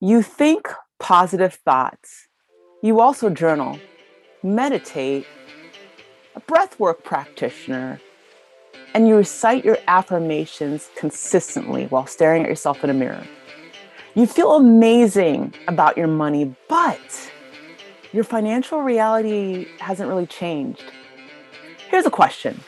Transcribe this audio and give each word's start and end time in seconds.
You 0.00 0.20
think 0.20 0.68
positive 0.98 1.54
thoughts. 1.54 2.28
You 2.82 3.00
also 3.00 3.30
journal, 3.30 3.80
meditate, 4.42 5.26
a 6.34 6.40
breathwork 6.42 7.02
practitioner, 7.02 7.98
and 8.92 9.08
you 9.08 9.16
recite 9.16 9.64
your 9.64 9.78
affirmations 9.88 10.90
consistently 10.98 11.86
while 11.86 12.06
staring 12.06 12.42
at 12.42 12.48
yourself 12.50 12.84
in 12.84 12.90
a 12.90 12.94
mirror. 12.94 13.26
You 14.14 14.26
feel 14.26 14.56
amazing 14.56 15.54
about 15.66 15.96
your 15.96 16.08
money, 16.08 16.54
but 16.68 17.32
your 18.12 18.24
financial 18.24 18.82
reality 18.82 19.66
hasn't 19.78 20.10
really 20.10 20.26
changed. 20.26 20.92
Here's 21.88 22.04
a 22.04 22.10
question 22.10 22.60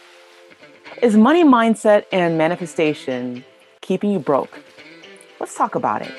Is 1.03 1.15
money 1.15 1.45
mindset 1.45 2.07
and 2.11 2.39
manifestation 2.39 3.45
keeping 3.83 4.13
you 4.13 4.19
broke? 4.19 4.61
Let's 5.39 5.55
talk 5.55 5.75
about 5.75 6.01
it. 6.01 6.15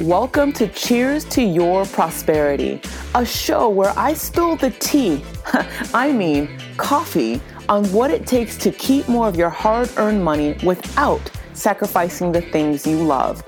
Welcome 0.00 0.52
to 0.54 0.66
Cheers 0.66 1.24
to 1.26 1.40
Your 1.40 1.86
Prosperity, 1.86 2.80
a 3.14 3.24
show 3.24 3.68
where 3.68 3.96
I 3.96 4.12
spill 4.14 4.56
the 4.56 4.70
tea, 4.70 5.22
I 5.94 6.10
mean 6.10 6.58
coffee, 6.76 7.40
on 7.68 7.84
what 7.92 8.10
it 8.10 8.26
takes 8.26 8.56
to 8.58 8.72
keep 8.72 9.06
more 9.06 9.28
of 9.28 9.36
your 9.36 9.50
hard 9.50 9.88
earned 9.96 10.24
money 10.24 10.56
without 10.64 11.30
sacrificing 11.52 12.32
the 12.32 12.40
things 12.40 12.84
you 12.84 12.96
love. 12.96 13.44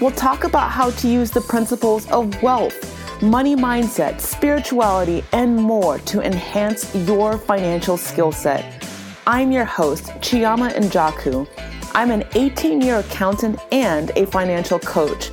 We'll 0.00 0.12
talk 0.12 0.44
about 0.44 0.70
how 0.70 0.92
to 0.92 1.08
use 1.08 1.30
the 1.30 1.42
principles 1.42 2.10
of 2.10 2.42
wealth, 2.42 3.22
money 3.22 3.54
mindset, 3.54 4.18
spirituality, 4.18 5.22
and 5.32 5.54
more 5.54 5.98
to 5.98 6.22
enhance 6.22 6.94
your 7.06 7.36
financial 7.36 7.98
skill 7.98 8.32
set. 8.32 8.82
I'm 9.26 9.52
your 9.52 9.66
host, 9.66 10.04
Chioma 10.22 10.72
Njoku. 10.72 11.46
I'm 11.94 12.10
an 12.10 12.24
18 12.34 12.80
year 12.80 13.00
accountant 13.00 13.60
and 13.70 14.10
a 14.16 14.24
financial 14.24 14.78
coach. 14.78 15.28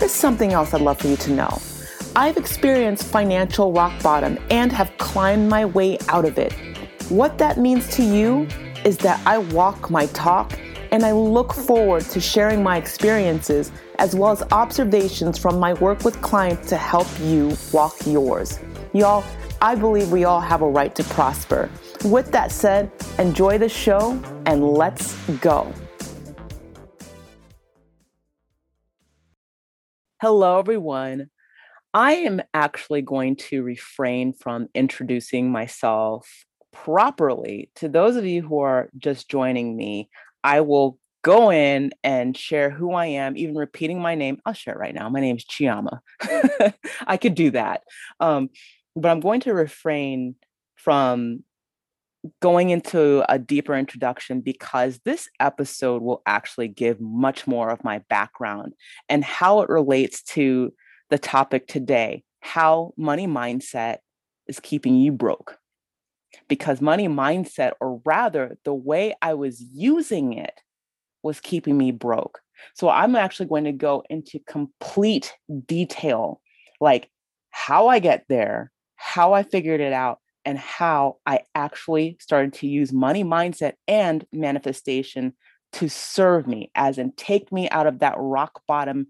Here's 0.00 0.12
something 0.12 0.54
else 0.54 0.72
I'd 0.72 0.80
love 0.80 0.98
for 0.98 1.08
you 1.08 1.16
to 1.18 1.30
know. 1.30 1.60
I've 2.16 2.38
experienced 2.38 3.04
financial 3.04 3.70
rock 3.70 4.02
bottom 4.02 4.38
and 4.48 4.72
have 4.72 4.96
climbed 4.96 5.50
my 5.50 5.66
way 5.66 5.98
out 6.08 6.24
of 6.24 6.38
it. 6.38 6.54
What 7.10 7.36
that 7.36 7.58
means 7.58 7.86
to 7.96 8.02
you 8.02 8.48
is 8.82 8.96
that 8.98 9.20
I 9.26 9.36
walk 9.36 9.90
my 9.90 10.06
talk 10.06 10.58
and 10.90 11.04
I 11.04 11.12
look 11.12 11.52
forward 11.52 12.04
to 12.04 12.18
sharing 12.18 12.62
my 12.62 12.78
experiences 12.78 13.72
as 13.98 14.16
well 14.16 14.30
as 14.30 14.42
observations 14.52 15.36
from 15.36 15.60
my 15.60 15.74
work 15.74 16.02
with 16.02 16.22
clients 16.22 16.70
to 16.70 16.78
help 16.78 17.06
you 17.20 17.54
walk 17.70 17.94
yours. 18.06 18.58
Y'all, 18.94 19.22
I 19.60 19.74
believe 19.74 20.10
we 20.10 20.24
all 20.24 20.40
have 20.40 20.62
a 20.62 20.68
right 20.68 20.94
to 20.94 21.04
prosper. 21.04 21.68
With 22.06 22.32
that 22.32 22.52
said, 22.52 22.90
enjoy 23.18 23.58
the 23.58 23.68
show 23.68 24.18
and 24.46 24.66
let's 24.66 25.14
go. 25.40 25.70
Hello, 30.20 30.58
everyone. 30.58 31.30
I 31.94 32.12
am 32.12 32.42
actually 32.52 33.00
going 33.00 33.36
to 33.36 33.62
refrain 33.62 34.34
from 34.34 34.68
introducing 34.74 35.50
myself 35.50 36.44
properly. 36.74 37.70
To 37.76 37.88
those 37.88 38.16
of 38.16 38.26
you 38.26 38.42
who 38.42 38.58
are 38.58 38.90
just 38.98 39.30
joining 39.30 39.74
me, 39.74 40.10
I 40.44 40.60
will 40.60 40.98
go 41.22 41.50
in 41.50 41.92
and 42.04 42.36
share 42.36 42.68
who 42.68 42.92
I 42.92 43.06
am, 43.06 43.34
even 43.38 43.54
repeating 43.54 44.02
my 44.02 44.14
name. 44.14 44.42
I'll 44.44 44.52
share 44.52 44.74
it 44.74 44.78
right 44.78 44.94
now. 44.94 45.08
My 45.08 45.20
name 45.20 45.36
is 45.36 45.46
Chioma. 45.46 46.00
I 47.06 47.16
could 47.16 47.34
do 47.34 47.52
that. 47.52 47.84
Um, 48.20 48.50
but 48.94 49.08
I'm 49.08 49.20
going 49.20 49.40
to 49.40 49.54
refrain 49.54 50.34
from 50.76 51.44
going 52.40 52.70
into 52.70 53.24
a 53.32 53.38
deeper 53.38 53.74
introduction 53.74 54.40
because 54.40 55.00
this 55.04 55.28
episode 55.40 56.02
will 56.02 56.22
actually 56.26 56.68
give 56.68 57.00
much 57.00 57.46
more 57.46 57.70
of 57.70 57.82
my 57.82 57.98
background 58.10 58.74
and 59.08 59.24
how 59.24 59.62
it 59.62 59.68
relates 59.68 60.22
to 60.22 60.72
the 61.08 61.18
topic 61.18 61.66
today 61.66 62.22
how 62.40 62.92
money 62.96 63.26
mindset 63.26 63.98
is 64.46 64.60
keeping 64.60 64.96
you 64.96 65.12
broke. 65.12 65.56
Because 66.48 66.80
money 66.80 67.08
mindset, 67.08 67.72
or 67.80 68.00
rather, 68.04 68.56
the 68.64 68.74
way 68.74 69.14
I 69.20 69.34
was 69.34 69.60
using 69.60 70.32
it, 70.32 70.54
was 71.22 71.40
keeping 71.40 71.76
me 71.76 71.92
broke. 71.92 72.40
So 72.74 72.88
I'm 72.88 73.16
actually 73.16 73.46
going 73.46 73.64
to 73.64 73.72
go 73.72 74.02
into 74.08 74.38
complete 74.46 75.34
detail, 75.66 76.40
like 76.80 77.10
how 77.50 77.88
I 77.88 77.98
get 77.98 78.24
there, 78.28 78.70
how 78.96 79.32
I 79.32 79.42
figured 79.42 79.80
it 79.80 79.92
out, 79.92 80.19
and 80.44 80.58
how 80.58 81.16
I 81.26 81.40
actually 81.54 82.16
started 82.20 82.54
to 82.54 82.66
use 82.66 82.92
money 82.92 83.24
mindset 83.24 83.74
and 83.86 84.24
manifestation 84.32 85.34
to 85.74 85.88
serve 85.88 86.46
me, 86.46 86.70
as 86.74 86.98
in 86.98 87.12
take 87.12 87.52
me 87.52 87.68
out 87.70 87.86
of 87.86 88.00
that 88.00 88.14
rock 88.18 88.62
bottom, 88.66 89.06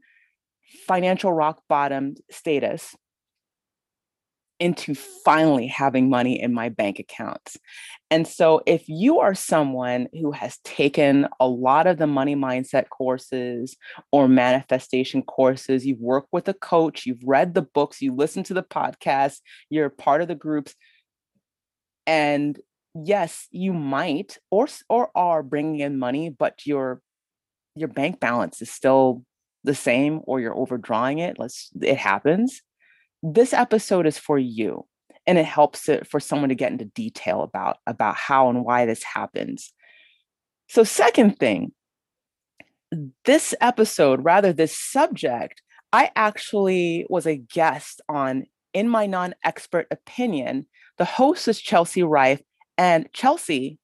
financial 0.87 1.33
rock 1.33 1.63
bottom 1.69 2.15
status 2.31 2.95
into 4.61 4.95
finally 4.95 5.67
having 5.67 6.11
money 6.11 6.41
in 6.41 6.53
my 6.53 6.69
bank 6.69 6.99
accounts. 6.99 7.57
And 8.11 8.29
so, 8.29 8.61
if 8.67 8.89
you 8.89 9.21
are 9.21 9.35
someone 9.35 10.09
who 10.13 10.33
has 10.33 10.59
taken 10.65 11.27
a 11.41 11.49
lot 11.49 11.87
of 11.87 11.97
the 11.97 12.07
money 12.07 12.37
mindset 12.37 12.91
courses 12.91 13.77
or 14.13 14.29
manifestation 14.29 15.23
courses, 15.23 15.87
you've 15.87 16.01
worked 16.01 16.29
with 16.31 16.47
a 16.49 16.55
coach, 16.55 17.07
you've 17.07 17.25
read 17.25 17.55
the 17.55 17.63
books, 17.63 18.03
you 18.03 18.15
listen 18.15 18.43
to 18.45 18.55
the 18.55 18.63
podcast, 18.63 19.39
you're 19.71 19.89
part 19.89 20.21
of 20.21 20.29
the 20.29 20.35
groups, 20.35 20.75
and 22.11 22.59
yes 23.05 23.47
you 23.53 23.73
might 23.73 24.37
or 24.51 24.67
or 24.89 25.11
are 25.15 25.45
bringing 25.45 25.79
in 25.79 25.97
money 25.97 26.29
but 26.29 26.67
your 26.67 27.01
your 27.77 27.87
bank 27.87 28.19
balance 28.19 28.61
is 28.61 28.69
still 28.69 29.25
the 29.63 29.77
same 29.77 30.21
or 30.25 30.41
you're 30.41 30.57
overdrawing 30.57 31.21
it 31.21 31.39
let's 31.39 31.71
it 31.81 31.97
happens. 31.97 32.63
This 33.23 33.53
episode 33.53 34.07
is 34.07 34.19
for 34.19 34.39
you 34.39 34.87
and 35.25 35.39
it 35.39 35.45
helps 35.45 35.89
it 35.89 36.07
for 36.07 36.19
someone 36.19 36.49
to 36.49 36.55
get 36.57 36.73
into 36.73 36.87
detail 36.87 37.43
about 37.43 37.77
about 37.87 38.17
how 38.17 38.51
and 38.51 38.65
why 38.65 38.87
this 38.87 39.05
happens. 39.05 39.73
So 40.69 40.83
second 40.83 41.39
thing 41.39 41.73
this 43.25 43.55
episode 43.61 44.25
rather 44.25 44.53
this 44.53 44.77
subject 44.77 45.63
i 45.93 46.11
actually 46.17 47.07
was 47.09 47.25
a 47.25 47.37
guest 47.37 48.01
on 48.09 48.45
in 48.73 48.89
my 48.89 49.07
non-expert 49.07 49.87
opinion 49.93 50.67
the 51.01 51.07
host 51.07 51.49
is 51.49 51.59
Chelsea 51.59 52.03
Rife, 52.03 52.43
and 52.77 53.09
Chelsea 53.15 53.79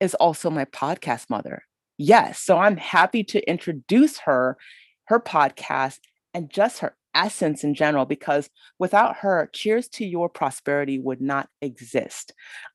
is 0.00 0.16
also 0.16 0.50
my 0.50 0.64
podcast 0.64 1.30
mother. 1.30 1.62
Yes, 1.98 2.40
so 2.40 2.58
I'm 2.58 2.76
happy 2.76 3.22
to 3.24 3.48
introduce 3.48 4.18
her, 4.18 4.58
her 5.04 5.20
podcast, 5.20 6.00
and 6.34 6.50
just 6.50 6.80
her 6.80 6.96
essence 7.14 7.62
in 7.62 7.74
general, 7.74 8.06
because 8.06 8.50
without 8.80 9.18
her, 9.18 9.48
Cheers 9.52 9.86
to 9.90 10.04
Your 10.04 10.28
Prosperity 10.28 10.98
would 10.98 11.20
not 11.20 11.48
exist. 11.62 12.32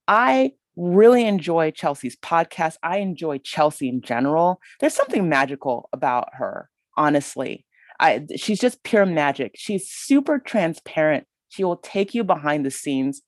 I 0.07 0.53
really 0.77 1.25
enjoy 1.25 1.71
Chelsea's 1.71 2.15
podcast. 2.15 2.77
I 2.83 2.99
enjoy 2.99 3.39
Chelsea 3.39 3.89
in 3.89 4.01
general. 4.01 4.61
There's 4.79 4.95
something 4.95 5.27
magical 5.27 5.89
about 5.91 6.29
her, 6.35 6.69
honestly. 6.95 7.65
I, 7.99 8.27
she's 8.37 8.61
just 8.61 8.81
pure 8.83 9.05
magic. 9.05 9.55
She's 9.55 9.89
super 9.89 10.39
transparent. 10.39 11.27
She 11.49 11.65
will 11.65 11.77
take 11.77 12.13
you 12.13 12.23
behind 12.23 12.65
the 12.65 12.71
scenes 12.71 13.21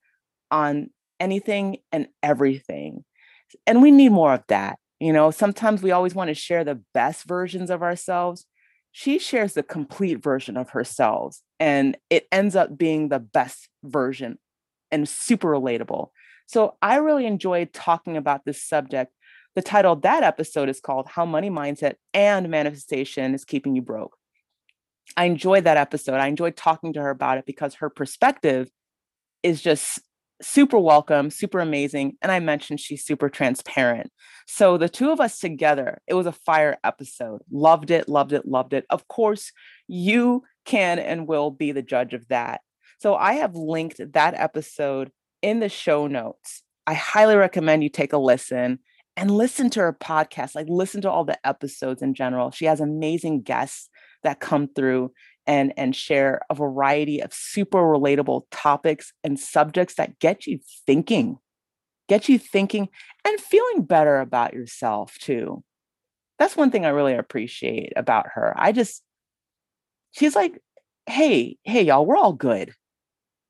on 0.52 0.90
anything 1.20 1.78
and 1.92 2.08
everything. 2.24 3.04
And 3.66 3.82
we 3.82 3.92
need 3.92 4.12
more 4.12 4.34
of 4.34 4.44
that. 4.48 4.80
You 5.00 5.14
know, 5.14 5.32
sometimes 5.32 5.82
we 5.82 5.92
always 5.92 6.16
want 6.16 6.30
to 6.30 6.34
share 6.34 6.64
the 6.64 6.82
best 6.94 7.26
versions 7.26 7.70
of 7.70 7.82
ourselves. 7.82 8.46
She 8.92 9.20
shares 9.20 9.54
the 9.54 9.64
complete 9.64 10.24
version 10.24 10.56
of 10.56 10.70
herself, 10.70 11.38
and 11.60 11.98
it 12.10 12.28
ends 12.32 12.56
up 12.56 12.78
being 12.78 13.10
the 13.10 13.20
best 13.20 13.68
version 13.84 14.38
and 14.90 15.08
super 15.08 15.50
relatable. 15.50 16.10
So 16.48 16.78
I 16.82 16.98
really 16.98 17.26
enjoyed 17.26 17.74
talking 17.74 18.16
about 18.16 18.46
this 18.46 18.64
subject. 18.64 19.12
The 19.56 19.62
title 19.62 19.94
of 19.94 20.02
that 20.04 20.24
episode 20.24 20.70
is 20.70 20.80
called 20.80 21.08
How 21.08 21.26
Money 21.26 21.50
Mindset 21.50 21.96
and 22.14 22.50
Manifestation 22.50 23.34
is 23.34 23.44
Keeping 23.44 23.76
You 23.76 23.82
Broke. 23.82 24.16
I 25.18 25.26
enjoyed 25.26 25.66
that 25.66 25.78
episode. 25.78 26.16
I 26.16 26.28
enjoyed 26.28 26.56
talking 26.56 26.94
to 26.94 27.02
her 27.02 27.10
about 27.10 27.38
it 27.38 27.46
because 27.46 27.76
her 27.76 27.90
perspective 27.90 28.70
is 29.44 29.62
just 29.62 30.00
super 30.42 30.78
welcome, 30.78 31.30
super 31.30 31.60
amazing. 31.60 32.18
And 32.22 32.32
I 32.32 32.40
mentioned 32.40 32.80
she's 32.80 33.06
super 33.06 33.30
transparent. 33.30 34.12
So 34.48 34.78
the 34.78 34.90
two 34.90 35.12
of 35.12 35.20
us 35.20 35.40
together, 35.40 36.02
it 36.08 36.14
was 36.14 36.26
a 36.26 36.32
fire 36.32 36.78
episode. 36.84 37.42
Loved 37.52 37.92
it, 37.92 38.10
loved 38.10 38.34
it, 38.34 38.46
loved 38.46 38.74
it. 38.74 38.86
Of 38.90 39.08
course, 39.08 39.52
you 39.88 40.44
can 40.66 41.00
and 41.00 41.28
will 41.28 41.52
be 41.52 41.72
the 41.72 41.82
judge 41.82 42.14
of 42.14 42.28
that. 42.28 42.62
So 43.00 43.16
I 43.16 43.34
have 43.34 43.56
linked 43.56 44.00
that 44.14 44.34
episode 44.36 45.12
in 45.42 45.60
the 45.60 45.70
show 45.70 46.08
notes. 46.08 46.64
I 46.88 46.94
highly 46.94 47.36
recommend 47.36 47.84
you 47.84 47.90
take 47.90 48.14
a 48.14 48.18
listen 48.18 48.80
and 49.18 49.32
listen 49.32 49.70
to 49.72 49.80
her 49.80 49.94
podcast. 49.94 50.56
Like, 50.56 50.68
listen 50.70 51.02
to 51.02 51.12
all 51.12 51.24
the 51.24 51.46
episodes 51.48 52.02
in 52.02 52.14
general. 52.14 52.52
She 52.52 52.66
has 52.66 52.82
amazing 52.82 53.42
guests 53.42 53.90
that 54.24 54.40
come 54.40 54.68
through 54.68 55.12
and 55.48 55.74
and 55.78 55.96
share 55.96 56.42
a 56.50 56.56
variety 56.56 57.22
of 57.22 57.34
super 57.34 57.80
relatable 57.80 58.44
topics 58.52 59.14
and 59.24 59.40
subjects 59.40 59.96
that 59.96 60.20
get 60.20 60.48
you 60.48 60.60
thinking 60.86 61.38
get 62.08 62.30
you 62.30 62.38
thinking 62.38 62.90
and 63.26 63.40
feeling 63.40 63.84
better 63.84 64.20
about 64.20 64.54
yourself 64.54 65.18
too 65.20 65.64
that's 66.40 66.56
one 66.56 66.72
thing 66.72 66.86
i 66.86 66.90
really 66.90 67.14
appreciate 67.14 67.94
about 67.96 68.28
her 68.34 68.54
i 68.58 68.72
just 68.72 69.02
she's 70.16 70.36
like, 70.36 70.60
hey, 71.08 71.58
hey, 71.64 71.84
y'all, 71.84 72.06
we're 72.06 72.18
all 72.18 72.34
good. 72.34 72.74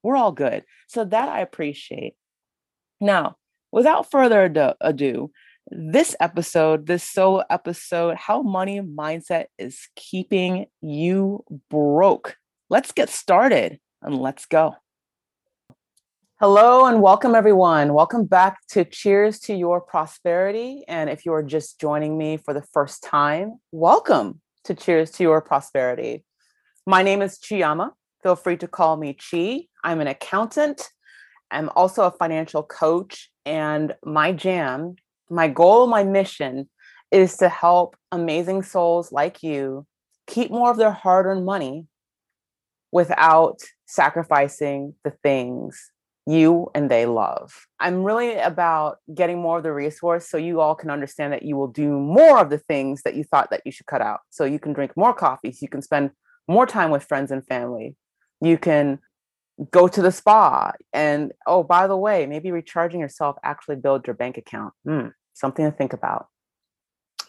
We're 0.04 0.18
all 0.18 0.32
good. 0.32 0.64
So 0.88 1.06
that 1.06 1.30
I 1.30 1.42
appreciate. 1.42 2.16
Now, 3.00 3.38
without 3.72 4.12
further 4.12 4.76
ado, 4.82 5.32
this 5.70 6.16
episode, 6.20 6.86
this 6.86 7.04
solo 7.04 7.44
episode, 7.50 8.18
how 8.18 8.42
money 8.42 8.82
mindset 8.82 9.46
is 9.58 9.88
keeping 9.96 10.68
you 10.82 11.44
broke. 11.70 12.38
Let's 12.70 12.92
get 12.92 13.10
started 13.10 13.80
and 14.02 14.20
let's 14.20 14.46
go. 14.46 14.76
Hello 16.40 16.86
and 16.86 17.02
welcome, 17.02 17.34
everyone. 17.34 17.94
Welcome 17.94 18.26
back 18.26 18.58
to 18.70 18.86
Cheers 18.86 19.40
to 19.42 19.56
Your 19.56 19.82
Prosperity. 19.82 20.84
And 20.88 21.10
if 21.10 21.26
you 21.26 21.34
are 21.34 21.44
just 21.44 21.80
joining 21.80 22.18
me 22.18 22.38
for 22.38 22.54
the 22.54 22.66
first 22.74 23.04
time, 23.04 23.60
welcome 23.72 24.42
to 24.66 24.76
Cheers 24.76 25.12
to 25.12 25.24
Your 25.24 25.42
Prosperity. 25.42 26.26
My 26.86 27.02
name 27.02 27.22
is 27.22 27.40
Chioma. 27.40 27.92
Feel 28.22 28.36
free 28.36 28.58
to 28.58 28.68
call 28.68 28.98
me 28.98 29.14
Chi. 29.16 29.68
I'm 29.84 30.02
an 30.02 30.08
accountant. 30.08 30.90
I'm 31.50 31.70
also 31.76 32.04
a 32.04 32.12
financial 32.12 32.64
coach. 32.64 33.32
And 33.46 33.96
my 34.04 34.32
jam, 34.32 34.96
my 35.30 35.48
goal, 35.48 35.88
my 35.88 36.04
mission 36.04 36.70
is 37.12 37.38
to 37.38 37.50
help 37.50 37.96
amazing 38.12 38.64
souls 38.64 39.12
like 39.12 39.44
you 39.44 39.86
keep 40.28 40.52
more 40.52 40.72
of 40.72 40.78
their 40.78 40.92
hard 40.92 41.26
earned 41.26 41.46
money 41.46 41.86
without 42.92 43.60
sacrificing 43.86 44.96
the 45.04 45.12
things 45.12 45.92
you 46.28 46.72
and 46.74 46.90
they 46.90 47.06
love. 47.06 47.68
I'm 47.80 48.04
really 48.04 48.36
about 48.38 48.98
getting 49.14 49.40
more 49.40 49.58
of 49.58 49.64
the 49.64 49.72
resource 49.72 50.28
so 50.28 50.38
you 50.38 50.60
all 50.60 50.74
can 50.74 50.90
understand 50.90 51.34
that 51.34 51.44
you 51.44 51.56
will 51.56 51.68
do 51.68 52.00
more 52.00 52.40
of 52.40 52.50
the 52.50 52.58
things 52.58 53.04
that 53.04 53.16
you 53.16 53.24
thought 53.24 53.52
that 53.52 53.62
you 53.64 53.72
should 53.72 53.86
cut 53.86 54.02
out. 54.02 54.22
So 54.32 54.44
you 54.44 54.60
can 54.60 54.74
drink 54.74 54.94
more 54.96 55.14
coffees, 55.14 55.62
you 55.62 55.68
can 55.68 55.84
spend 55.84 56.12
more 56.48 56.66
time 56.66 56.90
with 56.90 57.04
friends 57.04 57.32
and 57.32 57.46
family. 57.46 57.96
You 58.42 58.58
can 58.58 59.00
go 59.72 59.88
to 59.88 60.02
the 60.02 60.12
spa 60.12 60.72
and 60.92 61.32
oh 61.48 61.64
by 61.64 61.88
the 61.88 61.96
way 61.96 62.26
maybe 62.26 62.52
recharging 62.52 63.00
yourself 63.00 63.38
actually 63.44 63.76
build 63.76 64.06
your 64.06 64.16
bank 64.16 64.38
account. 64.38 64.74
Hmm, 64.86 65.08
something 65.34 65.66
to 65.66 65.76
think 65.76 65.94
about. 65.94 66.28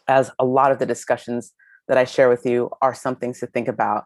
As 0.08 0.30
a 0.38 0.44
lot 0.44 0.72
of 0.72 0.78
the 0.78 0.86
discussions 0.86 1.52
that 1.88 1.98
i 1.98 2.04
share 2.04 2.28
with 2.28 2.44
you 2.44 2.70
are 2.82 2.94
some 2.94 3.16
things 3.16 3.40
to 3.40 3.46
think 3.46 3.68
about. 3.68 4.04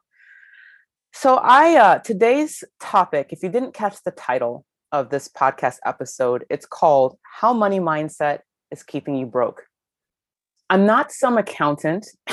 So 1.13 1.37
i 1.37 1.77
uh, 1.77 1.99
today's 1.99 2.63
topic 2.79 3.29
if 3.31 3.43
you 3.43 3.49
didn't 3.49 3.75
catch 3.75 4.03
the 4.05 4.11
title 4.11 4.65
of 4.93 5.11
this 5.11 5.29
podcast 5.29 5.77
episode 5.87 6.45
it's 6.51 6.67
called 6.67 7.17
how 7.41 7.53
money 7.53 7.81
mindset 7.81 8.41
is 8.71 8.83
keeping 8.83 9.17
you 9.17 9.27
broke. 9.27 9.65
I'm 10.69 10.87
not 10.87 11.11
some 11.11 11.37
accountant. 11.37 12.07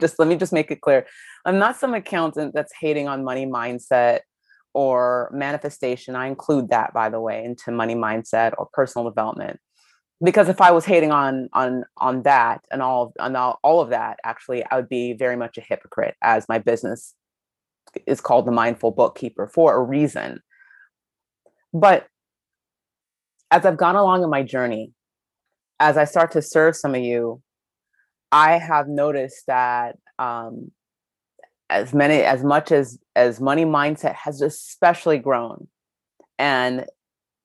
Just 0.00 0.18
let 0.18 0.28
me 0.28 0.36
just 0.36 0.52
make 0.52 0.70
it 0.70 0.80
clear. 0.80 1.06
I'm 1.44 1.58
not 1.58 1.76
some 1.76 1.92
accountant 1.92 2.54
that's 2.54 2.72
hating 2.80 3.06
on 3.06 3.22
money 3.22 3.44
mindset 3.44 4.20
or 4.74 5.30
manifestation. 5.32 6.16
I 6.16 6.26
include 6.26 6.70
that, 6.70 6.92
by 6.92 7.08
the 7.08 7.20
way, 7.20 7.44
into 7.44 7.70
money 7.70 7.94
mindset 7.94 8.54
or 8.58 8.68
personal 8.72 9.08
development. 9.08 9.58
Because 10.22 10.48
if 10.48 10.60
I 10.60 10.72
was 10.72 10.84
hating 10.84 11.12
on 11.12 11.48
on 11.52 11.84
on 11.96 12.22
that 12.22 12.60
and 12.72 12.82
all 12.82 13.12
on 13.20 13.36
all, 13.36 13.60
all 13.62 13.80
of 13.80 13.90
that, 13.90 14.18
actually, 14.24 14.64
I 14.70 14.76
would 14.76 14.88
be 14.88 15.12
very 15.12 15.36
much 15.36 15.58
a 15.58 15.60
hypocrite, 15.60 16.16
as 16.22 16.48
my 16.48 16.58
business 16.58 17.14
is 18.06 18.20
called 18.20 18.46
the 18.46 18.52
Mindful 18.52 18.90
Bookkeeper 18.90 19.46
for 19.46 19.76
a 19.76 19.82
reason. 19.82 20.40
But 21.72 22.06
as 23.50 23.64
I've 23.64 23.76
gone 23.76 23.96
along 23.96 24.24
in 24.24 24.30
my 24.30 24.42
journey, 24.42 24.92
as 25.78 25.96
I 25.96 26.04
start 26.04 26.32
to 26.32 26.42
serve 26.42 26.76
some 26.76 26.94
of 26.94 27.00
you 27.00 27.42
I 28.30 28.58
have 28.58 28.88
noticed 28.88 29.46
that 29.46 29.96
um, 30.18 30.70
as 31.70 31.92
many 31.92 32.22
as 32.22 32.42
much 32.42 32.72
as 32.72 32.98
as 33.14 33.40
money 33.40 33.64
mindset 33.64 34.14
has 34.14 34.40
especially 34.40 35.18
grown, 35.18 35.68
and 36.38 36.86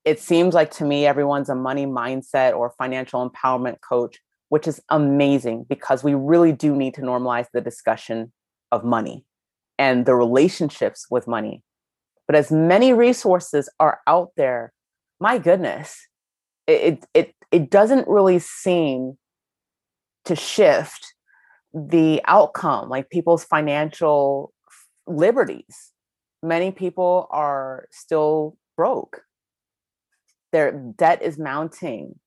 it 0.06 0.20
seems 0.20 0.54
like 0.54 0.72
to 0.72 0.86
me 0.86 1.06
everyone's 1.06 1.50
a 1.50 1.56
money 1.56 1.86
mindset 1.86 2.56
or 2.56 2.74
financial 2.78 3.30
empowerment 3.30 3.78
coach, 3.88 4.20
which 4.50 4.68
is 4.68 4.81
amazing 4.90 5.66
because 5.70 6.04
we 6.04 6.14
really 6.14 6.52
do 6.52 6.75
need 6.75 6.94
to 6.96 7.02
normalize 7.02 7.48
the 7.54 7.62
discussion 7.62 8.31
of 8.72 8.84
money 8.84 9.24
and 9.78 10.06
the 10.06 10.16
relationships 10.16 11.08
with 11.10 11.28
money. 11.28 11.64
But 12.28 12.36
as 12.36 12.52
many 12.52 12.94
resources 12.94 13.69
are 13.80 14.00
out 14.08 14.31
there, 14.38 14.74
my 15.19 15.38
goodness, 15.38 16.08
it 16.68 17.06
it 17.14 17.34
it 17.52 17.69
doesn't 17.69 18.08
really 18.08 18.40
seem 18.40 19.18
to 20.26 20.36
shift 20.36 21.14
the 21.74 22.22
outcome, 22.25 22.90
like 22.90 23.10
people's 23.10 23.44
financial 23.44 24.54
liberties. 25.08 25.92
Many 26.42 26.72
people 26.72 27.28
are 27.31 27.88
still 27.92 28.58
broke. 28.75 29.22
Their 30.52 30.72
debt 30.72 31.22
is 31.22 31.40
mounting 31.40 32.20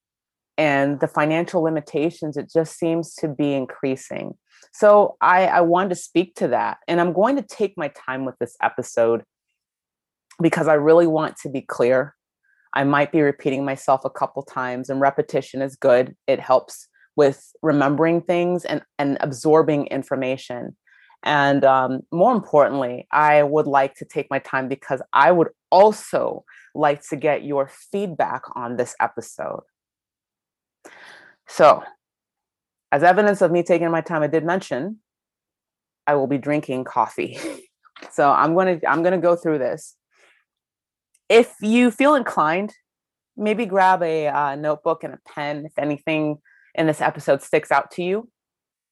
and 0.59 1.01
the 1.01 1.09
financial 1.09 1.63
limitations, 1.63 2.37
it 2.37 2.51
just 2.51 2.79
seems 2.79 3.15
to 3.17 3.29
be 3.29 3.53
increasing. 3.53 4.35
So 4.73 5.17
I, 5.21 5.47
I 5.47 5.61
wanted 5.61 5.91
to 5.91 5.97
speak 5.97 6.35
to 6.37 6.49
that. 6.49 6.79
And 6.89 7.01
I'm 7.01 7.13
going 7.13 7.37
to 7.37 7.43
take 7.43 7.75
my 7.77 7.89
time 7.89 8.25
with 8.25 8.39
this 8.39 8.57
episode 8.63 9.23
because 10.41 10.69
I 10.69 10.75
really 10.75 11.07
want 11.07 11.37
to 11.43 11.51
be 11.51 11.61
clear. 11.61 12.15
I 12.73 12.85
might 12.85 13.13
be 13.13 13.21
repeating 13.23 13.65
myself 13.65 14.03
a 14.05 14.11
couple 14.11 14.43
times, 14.43 14.91
and 14.91 15.01
repetition 15.01 15.63
is 15.63 15.77
good. 15.77 16.15
It 16.27 16.41
helps 16.41 16.89
with 17.17 17.53
remembering 17.63 18.21
things 18.21 18.65
and, 18.65 18.83
and 18.99 19.17
absorbing 19.21 19.87
information. 19.87 20.77
And 21.23 21.65
um, 21.65 22.03
more 22.13 22.33
importantly, 22.33 23.09
I 23.11 23.43
would 23.43 23.67
like 23.67 23.95
to 23.97 24.05
take 24.05 24.31
my 24.31 24.39
time 24.39 24.69
because 24.69 25.03
I 25.13 25.33
would 25.33 25.49
also 25.71 26.45
like 26.75 27.07
to 27.09 27.17
get 27.17 27.43
your 27.43 27.69
feedback 27.91 28.43
on 28.55 28.77
this 28.77 28.95
episode. 29.01 29.63
So, 31.49 31.83
as 32.93 33.03
evidence 33.03 33.41
of 33.41 33.51
me 33.51 33.63
taking 33.63 33.91
my 33.91 34.03
time, 34.03 34.23
I 34.23 34.27
did 34.29 34.45
mention 34.45 34.99
I 36.07 36.15
will 36.15 36.27
be 36.27 36.39
drinking 36.39 36.85
coffee. 36.85 37.39
so 38.13 38.31
I'm 38.31 38.55
to 38.55 38.89
I'm 38.89 39.03
to 39.03 39.19
go 39.19 39.37
through 39.37 39.59
this. 39.59 39.97
If 41.29 41.55
you 41.61 41.91
feel 41.91 42.15
inclined, 42.15 42.73
maybe 43.37 43.67
grab 43.67 44.03
a 44.03 44.29
uh, 44.29 44.55
notebook 44.55 45.03
and 45.03 45.15
a 45.15 45.19
pen. 45.27 45.67
If 45.67 45.79
anything 45.79 46.39
in 46.77 46.87
this 46.87 47.01
episode 47.01 47.43
sticks 47.43 47.73
out 47.73 47.91
to 47.93 48.03
you 48.03 48.29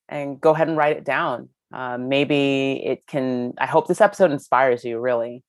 and 0.08 0.40
go 0.40 0.50
ahead 0.50 0.68
and 0.68 0.76
write 0.76 0.96
it 0.96 1.04
down. 1.04 1.48
Um, 1.72 2.08
maybe 2.08 2.80
it 2.84 3.06
can 3.06 3.54
i 3.58 3.66
hope 3.66 3.88
this 3.88 4.00
episode 4.00 4.30
inspires 4.30 4.84
you 4.84 4.98
really. 4.98 5.42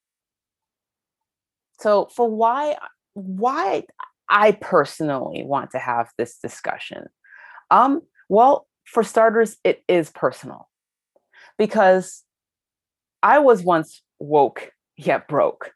So 1.79 2.09
for 2.15 2.29
why 2.29 2.77
why 3.13 3.83
i 4.29 4.51
personally 4.53 5.43
want 5.43 5.71
to 5.71 5.79
have 5.79 6.09
this 6.17 6.37
discussion 6.39 7.05
um 7.69 8.01
well 8.27 8.67
for 8.85 9.03
starters 9.03 9.57
it 9.63 9.83
is 9.87 10.09
personal. 10.11 10.69
Because 11.57 12.23
i 13.21 13.39
was 13.39 13.63
once 13.63 14.01
woke 14.19 14.71
yet 14.97 15.27
broke. 15.27 15.73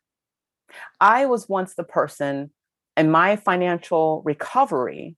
I 0.99 1.25
was 1.25 1.49
once 1.49 1.75
the 1.75 1.83
person 1.83 2.51
in 2.95 3.11
my 3.11 3.35
financial 3.35 4.21
recovery 4.25 5.15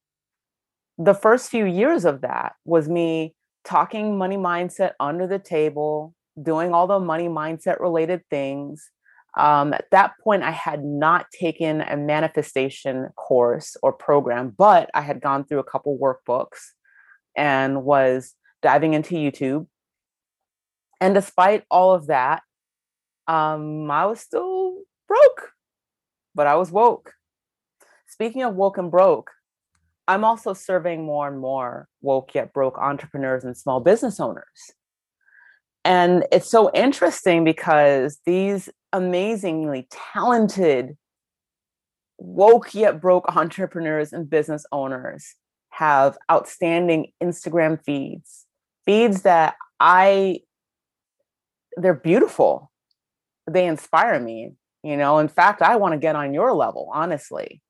the 1.04 1.14
first 1.14 1.50
few 1.50 1.66
years 1.66 2.06
of 2.06 2.22
that 2.22 2.54
was 2.66 2.88
me 2.88 3.34
talking 3.66 4.18
money 4.18 4.38
mindset 4.38 4.92
under 5.00 5.26
the 5.26 5.40
table, 5.40 6.14
doing 6.42 6.74
all 6.74 6.88
the 6.88 7.00
money 7.00 7.28
mindset 7.28 7.80
related 7.80 8.22
things. 8.30 8.90
Um, 9.38 9.74
at 9.74 9.86
that 9.92 10.14
point, 10.24 10.44
I 10.44 10.52
had 10.52 10.84
not 10.84 11.26
taken 11.32 11.82
a 11.82 11.96
manifestation 11.96 13.10
course 13.16 13.78
or 13.82 13.94
program, 13.94 14.54
but 14.56 14.90
I 14.94 15.02
had 15.02 15.22
gone 15.22 15.46
through 15.46 15.60
a 15.60 15.64
couple 15.64 15.98
workbooks 15.98 16.60
and 17.36 17.84
was 17.84 18.36
diving 18.62 18.94
into 18.94 19.16
YouTube. 19.16 19.68
And 21.00 21.16
despite 21.16 21.64
all 21.72 21.94
of 21.94 22.08
that, 22.08 22.44
um, 23.28 23.90
I 23.90 24.06
was 24.06 24.20
still 24.20 24.76
broke, 25.08 25.52
but 26.36 26.46
I 26.46 26.56
was 26.56 26.72
woke. 26.72 27.14
Speaking 28.08 28.44
of 28.44 28.56
woke 28.56 28.78
and 28.78 28.92
broke, 28.92 29.32
I'm 30.08 30.24
also 30.24 30.54
serving 30.54 31.04
more 31.06 31.28
and 31.28 31.40
more 31.40 31.88
woke 32.02 32.36
yet 32.36 32.54
broke 32.54 32.78
entrepreneurs 32.78 33.44
and 33.44 33.56
small 33.56 33.80
business 33.80 34.20
owners. 34.20 34.46
And 35.84 36.26
it's 36.32 36.50
so 36.50 36.72
interesting 36.74 37.44
because 37.44 38.20
these 38.26 38.70
amazingly 38.94 39.88
talented 39.90 40.98
woke 42.18 42.74
yet 42.74 43.02
broke 43.02 43.26
entrepreneurs 43.36 44.14
and 44.14 44.30
business 44.30 44.66
owners 44.72 45.36
have 45.70 46.18
outstanding 46.32 47.12
Instagram 47.24 47.84
feeds, 47.84 48.46
feeds 48.86 49.24
that 49.24 49.56
I, 49.80 50.42
they're 51.78 51.94
beautiful. 51.94 52.70
They 53.50 53.66
inspire 53.66 54.20
me. 54.20 54.54
You 54.84 54.98
know, 54.98 55.20
in 55.20 55.28
fact, 55.28 55.62
I 55.62 55.78
want 55.78 55.94
to 55.94 56.00
get 56.00 56.16
on 56.16 56.34
your 56.34 56.54
level, 56.54 56.90
honestly 56.94 57.62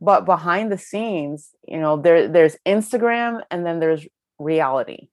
but 0.00 0.24
behind 0.24 0.70
the 0.70 0.78
scenes 0.78 1.50
you 1.66 1.78
know 1.78 1.96
there 1.96 2.28
there's 2.28 2.56
instagram 2.66 3.40
and 3.50 3.64
then 3.64 3.80
there's 3.80 4.06
reality 4.38 5.08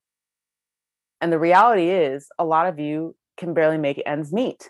and 1.24 1.32
the 1.32 1.40
reality 1.40 1.90
is 1.90 2.28
a 2.38 2.44
lot 2.44 2.68
of 2.68 2.80
you 2.80 3.16
can 3.38 3.54
barely 3.54 3.78
make 3.78 4.04
ends 4.06 4.34
meet. 4.34 4.70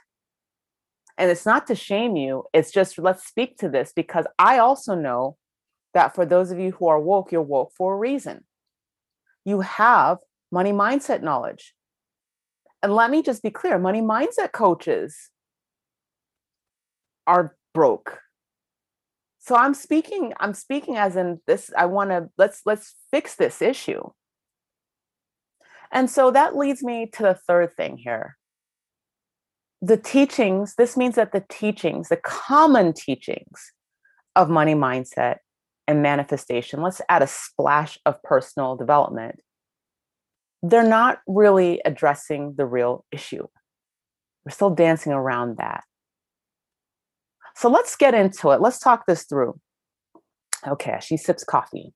And 1.17 1.31
it's 1.31 1.47
not 1.47 1.65
to 1.65 1.73
shame 1.73 2.15
you, 2.15 2.43
it's 2.53 2.71
just 2.71 2.99
let's 2.99 3.25
speak 3.25 3.57
to 3.57 3.69
this 3.69 3.91
because 3.95 4.27
I 4.37 4.59
also 4.59 4.93
know 4.93 5.37
that 5.95 6.13
for 6.13 6.27
those 6.27 6.51
of 6.51 6.59
you 6.59 6.71
who 6.73 6.87
are 6.87 6.99
woke, 6.99 7.31
you're 7.31 7.41
woke 7.41 7.71
for 7.75 7.95
a 7.95 7.97
reason. 7.97 8.43
You 9.45 9.61
have 9.61 10.19
money 10.51 10.71
mindset 10.71 11.23
knowledge. 11.23 11.73
And 12.83 12.93
let 12.93 13.09
me 13.09 13.23
just 13.23 13.41
be 13.41 13.49
clear 13.49 13.79
money 13.79 14.01
mindset 14.01 14.51
coaches 14.51 15.31
are 17.25 17.55
broke. 17.73 18.19
So 19.43 19.57
I'm 19.57 19.73
speaking 19.73 20.31
I'm 20.39 20.53
speaking 20.53 20.95
as 20.95 21.17
in 21.17 21.41
this 21.47 21.69
I 21.77 21.85
want 21.85 22.11
to 22.11 22.29
let's 22.37 22.61
let's 22.65 22.95
fix 23.11 23.35
this 23.35 23.61
issue. 23.61 24.01
And 25.91 26.09
so 26.09 26.31
that 26.31 26.55
leads 26.55 26.81
me 26.81 27.07
to 27.13 27.23
the 27.23 27.33
third 27.35 27.75
thing 27.75 27.97
here. 27.97 28.37
The 29.81 29.97
teachings, 29.97 30.75
this 30.75 30.95
means 30.95 31.15
that 31.15 31.33
the 31.33 31.43
teachings, 31.49 32.07
the 32.07 32.17
common 32.17 32.93
teachings 32.93 33.73
of 34.33 34.49
money 34.49 34.75
mindset 34.75 35.37
and 35.89 36.01
manifestation, 36.01 36.81
let's 36.81 37.01
add 37.09 37.21
a 37.21 37.27
splash 37.27 37.99
of 38.05 38.23
personal 38.23 38.77
development, 38.77 39.41
they're 40.63 40.87
not 40.87 41.19
really 41.27 41.81
addressing 41.83 42.55
the 42.55 42.65
real 42.65 43.05
issue. 43.11 43.45
We're 44.45 44.51
still 44.51 44.73
dancing 44.73 45.11
around 45.11 45.57
that. 45.57 45.83
So 47.55 47.69
let's 47.69 47.95
get 47.95 48.13
into 48.13 48.49
it. 48.51 48.61
Let's 48.61 48.79
talk 48.79 49.05
this 49.05 49.23
through. 49.23 49.59
Okay, 50.67 50.97
she 51.01 51.17
sips 51.17 51.43
coffee. 51.43 51.93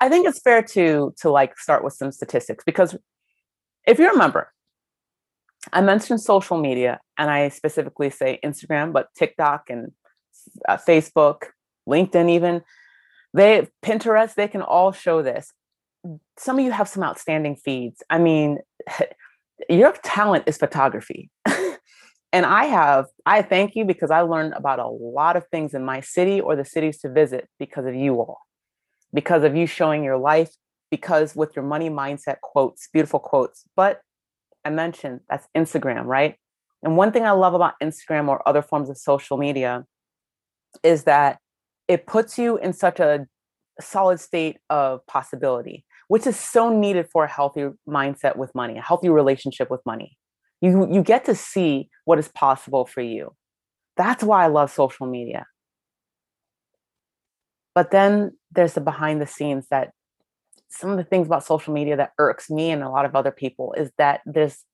I 0.00 0.08
think 0.08 0.26
it's 0.26 0.40
fair 0.40 0.62
to 0.62 1.14
to 1.18 1.30
like 1.30 1.58
start 1.58 1.84
with 1.84 1.92
some 1.92 2.10
statistics 2.10 2.64
because 2.64 2.96
if 3.86 3.98
you 3.98 4.08
remember, 4.08 4.52
I 5.72 5.82
mentioned 5.82 6.20
social 6.20 6.58
media 6.58 7.00
and 7.18 7.30
I 7.30 7.48
specifically 7.50 8.10
say 8.10 8.38
Instagram, 8.44 8.92
but 8.92 9.08
TikTok 9.16 9.68
and 9.68 9.92
uh, 10.68 10.78
Facebook, 10.78 11.48
LinkedIn, 11.88 12.30
even 12.30 12.62
they 13.34 13.68
Pinterest, 13.82 14.34
they 14.34 14.48
can 14.48 14.62
all 14.62 14.92
show 14.92 15.22
this. 15.22 15.52
Some 16.38 16.58
of 16.58 16.64
you 16.64 16.72
have 16.72 16.88
some 16.88 17.02
outstanding 17.02 17.56
feeds. 17.56 18.02
I 18.08 18.18
mean, 18.18 18.58
your 19.68 19.92
talent 20.02 20.44
is 20.46 20.56
photography. 20.56 21.30
and 22.32 22.46
I 22.46 22.66
have, 22.66 23.06
I 23.26 23.42
thank 23.42 23.74
you 23.74 23.84
because 23.84 24.10
I 24.10 24.20
learned 24.20 24.54
about 24.54 24.78
a 24.78 24.86
lot 24.86 25.36
of 25.36 25.46
things 25.48 25.74
in 25.74 25.84
my 25.84 26.00
city 26.00 26.40
or 26.40 26.54
the 26.54 26.64
cities 26.64 26.98
to 26.98 27.10
visit 27.10 27.48
because 27.58 27.86
of 27.86 27.94
you 27.94 28.14
all, 28.14 28.38
because 29.12 29.42
of 29.42 29.56
you 29.56 29.66
showing 29.66 30.04
your 30.04 30.18
life, 30.18 30.50
because 30.90 31.34
with 31.34 31.56
your 31.56 31.64
money 31.64 31.90
mindset 31.90 32.40
quotes, 32.40 32.88
beautiful 32.92 33.18
quotes. 33.18 33.64
But 33.74 34.00
I 34.64 34.70
mentioned 34.70 35.20
that's 35.28 35.48
Instagram, 35.56 36.04
right? 36.04 36.36
And 36.82 36.96
one 36.96 37.12
thing 37.12 37.24
I 37.24 37.32
love 37.32 37.54
about 37.54 37.74
Instagram 37.82 38.28
or 38.28 38.46
other 38.48 38.62
forms 38.62 38.88
of 38.88 38.96
social 38.96 39.36
media 39.36 39.84
is 40.82 41.04
that 41.04 41.38
it 41.88 42.06
puts 42.06 42.38
you 42.38 42.58
in 42.58 42.72
such 42.72 43.00
a 43.00 43.26
solid 43.80 44.20
state 44.20 44.58
of 44.68 45.04
possibility, 45.06 45.84
which 46.08 46.26
is 46.26 46.38
so 46.38 46.70
needed 46.70 47.08
for 47.10 47.24
a 47.24 47.28
healthy 47.28 47.68
mindset 47.88 48.36
with 48.36 48.54
money, 48.54 48.78
a 48.78 48.82
healthy 48.82 49.08
relationship 49.08 49.68
with 49.70 49.80
money. 49.84 50.16
You, 50.60 50.92
you 50.92 51.02
get 51.02 51.24
to 51.26 51.34
see 51.34 51.88
what 52.04 52.18
is 52.18 52.28
possible 52.28 52.86
for 52.86 53.00
you. 53.00 53.34
That's 53.96 54.22
why 54.22 54.44
I 54.44 54.48
love 54.48 54.70
social 54.70 55.06
media. 55.06 55.46
But 57.74 57.90
then 57.90 58.32
there's 58.52 58.74
the 58.74 58.80
behind 58.80 59.20
the 59.20 59.26
scenes 59.26 59.66
that 59.70 59.92
some 60.68 60.90
of 60.90 60.96
the 60.96 61.04
things 61.04 61.26
about 61.26 61.44
social 61.44 61.72
media 61.72 61.96
that 61.96 62.12
irks 62.18 62.50
me 62.50 62.70
and 62.70 62.82
a 62.82 62.88
lot 62.88 63.04
of 63.04 63.16
other 63.16 63.30
people 63.30 63.74
is 63.76 63.90
that 63.98 64.20
there's 64.24 64.64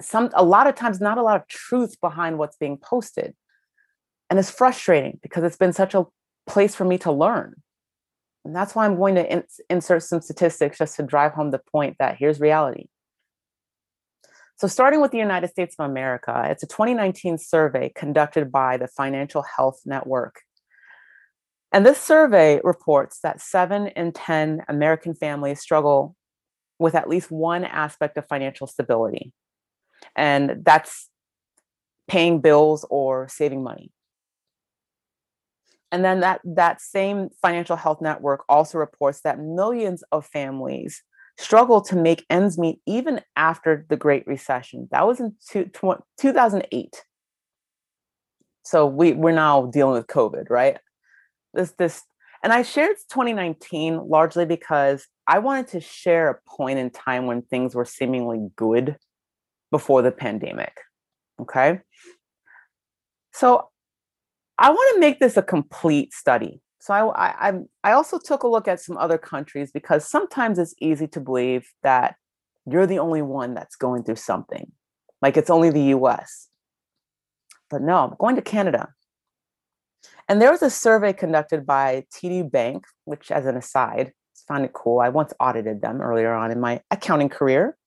some 0.00 0.30
a 0.34 0.44
lot 0.44 0.68
of 0.68 0.76
times 0.76 1.00
not 1.00 1.18
a 1.18 1.22
lot 1.22 1.40
of 1.40 1.48
truth 1.48 2.00
behind 2.00 2.38
what's 2.38 2.56
being 2.56 2.76
posted 2.76 3.34
and 4.30 4.38
it's 4.38 4.50
frustrating 4.50 5.18
because 5.22 5.44
it's 5.44 5.56
been 5.56 5.72
such 5.72 5.94
a 5.94 6.06
place 6.46 6.74
for 6.74 6.84
me 6.84 6.98
to 6.98 7.12
learn. 7.12 7.54
And 8.44 8.54
that's 8.54 8.74
why 8.74 8.84
I'm 8.84 8.96
going 8.96 9.14
to 9.14 9.32
in- 9.32 9.44
insert 9.70 10.02
some 10.02 10.20
statistics 10.20 10.78
just 10.78 10.96
to 10.96 11.02
drive 11.02 11.32
home 11.32 11.50
the 11.50 11.58
point 11.58 11.96
that 11.98 12.16
here's 12.18 12.40
reality. 12.40 12.86
So, 14.56 14.68
starting 14.68 15.00
with 15.00 15.10
the 15.10 15.18
United 15.18 15.48
States 15.50 15.74
of 15.78 15.90
America, 15.90 16.46
it's 16.48 16.62
a 16.62 16.66
2019 16.66 17.38
survey 17.38 17.90
conducted 17.94 18.52
by 18.52 18.76
the 18.76 18.86
Financial 18.86 19.42
Health 19.42 19.80
Network. 19.84 20.42
And 21.72 21.84
this 21.84 22.00
survey 22.00 22.60
reports 22.62 23.18
that 23.24 23.40
seven 23.40 23.88
in 23.88 24.12
10 24.12 24.62
American 24.68 25.14
families 25.14 25.60
struggle 25.60 26.14
with 26.78 26.94
at 26.94 27.08
least 27.08 27.32
one 27.32 27.64
aspect 27.64 28.16
of 28.16 28.28
financial 28.28 28.68
stability. 28.68 29.32
And 30.14 30.62
that's 30.64 31.10
paying 32.06 32.40
bills 32.40 32.86
or 32.90 33.26
saving 33.28 33.64
money. 33.64 33.90
And 35.90 36.04
then 36.04 36.20
that, 36.20 36.40
that 36.44 36.80
same 36.80 37.30
financial 37.42 37.76
health 37.76 38.00
network 38.00 38.44
also 38.48 38.78
reports 38.78 39.22
that 39.22 39.40
millions 39.40 40.04
of 40.12 40.26
families 40.26 41.02
struggle 41.38 41.80
to 41.82 41.96
make 41.96 42.24
ends 42.30 42.58
meet 42.58 42.80
even 42.86 43.20
after 43.36 43.84
the 43.88 43.96
Great 43.96 44.26
Recession. 44.26 44.88
That 44.90 45.06
was 45.06 45.20
in 45.20 45.34
two, 45.50 45.70
2008. 46.20 47.04
So 48.64 48.86
we, 48.86 49.12
we're 49.12 49.32
now 49.32 49.66
dealing 49.66 49.94
with 49.94 50.06
COVID, 50.06 50.48
right? 50.48 50.78
This, 51.52 51.72
this, 51.78 52.02
and 52.42 52.52
I 52.52 52.62
shared 52.62 52.96
2019 53.10 54.08
largely 54.08 54.46
because 54.46 55.06
I 55.26 55.38
wanted 55.38 55.68
to 55.68 55.80
share 55.80 56.30
a 56.30 56.38
point 56.48 56.78
in 56.78 56.90
time 56.90 57.26
when 57.26 57.42
things 57.42 57.74
were 57.74 57.84
seemingly 57.84 58.48
good 58.56 58.96
before 59.70 60.02
the 60.02 60.12
pandemic. 60.12 60.76
Okay. 61.40 61.80
So 63.32 63.68
I 64.58 64.70
want 64.70 64.94
to 64.94 65.00
make 65.00 65.18
this 65.18 65.36
a 65.36 65.42
complete 65.42 66.12
study. 66.12 66.60
So 66.84 66.92
I, 66.92 67.48
I, 67.48 67.52
I 67.82 67.92
also 67.92 68.18
took 68.22 68.42
a 68.42 68.46
look 68.46 68.68
at 68.68 68.78
some 68.78 68.98
other 68.98 69.16
countries 69.16 69.72
because 69.72 70.06
sometimes 70.06 70.58
it's 70.58 70.74
easy 70.80 71.06
to 71.08 71.20
believe 71.20 71.66
that 71.82 72.16
you're 72.70 72.86
the 72.86 72.98
only 72.98 73.22
one 73.22 73.54
that's 73.54 73.74
going 73.74 74.04
through 74.04 74.16
something, 74.16 74.70
like 75.22 75.38
it's 75.38 75.48
only 75.48 75.70
the 75.70 75.94
U.S. 75.96 76.48
But 77.70 77.80
no, 77.80 77.96
I'm 77.96 78.14
going 78.18 78.36
to 78.36 78.42
Canada. 78.42 78.90
And 80.28 80.42
there 80.42 80.50
was 80.50 80.60
a 80.60 80.68
survey 80.68 81.14
conducted 81.14 81.64
by 81.64 82.04
TD 82.12 82.52
Bank, 82.52 82.84
which, 83.06 83.30
as 83.30 83.46
an 83.46 83.56
aside, 83.56 84.12
found 84.46 84.66
it 84.66 84.74
cool. 84.74 85.00
I 85.00 85.08
once 85.08 85.32
audited 85.40 85.80
them 85.80 86.02
earlier 86.02 86.34
on 86.34 86.50
in 86.50 86.60
my 86.60 86.82
accounting 86.90 87.30
career. 87.30 87.78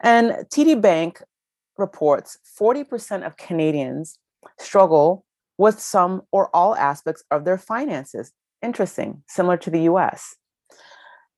And 0.00 0.46
TD 0.54 0.80
Bank 0.80 1.20
reports 1.76 2.38
40% 2.56 3.26
of 3.26 3.36
Canadians 3.36 4.16
struggle 4.60 5.24
with 5.58 5.80
some 5.80 6.22
or 6.32 6.54
all 6.54 6.74
aspects 6.76 7.22
of 7.30 7.44
their 7.44 7.58
finances. 7.58 8.32
Interesting, 8.62 9.22
similar 9.28 9.56
to 9.58 9.70
the 9.70 9.82
US. 9.82 10.36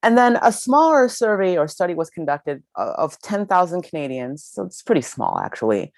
And 0.02 0.16
then 0.16 0.38
a 0.40 0.52
smaller 0.52 1.08
survey 1.08 1.58
or 1.58 1.68
study 1.68 1.94
was 1.94 2.08
conducted 2.08 2.62
uh, 2.78 2.92
of 2.96 3.20
10,000 3.20 3.82
Canadians. 3.82 4.48
So 4.50 4.64
it's 4.64 4.82
pretty 4.82 5.02
small, 5.02 5.38
actually. 5.38 5.92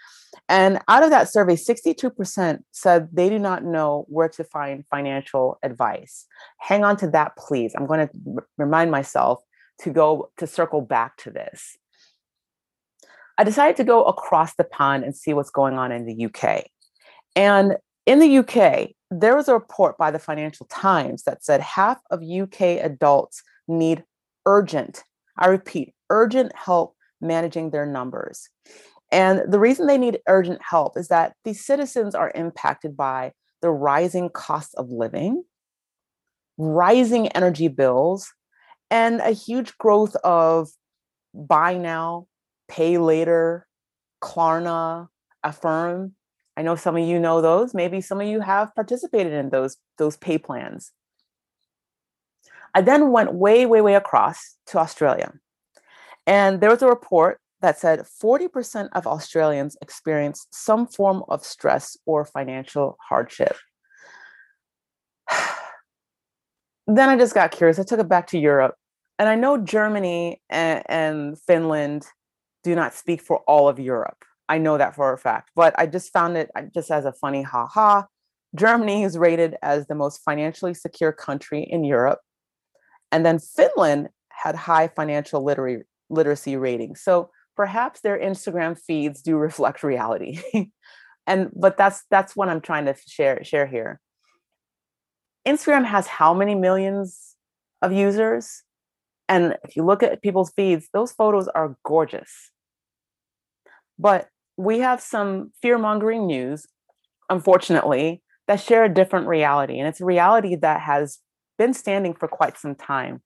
And 0.49 0.81
out 0.89 1.05
of 1.05 1.11
that 1.11 1.31
survey, 1.31 1.55
62% 1.55 2.59
said 2.73 3.09
they 3.13 3.29
do 3.29 3.39
not 3.39 3.65
know 3.65 4.05
where 4.09 4.29
to 4.31 4.43
find 4.43 4.85
financial 4.91 5.59
advice. 5.63 6.27
Hang 6.59 6.85
on 6.85 6.97
to 6.99 7.11
that, 7.11 7.37
please. 7.37 7.75
I'm 7.77 7.87
going 7.87 8.09
to 8.09 8.15
r- 8.39 8.47
remind 8.59 8.91
myself 8.91 9.41
to 9.83 9.91
go 9.91 10.31
to 10.39 10.47
circle 10.47 10.81
back 10.81 11.17
to 11.19 11.31
this. 11.31 11.77
I 13.39 13.45
decided 13.45 13.77
to 13.77 13.85
go 13.85 14.05
across 14.05 14.55
the 14.55 14.65
pond 14.65 15.05
and 15.05 15.17
see 15.17 15.33
what's 15.33 15.51
going 15.51 15.75
on 15.75 15.93
in 15.93 16.07
the 16.07 16.27
UK. 16.27 16.67
And 17.37 17.77
in 18.07 18.19
the 18.19 18.39
UK, 18.39 18.91
there 19.11 19.37
was 19.37 19.49
a 19.49 19.55
report 19.55 19.97
by 19.99 20.11
the 20.11 20.19
Financial 20.19 20.67
Times 20.67 21.25
that 21.25 21.45
said 21.45 21.61
half 21.61 22.01
of 22.11 22.23
UK 22.23 22.83
adults 22.83 23.43
need 23.69 24.05
urgent, 24.47 25.05
I 25.39 25.49
repeat, 25.49 25.95
urgent 26.11 26.53
help 26.57 26.97
managing 27.21 27.71
their 27.71 27.87
numbers. 27.87 28.49
And 29.11 29.53
the 29.53 29.61
reason 29.61 29.87
they 29.87 29.99
need 29.99 30.21
urgent 30.27 30.61
help 30.63 30.97
is 30.97 31.09
that 31.09 31.35
these 31.45 31.65
citizens 31.65 32.15
are 32.15 32.33
impacted 32.35 32.97
by 32.97 33.33
the 33.61 33.71
rising 33.71 34.31
cost 34.31 34.75
of 34.77 34.91
living, 34.91 35.45
rising 36.57 37.29
energy 37.29 37.69
bills, 37.69 38.33
and 38.91 39.21
a 39.21 39.31
huge 39.31 39.77
growth 39.79 40.17
of 40.17 40.71
buy 41.35 41.77
now, 41.77 42.27
pay 42.69 42.99
later, 42.99 43.67
Klarna, 44.23 45.09
Affirm, 45.45 46.15
I 46.57 46.63
know 46.63 46.77
some 46.77 46.97
of 46.97 47.03
you 47.03 47.19
know 47.19 47.41
those. 47.41 47.75
Maybe 47.75 48.01
some 48.01 48.21
of 48.21 48.27
you 48.27 48.41
have 48.41 48.75
participated 48.75 49.33
in 49.33 49.51
those, 49.51 49.77
those 49.99 50.17
pay 50.17 50.39
plans. 50.39 50.93
I 52.75 52.83
then 52.83 53.11
went 53.11 53.33
way, 53.35 53.67
way, 53.67 53.81
way 53.81 53.95
across 53.95 54.57
to 54.67 54.79
Australia. 54.79 55.33
And 56.27 56.61
there 56.61 56.71
was 56.71 56.83
a 56.83 56.87
report 56.87 57.39
that 57.61 57.79
said 57.79 58.01
40% 58.01 58.89
of 58.93 59.07
Australians 59.07 59.77
experience 59.81 60.47
some 60.51 60.87
form 60.87 61.23
of 61.29 61.45
stress 61.45 61.97
or 62.07 62.25
financial 62.25 62.97
hardship. 63.01 63.57
then 66.87 67.09
I 67.09 67.17
just 67.17 67.35
got 67.35 67.51
curious. 67.51 67.79
I 67.79 67.85
took 67.85 68.01
it 68.01 68.09
back 68.09 68.29
to 68.29 68.39
Europe. 68.39 68.75
And 69.19 69.29
I 69.29 69.37
know 69.37 69.57
Germany 69.59 70.41
and, 70.51 70.83
and 70.87 71.39
Finland 71.41 72.07
do 72.65 72.75
not 72.75 72.95
speak 72.95 73.21
for 73.23 73.39
all 73.41 73.69
of 73.69 73.79
Europe 73.79 74.25
I 74.53 74.59
know 74.59 74.77
that 74.77 74.95
for 74.95 75.15
a 75.15 75.17
fact, 75.17 75.51
but 75.57 75.75
I 75.79 75.87
just 75.87 76.13
found 76.13 76.37
it 76.37 76.51
uh, 76.55 76.65
just 76.75 76.91
as 76.91 77.07
a 77.07 77.13
funny 77.15 77.41
ha 77.41 77.67
ha. 77.67 78.07
Germany 78.55 79.03
is 79.03 79.17
rated 79.17 79.57
as 79.63 79.87
the 79.87 79.95
most 79.95 80.21
financially 80.27 80.75
secure 80.75 81.11
country 81.11 81.63
in 81.63 81.85
Europe. 81.85 82.19
And 83.11 83.25
then 83.25 83.39
Finland 83.39 84.11
had 84.29 84.55
high 84.55 84.89
financial 84.89 85.43
literary, 85.43 85.85
literacy 86.11 86.59
ratings. 86.59 87.01
So 87.01 87.31
perhaps 87.57 88.03
their 88.03 88.19
Instagram 88.19 88.79
feeds 88.79 89.23
do 89.23 89.37
reflect 89.37 89.83
reality. 89.83 90.43
and 91.27 91.51
but 91.57 91.79
that's 91.79 92.05
that's 92.11 92.37
what 92.37 92.51
I'm 92.51 92.61
trying 92.61 92.85
to 92.85 92.95
share 93.09 93.43
share 93.43 93.67
here. 93.67 94.03
Instagram 95.49 95.87
has 95.87 96.07
how 96.07 96.35
many 96.35 96.55
millions 96.55 97.37
of 97.81 97.91
users? 97.91 98.65
And 99.31 99.57
if 99.65 99.77
you 99.77 99.83
look 99.83 100.03
at 100.03 100.21
people's 100.21 100.53
feeds, 100.55 100.91
those 100.93 101.11
photos 101.11 101.49
are 101.49 101.75
gorgeous. 101.87 102.51
But 103.99 104.29
we 104.57 104.81
have 104.81 105.01
some 105.01 105.53
fear 105.63 105.79
mongering 105.79 106.27
news, 106.27 106.67
unfortunately, 107.31 108.23
that 108.49 108.61
share 108.61 108.85
a 108.85 108.93
different 108.93 109.27
reality. 109.27 109.79
And 109.79 109.89
it's 109.89 110.01
a 110.01 110.05
reality 110.05 110.57
that 110.57 110.81
has 110.81 111.19
been 111.59 111.75
standing 111.75 112.15
for 112.15 112.29
quite 112.29 112.59
some 112.59 112.75
time. 112.75 113.23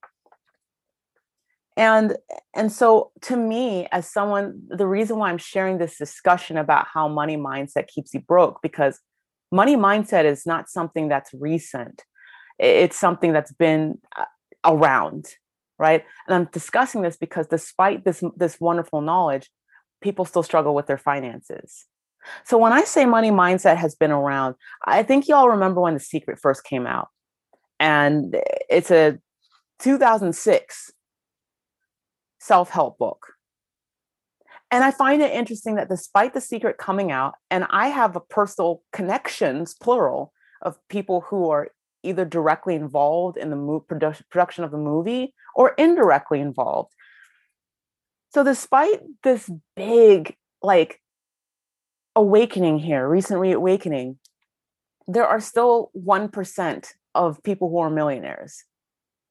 And 1.76 2.16
and 2.54 2.73
so 2.73 3.12
to 3.23 3.37
me 3.37 3.87
as 3.92 4.11
someone 4.11 4.62
the 4.68 4.87
reason 4.87 5.18
why 5.18 5.28
I'm 5.28 5.38
sharing 5.38 5.76
this 5.76 5.99
discussion 5.99 6.56
about 6.56 6.87
how 6.92 7.06
money 7.06 7.37
mindset 7.37 7.87
keeps 7.88 8.14
you 8.14 8.21
broke 8.21 8.62
because 8.62 8.99
money 9.52 9.76
mindset 9.76 10.25
is 10.25 10.47
not 10.47 10.71
something 10.71 11.09
that's 11.09 11.30
recent. 11.35 12.02
It's 12.59 12.99
something 12.99 13.35
that's 13.35 13.52
been 13.52 13.99
uh, 14.16 14.25
around, 14.64 15.26
right? 15.78 16.02
And 16.26 16.35
I'm 16.35 16.49
discussing 16.50 17.02
this 17.02 17.18
because 17.18 17.47
despite 17.47 18.06
this 18.06 18.23
this 18.37 18.59
wonderful 18.59 19.02
knowledge, 19.02 19.50
people 20.00 20.25
still 20.25 20.43
struggle 20.43 20.75
with 20.75 20.87
their 20.87 20.99
finances. 20.99 21.87
So 22.45 22.59
when 22.59 22.73
I 22.73 22.83
say 22.85 23.07
money 23.07 23.31
mindset 23.31 23.76
has 23.76 23.95
been 23.95 24.11
around, 24.11 24.57
I 24.85 25.03
think 25.03 25.29
y'all 25.29 25.49
remember 25.49 25.81
when 25.81 25.95
The 25.95 26.00
Secret 26.00 26.38
first 26.41 26.65
came 26.65 26.87
out. 26.87 27.09
And 27.79 28.37
it's 28.69 28.91
a 28.91 29.19
2006 29.81 30.93
self-help 32.41 32.99
book. 32.99 33.26
And 34.71 34.83
I 34.83 34.91
find 34.91 35.23
it 35.23 35.31
interesting 35.33 35.76
that 35.76 35.88
despite 35.88 36.35
The 36.35 36.41
Secret 36.41 36.79
coming 36.79 37.12
out, 37.12 37.35
and 37.50 37.67
I 37.71 37.88
have 37.88 38.17
a 38.17 38.21
personal 38.21 38.83
connections, 38.93 39.75
plural, 39.75 40.33
of 40.62 40.76
people 40.88 41.21
who 41.21 41.50
are 41.50 41.69
either 42.03 42.25
directly 42.25 42.75
involved 42.75 43.37
in 43.37 43.50
the 43.50 43.81
production 44.31 44.65
of 44.65 44.71
the 44.71 44.79
movie 44.79 45.35
or 45.55 45.75
indirectly 45.79 46.41
involved. 46.41 46.93
So 48.37 48.45
despite 48.45 49.00
this 49.23 49.50
big 49.76 50.37
like 50.61 51.00
awakening 52.14 52.78
here, 52.81 53.09
recent 53.09 53.40
reawakening, 53.40 54.19
there 55.09 55.26
are 55.26 55.40
still 55.40 55.90
1% 55.97 56.87
of 57.14 57.43
people 57.43 57.71
who 57.71 57.78
are 57.78 57.88
millionaires. 57.88 58.62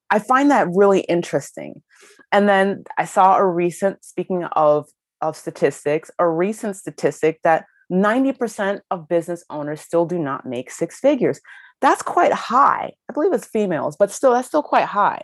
I 0.09 0.17
find 0.17 0.50
that 0.50 0.69
really 0.74 1.01
interesting. 1.01 1.83
And 2.31 2.50
then 2.50 2.85
I 2.97 3.05
saw 3.05 3.38
a 3.38 3.45
recent, 3.45 4.03
speaking 4.03 4.43
of, 4.43 4.88
of 5.21 5.35
statistics, 5.38 6.09
a 6.17 6.27
recent 6.27 6.75
statistic 6.75 7.41
that 7.43 7.65
90% 7.91 8.79
of 8.89 9.07
business 9.07 9.45
owners 9.51 9.81
still 9.81 10.07
do 10.07 10.17
not 10.17 10.47
make 10.47 10.71
six 10.71 11.00
figures. 11.00 11.39
That's 11.79 12.01
quite 12.01 12.33
high. 12.33 12.93
I 13.07 13.13
believe 13.13 13.33
it's 13.33 13.45
females, 13.45 13.97
but 14.00 14.09
still, 14.09 14.33
that's 14.33 14.47
still 14.47 14.63
quite 14.63 14.85
high. 14.85 15.21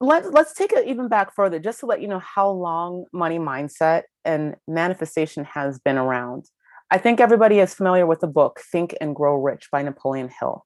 Let, 0.00 0.32
let's 0.32 0.54
take 0.54 0.72
it 0.72 0.86
even 0.86 1.08
back 1.08 1.34
further, 1.34 1.58
just 1.58 1.80
to 1.80 1.86
let 1.86 2.00
you 2.00 2.08
know 2.08 2.20
how 2.20 2.48
long 2.48 3.04
money 3.12 3.38
mindset 3.38 4.04
and 4.24 4.56
manifestation 4.66 5.44
has 5.44 5.78
been 5.78 5.98
around. 5.98 6.46
I 6.90 6.98
think 6.98 7.20
everybody 7.20 7.60
is 7.60 7.74
familiar 7.74 8.06
with 8.06 8.20
the 8.20 8.26
book 8.26 8.60
Think 8.72 8.96
and 9.00 9.14
Grow 9.14 9.36
Rich 9.36 9.68
by 9.70 9.82
Napoleon 9.82 10.30
Hill. 10.40 10.64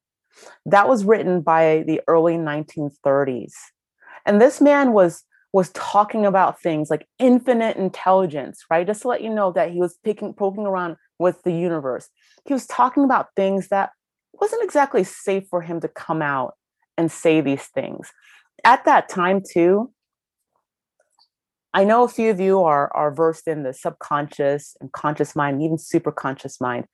That 0.66 0.88
was 0.88 1.04
written 1.04 1.42
by 1.42 1.84
the 1.86 2.00
early 2.06 2.34
1930s. 2.34 3.52
And 4.24 4.40
this 4.40 4.60
man 4.60 4.92
was 4.92 5.24
was 5.52 5.70
talking 5.70 6.26
about 6.26 6.60
things 6.60 6.90
like 6.90 7.06
infinite 7.20 7.76
intelligence, 7.76 8.64
right? 8.68 8.84
Just 8.84 9.02
to 9.02 9.08
let 9.08 9.22
you 9.22 9.30
know 9.30 9.52
that 9.52 9.70
he 9.70 9.78
was 9.78 9.96
picking 10.02 10.34
poking 10.34 10.66
around 10.66 10.96
with 11.20 11.40
the 11.44 11.52
universe. 11.52 12.08
He 12.44 12.52
was 12.52 12.66
talking 12.66 13.04
about 13.04 13.28
things 13.36 13.68
that 13.68 13.90
wasn't 14.32 14.64
exactly 14.64 15.04
safe 15.04 15.44
for 15.48 15.62
him 15.62 15.80
to 15.80 15.88
come 15.88 16.22
out 16.22 16.54
and 16.98 17.10
say 17.10 17.40
these 17.40 17.66
things. 17.66 18.10
At 18.64 18.84
that 18.86 19.08
time 19.08 19.42
too, 19.48 19.92
I 21.74 21.84
know 21.84 22.04
a 22.04 22.08
few 22.08 22.30
of 22.30 22.40
you 22.40 22.62
are 22.62 22.90
are 22.94 23.12
versed 23.12 23.48
in 23.48 23.62
the 23.62 23.74
subconscious 23.74 24.76
and 24.80 24.92
conscious 24.92 25.34
mind, 25.34 25.62
even 25.62 25.76
super 25.76 26.12
conscious 26.12 26.60
mind. 26.60 26.86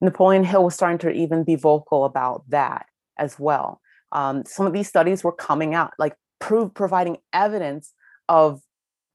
Napoleon 0.00 0.44
Hill 0.44 0.64
was 0.64 0.74
starting 0.74 0.98
to 0.98 1.10
even 1.10 1.44
be 1.44 1.56
vocal 1.56 2.04
about 2.04 2.44
that 2.48 2.86
as 3.18 3.38
well. 3.38 3.80
Um, 4.12 4.44
some 4.46 4.66
of 4.66 4.72
these 4.72 4.88
studies 4.88 5.24
were 5.24 5.32
coming 5.32 5.74
out, 5.74 5.92
like 5.98 6.14
prove 6.38 6.72
providing 6.72 7.18
evidence 7.32 7.92
of 8.28 8.60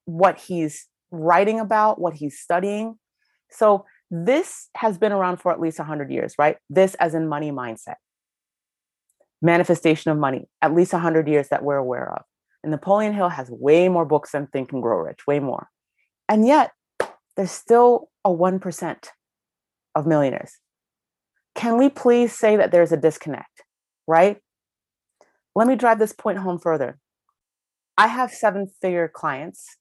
what 0.04 0.38
he's 0.38 0.86
writing 1.10 1.58
about, 1.58 2.00
what 2.00 2.14
he's 2.14 2.38
studying. 2.38 2.98
So 3.50 3.86
this 4.10 4.68
has 4.76 4.98
been 4.98 5.12
around 5.12 5.38
for 5.38 5.50
at 5.52 5.60
least 5.60 5.78
100 5.78 6.10
years, 6.10 6.34
right? 6.38 6.58
This 6.68 6.94
as 6.96 7.14
in 7.14 7.28
money 7.28 7.50
mindset, 7.50 7.96
manifestation 9.44 10.10
of 10.10 10.18
money, 10.18 10.48
at 10.62 10.74
least 10.74 10.92
100 10.92 11.28
years 11.28 11.48
that 11.48 11.62
we're 11.62 11.76
aware 11.76 12.12
of. 12.12 12.22
And 12.62 12.70
Napoleon 12.70 13.12
Hill 13.12 13.28
has 13.28 13.50
way 13.50 13.88
more 13.88 14.06
books 14.06 14.32
than 14.32 14.46
Think 14.46 14.72
and 14.72 14.82
Grow 14.82 14.98
Rich, 14.98 15.26
way 15.26 15.38
more. 15.38 15.68
And 16.28 16.46
yet, 16.46 16.72
there's 17.36 17.50
still 17.50 18.08
a 18.24 18.30
1% 18.30 19.08
of 19.94 20.06
millionaires. 20.06 20.58
Can 21.54 21.76
we 21.76 21.88
please 21.88 22.32
say 22.32 22.56
that 22.56 22.72
there's 22.72 22.90
a 22.90 22.96
disconnect, 22.96 23.62
right? 24.06 24.38
Let 25.54 25.68
me 25.68 25.76
drive 25.76 25.98
this 25.98 26.12
point 26.12 26.38
home 26.38 26.58
further. 26.58 26.98
I 27.96 28.08
have 28.08 28.32
seven 28.32 28.68
figure 28.80 29.08
clients, 29.12 29.76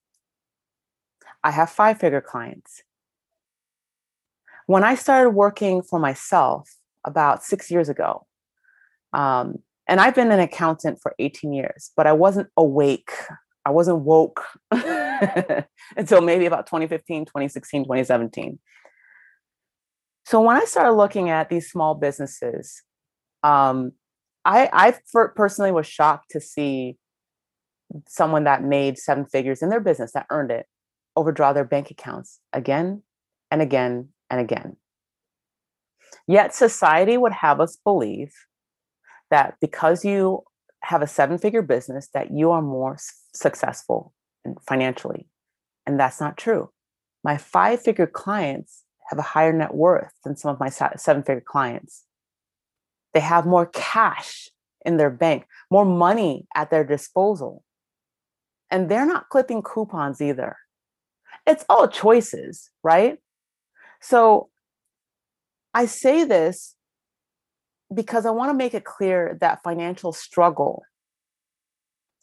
I 1.44 1.52
have 1.52 1.70
five 1.70 2.00
figure 2.00 2.22
clients. 2.22 2.84
When 4.66 4.84
I 4.84 4.96
started 4.96 5.32
working 5.32 5.82
for 5.82 6.00
myself 6.00 6.70
about 7.06 7.44
six 7.44 7.72
years 7.72 7.90
ago, 7.90 8.28
um, 9.14 9.60
and 9.88 10.00
I've 10.00 10.16
been 10.16 10.32
an 10.32 10.40
accountant 10.40 11.00
for 11.02 11.14
18 11.20 11.54
years, 11.54 11.92
but 11.96 12.08
I 12.08 12.14
wasn't 12.14 12.50
awake. 12.58 13.12
I 13.66 13.72
wasn't 13.72 14.00
woke 14.00 14.44
until 14.72 16.22
maybe 16.22 16.46
about 16.46 16.68
2015, 16.68 17.26
2016, 17.26 17.84
2017. 17.84 18.60
So 20.26 20.42
when 20.42 20.56
I 20.56 20.66
started 20.66 20.94
looking 20.94 21.30
at 21.30 21.50
these 21.50 21.70
small 21.70 21.96
businesses, 21.96 22.82
um, 23.44 23.92
I, 24.46 24.70
I 24.74 25.30
personally 25.36 25.72
was 25.72 25.86
shocked 25.86 26.32
to 26.32 26.42
see 26.42 26.98
someone 28.08 28.46
that 28.46 28.64
made 28.64 28.98
seven 28.98 29.26
figures 29.26 29.62
in 29.62 29.70
their 29.70 29.80
business 29.80 30.14
that 30.14 30.26
earned 30.30 30.52
it 30.52 30.66
overdraw 31.16 31.54
their 31.54 31.66
bank 31.66 31.92
accounts 31.92 32.40
again 32.52 33.04
and 33.52 33.62
again 33.62 34.10
and 34.30 34.40
again. 34.40 34.78
Yet 36.28 36.56
society 36.56 37.18
would 37.18 37.34
have 37.34 37.60
us 37.60 37.78
believe 37.84 38.34
that 39.34 39.56
because 39.60 40.06
you 40.06 40.44
have 40.84 41.02
a 41.02 41.08
seven 41.08 41.38
figure 41.38 41.62
business 41.62 42.10
that 42.14 42.32
you 42.32 42.52
are 42.52 42.62
more 42.62 42.98
successful 43.34 44.14
financially. 44.68 45.28
And 45.86 46.00
that's 46.00 46.22
not 46.22 46.38
true. 46.38 46.70
My 47.24 47.38
five 47.38 47.82
figure 47.82 48.08
clients 48.08 48.84
have 49.10 49.18
a 49.18 49.24
higher 49.34 49.54
net 49.54 49.74
worth 49.74 50.14
than 50.24 50.36
some 50.36 50.52
of 50.52 50.60
my 50.60 50.70
seven 50.70 51.24
figure 51.24 51.44
clients. 51.46 52.04
They 53.14 53.22
have 53.22 53.46
more 53.46 53.66
cash 53.66 54.50
in 54.86 54.98
their 54.98 55.10
bank 55.10 55.46
more 55.72 55.86
money 55.86 56.46
at 56.56 56.70
their 56.70 56.84
disposal. 56.84 57.64
And 58.70 58.90
they're 58.90 59.06
not 59.06 59.30
clipping 59.30 59.64
coupons 59.64 60.22
either. 60.22 60.58
It's 61.48 61.66
all 61.68 61.88
choices 61.88 62.70
right? 62.84 63.18
So 64.02 64.50
i 65.76 65.86
say 65.88 66.24
this 66.24 66.76
because 67.94 68.26
I 68.26 68.32
want 68.32 68.50
to 68.50 68.54
make 68.54 68.74
it 68.74 68.84
clear 68.84 69.38
that 69.42 69.64
financial 69.64 70.12
struggle 70.12 70.84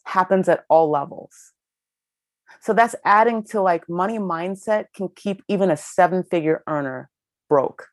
happens 0.03 0.49
at 0.49 0.65
all 0.69 0.89
levels. 0.89 1.53
So 2.61 2.73
that's 2.73 2.95
adding 3.05 3.43
to 3.45 3.61
like 3.61 3.87
money 3.89 4.19
mindset 4.19 4.85
can 4.95 5.09
keep 5.15 5.43
even 5.47 5.71
a 5.71 5.77
seven 5.77 6.23
figure 6.23 6.63
earner 6.67 7.09
broke. 7.49 7.87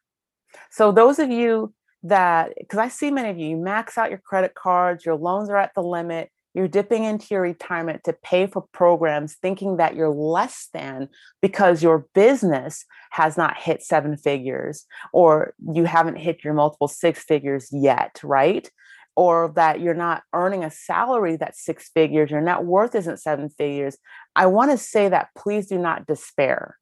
So 0.71 0.93
those 0.93 1.19
of 1.19 1.31
you 1.31 1.73
that, 2.03 2.53
because 2.59 2.79
I 2.79 2.89
see 2.89 3.11
many 3.11 3.31
of 3.31 3.39
you, 3.39 3.49
you 3.49 3.57
max 3.57 3.97
out 3.97 4.11
your 4.11 4.19
credit 4.19 4.55
cards, 4.55 5.05
your 5.05 5.17
loans 5.17 5.49
are 5.49 5.57
at 5.57 5.75
the 5.75 5.83
limit, 5.83 6.31
you're 6.59 6.67
dipping 6.67 7.05
into 7.05 7.29
your 7.31 7.43
retirement 7.43 8.03
to 8.03 8.13
pay 8.13 8.49
for 8.49 8.65
programs 8.73 9.35
thinking 9.35 9.77
that 9.77 9.95
you're 9.95 10.11
less 10.11 10.69
than 10.75 11.09
because 11.41 11.85
your 11.85 12.09
business 12.15 12.85
has 13.11 13.37
not 13.37 13.57
hit 13.57 13.81
seven 13.81 14.17
figures 14.17 14.85
or 15.13 15.55
you 15.73 15.85
haven't 15.85 16.17
hit 16.17 16.43
your 16.43 16.55
multiple 16.55 16.89
six 16.89 17.23
figures 17.23 17.69
yet, 17.71 18.21
right? 18.25 18.69
Or 19.15 19.53
that 19.55 19.81
you're 19.81 19.95
not 19.95 20.25
earning 20.35 20.65
a 20.65 20.71
salary 20.71 21.37
that's 21.37 21.65
six 21.65 21.91
figures, 21.91 22.33
your 22.33 22.41
net 22.41 22.65
worth 22.65 22.97
isn't 22.97 23.21
seven 23.21 23.51
figures. 23.51 23.97
I 24.35 24.47
want 24.47 24.73
to 24.73 24.79
say 24.79 25.09
that 25.09 25.29
please 25.37 25.69
do 25.69 25.79
not 25.79 26.07
despair. 26.07 26.77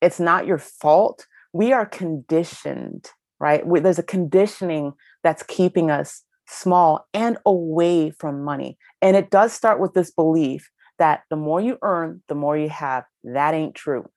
It's 0.00 0.20
not 0.20 0.46
your 0.46 0.58
fault. 0.58 1.26
we 1.52 1.72
are 1.72 1.86
conditioned, 1.86 3.10
right? 3.40 3.66
We, 3.66 3.80
there's 3.80 3.98
a 3.98 4.04
conditioning 4.04 4.92
that's 5.24 5.42
keeping 5.42 5.90
us 5.90 6.22
small 6.52 7.06
and 7.14 7.38
away 7.46 8.10
from 8.10 8.44
money. 8.44 8.78
And 9.00 9.16
it 9.16 9.30
does 9.30 9.52
start 9.52 9.80
with 9.80 9.94
this 9.94 10.10
belief 10.10 10.70
that 10.98 11.22
the 11.30 11.36
more 11.36 11.60
you 11.60 11.78
earn, 11.82 12.22
the 12.28 12.34
more 12.34 12.56
you 12.56 12.68
have. 12.68 13.04
That 13.24 13.54
ain't 13.54 13.74
true. 13.74 14.08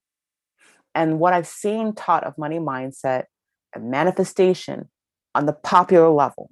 And 0.94 1.20
what 1.20 1.34
I've 1.34 1.48
seen 1.48 1.94
taught 1.94 2.24
of 2.24 2.38
money 2.38 2.60
mindset 2.60 3.26
and 3.74 3.90
manifestation 3.90 4.90
on 5.34 5.46
the 5.46 5.54
popular 5.54 6.10
level 6.10 6.50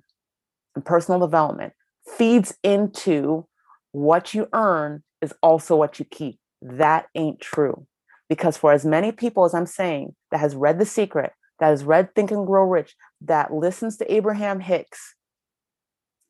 and 0.76 0.84
personal 0.84 1.19
development 1.19 1.74
feeds 2.17 2.58
into 2.63 3.48
what 3.91 4.34
you 4.34 4.48
earn 4.54 5.04
is 5.22 5.34
also 5.41 5.76
what 5.76 6.00
you 6.00 6.06
keep. 6.06 6.39
That 6.62 7.06
ain't 7.15 7.39
true. 7.39 7.86
Because 8.30 8.58
for 8.58 8.74
as 8.74 8.86
many 8.86 9.12
people 9.12 9.46
as 9.46 9.54
I'm 9.54 9.65
saying 9.65 10.15
that 10.32 10.39
has 10.39 10.56
read 10.56 10.80
The 10.80 10.86
Secret, 10.86 11.32
that 11.60 11.67
has 11.67 11.84
read 11.84 12.13
Think 12.15 12.32
and 12.32 12.48
Grow 12.48 12.63
Rich, 12.63 12.96
that 13.22 13.54
listens 13.54 13.98
to 13.98 14.13
Abraham 14.13 14.60
Hicks, 14.60 15.15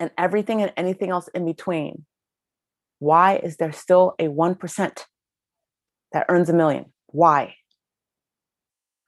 and 0.03 0.11
everything 0.17 0.61
and 0.61 0.73
anything 0.75 1.09
else 1.09 1.29
in 1.29 1.45
between, 1.45 2.05
why 2.99 3.37
is 3.37 3.55
there 3.55 3.71
still 3.71 4.15
a 4.19 4.27
1% 4.27 5.05
that 6.11 6.25
earns 6.27 6.49
a 6.49 6.53
million? 6.53 6.91
Why? 7.07 7.55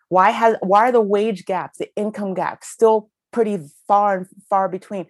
Why 0.08 0.30
has 0.30 0.56
why 0.62 0.88
are 0.88 0.92
the 0.94 1.02
wage 1.02 1.46
gaps, 1.46 1.80
the 1.80 1.94
income 1.98 2.34
gaps 2.34 2.70
still 2.70 3.10
pretty 3.34 3.60
far 3.88 4.18
and 4.20 4.28
far 4.50 4.70
between? 4.70 5.08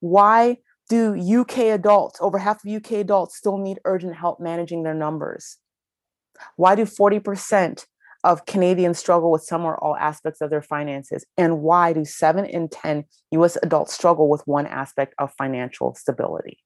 Why 0.00 0.56
do 0.88 1.14
UK 1.40 1.58
adults, 1.58 2.18
over 2.20 2.38
half 2.38 2.64
of 2.64 2.72
UK 2.72 2.92
adults, 2.92 3.36
still 3.36 3.58
need 3.58 3.78
urgent 3.84 4.16
help 4.16 4.40
managing 4.40 4.82
their 4.82 4.94
numbers? 4.94 5.58
Why 6.56 6.74
do 6.74 6.84
40% 6.84 7.86
of 8.24 8.46
Canadians 8.46 8.98
struggle 8.98 9.30
with 9.30 9.42
some 9.42 9.64
or 9.64 9.82
all 9.82 9.96
aspects 9.96 10.40
of 10.40 10.50
their 10.50 10.62
finances? 10.62 11.24
And 11.36 11.60
why 11.60 11.92
do 11.92 12.04
seven 12.04 12.44
in 12.44 12.68
10 12.68 13.04
US 13.32 13.56
adults 13.62 13.92
struggle 13.92 14.28
with 14.28 14.42
one 14.46 14.66
aspect 14.66 15.14
of 15.18 15.32
financial 15.38 15.94
stability? 15.94 16.58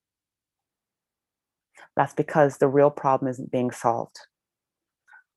That's 1.96 2.14
because 2.14 2.58
the 2.58 2.68
real 2.68 2.90
problem 2.90 3.30
isn't 3.30 3.50
being 3.50 3.70
solved. 3.70 4.16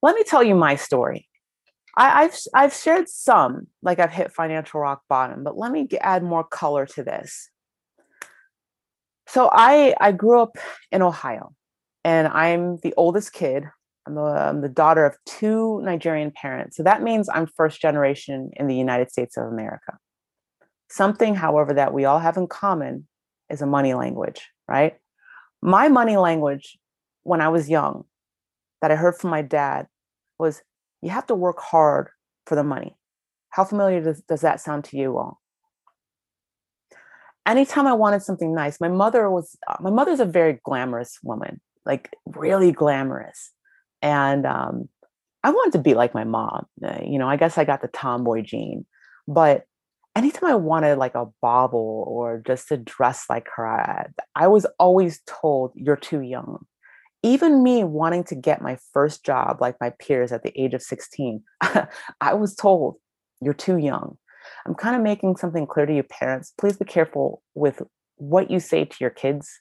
Let 0.01 0.15
me 0.15 0.23
tell 0.23 0.43
you 0.43 0.55
my 0.55 0.75
story. 0.75 1.27
I, 1.97 2.23
have 2.23 2.37
I've 2.53 2.73
shared 2.73 3.07
some, 3.07 3.67
like 3.81 3.99
I've 3.99 4.11
hit 4.11 4.31
financial 4.31 4.81
rock 4.81 5.03
bottom, 5.07 5.43
but 5.43 5.57
let 5.57 5.71
me 5.71 5.87
add 6.01 6.23
more 6.23 6.43
color 6.43 6.85
to 6.87 7.03
this. 7.03 7.49
So 9.27 9.49
I 9.51 9.95
I 9.99 10.11
grew 10.11 10.41
up 10.41 10.57
in 10.91 11.01
Ohio, 11.01 11.53
and 12.03 12.27
I'm 12.27 12.77
the 12.77 12.93
oldest 12.95 13.33
kid. 13.33 13.65
I'm 14.07 14.15
the, 14.15 14.21
I'm 14.21 14.61
the 14.61 14.69
daughter 14.69 15.05
of 15.05 15.17
two 15.25 15.81
Nigerian 15.83 16.31
parents. 16.31 16.77
So 16.77 16.83
that 16.83 17.01
means 17.01 17.27
I'm 17.29 17.47
first 17.47 17.81
generation 17.81 18.51
in 18.53 18.67
the 18.67 18.75
United 18.75 19.11
States 19.11 19.37
of 19.37 19.45
America. 19.45 19.97
Something, 20.89 21.35
however, 21.35 21.73
that 21.73 21.93
we 21.93 22.05
all 22.05 22.19
have 22.19 22.37
in 22.37 22.47
common 22.47 23.07
is 23.49 23.61
a 23.61 23.65
money 23.65 23.93
language, 23.93 24.49
right? 24.67 24.95
My 25.61 25.87
money 25.87 26.17
language 26.17 26.77
when 27.23 27.41
I 27.41 27.49
was 27.49 27.69
young 27.69 28.05
that 28.81 28.91
I 28.91 28.95
heard 28.95 29.15
from 29.15 29.31
my 29.31 29.41
dad 29.41 29.87
was 30.37 30.61
you 31.01 31.09
have 31.09 31.25
to 31.27 31.35
work 31.35 31.59
hard 31.59 32.09
for 32.45 32.55
the 32.55 32.63
money. 32.63 32.95
How 33.49 33.63
familiar 33.63 34.01
does, 34.01 34.21
does 34.21 34.41
that 34.41 34.61
sound 34.61 34.83
to 34.85 34.97
you 34.97 35.17
all? 35.17 35.41
Anytime 37.47 37.87
I 37.87 37.93
wanted 37.93 38.21
something 38.21 38.53
nice, 38.53 38.79
my 38.79 38.87
mother 38.87 39.29
was, 39.29 39.55
uh, 39.67 39.77
my 39.79 39.89
mother's 39.89 40.19
a 40.19 40.25
very 40.25 40.59
glamorous 40.63 41.19
woman, 41.23 41.61
like 41.85 42.15
really 42.25 42.71
glamorous. 42.71 43.51
And 44.05 44.45
um, 44.45 44.87
I 45.43 45.49
wanted 45.49 45.73
to 45.73 45.83
be 45.83 45.95
like 45.95 46.13
my 46.13 46.23
mom. 46.23 46.67
Uh, 46.83 46.99
you 47.03 47.17
know, 47.17 47.27
I 47.27 47.37
guess 47.37 47.57
I 47.57 47.65
got 47.65 47.81
the 47.81 47.87
tomboy 47.87 48.43
gene. 48.43 48.85
But 49.27 49.65
anytime 50.15 50.49
I 50.49 50.55
wanted 50.55 50.99
like 50.99 51.15
a 51.15 51.25
bauble 51.41 52.05
or 52.07 52.41
just 52.45 52.67
to 52.67 52.77
dress 52.77 53.25
like 53.29 53.47
her, 53.55 53.67
I, 53.67 54.05
I 54.35 54.47
was 54.47 54.67
always 54.79 55.21
told, 55.25 55.71
you're 55.75 55.95
too 55.95 56.21
young 56.21 56.65
even 57.25 57.63
me 57.63 57.83
wanting 57.83 58.23
to 58.23 58.35
get 58.35 58.61
my 58.61 58.77
first 58.93 59.25
job 59.25 59.57
like 59.59 59.75
my 59.81 59.89
peers 59.97 60.31
at 60.31 60.43
the 60.43 60.61
age 60.61 60.75
of 60.75 60.81
16 60.81 61.41
i 62.21 62.33
was 62.33 62.55
told 62.55 62.97
you're 63.41 63.53
too 63.53 63.77
young 63.77 64.15
i'm 64.65 64.75
kind 64.75 64.95
of 64.95 65.01
making 65.01 65.35
something 65.35 65.65
clear 65.65 65.87
to 65.87 65.95
you 65.95 66.03
parents 66.03 66.53
please 66.59 66.77
be 66.77 66.85
careful 66.85 67.41
with 67.55 67.81
what 68.17 68.51
you 68.51 68.59
say 68.59 68.85
to 68.85 68.97
your 69.01 69.09
kids 69.09 69.59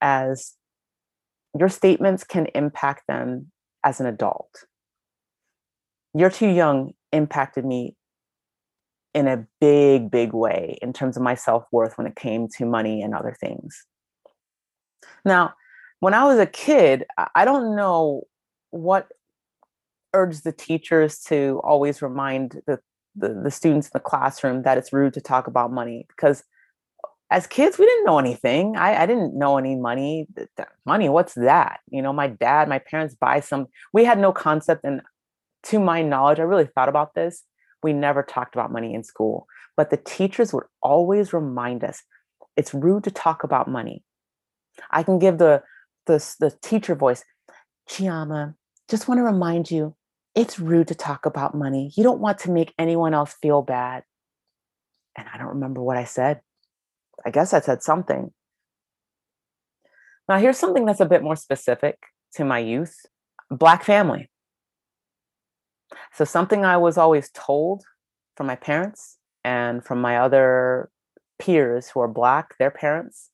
as 0.00 0.54
your 1.58 1.68
statements 1.68 2.24
can 2.24 2.46
impact 2.54 3.02
them 3.06 3.52
as 3.84 4.00
an 4.00 4.06
adult. 4.06 4.64
You're 6.14 6.30
too 6.30 6.48
young 6.48 6.92
impacted 7.12 7.64
me 7.64 7.96
in 9.14 9.26
a 9.26 9.46
big 9.60 10.10
big 10.10 10.32
way 10.32 10.78
in 10.82 10.92
terms 10.92 11.16
of 11.16 11.22
my 11.22 11.34
self-worth 11.34 11.96
when 11.96 12.06
it 12.06 12.14
came 12.14 12.46
to 12.56 12.66
money 12.66 13.02
and 13.02 13.14
other 13.14 13.34
things. 13.40 13.86
Now 15.24 15.54
when 16.00 16.14
I 16.14 16.24
was 16.24 16.38
a 16.38 16.46
kid, 16.46 17.04
I 17.34 17.44
don't 17.44 17.74
know 17.74 18.24
what 18.70 19.08
urged 20.14 20.44
the 20.44 20.52
teachers 20.52 21.20
to 21.24 21.60
always 21.64 22.00
remind 22.02 22.62
the, 22.66 22.78
the, 23.16 23.34
the 23.34 23.50
students 23.50 23.88
in 23.88 23.90
the 23.94 24.00
classroom 24.00 24.62
that 24.62 24.78
it's 24.78 24.92
rude 24.92 25.14
to 25.14 25.20
talk 25.20 25.46
about 25.46 25.72
money 25.72 26.06
because 26.08 26.44
as 27.30 27.46
kids 27.46 27.78
we 27.78 27.86
didn't 27.86 28.06
know 28.06 28.18
anything 28.18 28.76
I, 28.76 29.02
I 29.02 29.06
didn't 29.06 29.36
know 29.36 29.58
any 29.58 29.76
money 29.76 30.26
money 30.86 31.08
what's 31.08 31.34
that 31.34 31.80
you 31.90 32.02
know 32.02 32.12
my 32.12 32.28
dad 32.28 32.68
my 32.68 32.78
parents 32.78 33.14
buy 33.14 33.40
some 33.40 33.66
we 33.92 34.04
had 34.04 34.18
no 34.18 34.32
concept 34.32 34.84
and 34.84 35.02
to 35.64 35.78
my 35.78 36.02
knowledge 36.02 36.38
i 36.38 36.42
really 36.42 36.66
thought 36.66 36.88
about 36.88 37.14
this 37.14 37.44
we 37.82 37.92
never 37.92 38.22
talked 38.22 38.54
about 38.54 38.72
money 38.72 38.94
in 38.94 39.04
school 39.04 39.46
but 39.76 39.90
the 39.90 39.96
teachers 39.96 40.52
would 40.52 40.64
always 40.82 41.32
remind 41.32 41.84
us 41.84 42.02
it's 42.56 42.74
rude 42.74 43.04
to 43.04 43.10
talk 43.10 43.44
about 43.44 43.68
money 43.68 44.02
i 44.90 45.02
can 45.02 45.18
give 45.18 45.38
the 45.38 45.62
the, 46.08 46.34
the 46.40 46.50
teacher 46.60 46.96
voice, 46.96 47.22
Chiama, 47.88 48.54
just 48.90 49.06
want 49.06 49.18
to 49.18 49.22
remind 49.22 49.70
you, 49.70 49.94
it's 50.34 50.58
rude 50.58 50.88
to 50.88 50.94
talk 50.94 51.26
about 51.26 51.54
money. 51.54 51.92
You 51.96 52.02
don't 52.02 52.20
want 52.20 52.38
to 52.40 52.50
make 52.50 52.74
anyone 52.78 53.14
else 53.14 53.34
feel 53.40 53.62
bad. 53.62 54.02
And 55.16 55.28
I 55.32 55.38
don't 55.38 55.48
remember 55.48 55.80
what 55.80 55.96
I 55.96 56.04
said. 56.04 56.40
I 57.24 57.30
guess 57.30 57.52
I 57.52 57.60
said 57.60 57.82
something. 57.82 58.32
Now, 60.28 60.38
here's 60.38 60.58
something 60.58 60.84
that's 60.84 61.00
a 61.00 61.06
bit 61.06 61.22
more 61.22 61.36
specific 61.36 61.98
to 62.34 62.44
my 62.44 62.58
youth 62.58 63.06
Black 63.50 63.82
family. 63.82 64.30
So, 66.12 66.24
something 66.24 66.64
I 66.64 66.76
was 66.76 66.98
always 66.98 67.30
told 67.30 67.84
from 68.36 68.46
my 68.46 68.56
parents 68.56 69.16
and 69.42 69.82
from 69.84 70.00
my 70.00 70.18
other 70.18 70.90
peers 71.38 71.88
who 71.88 72.00
are 72.00 72.08
Black, 72.08 72.56
their 72.58 72.70
parents, 72.70 73.30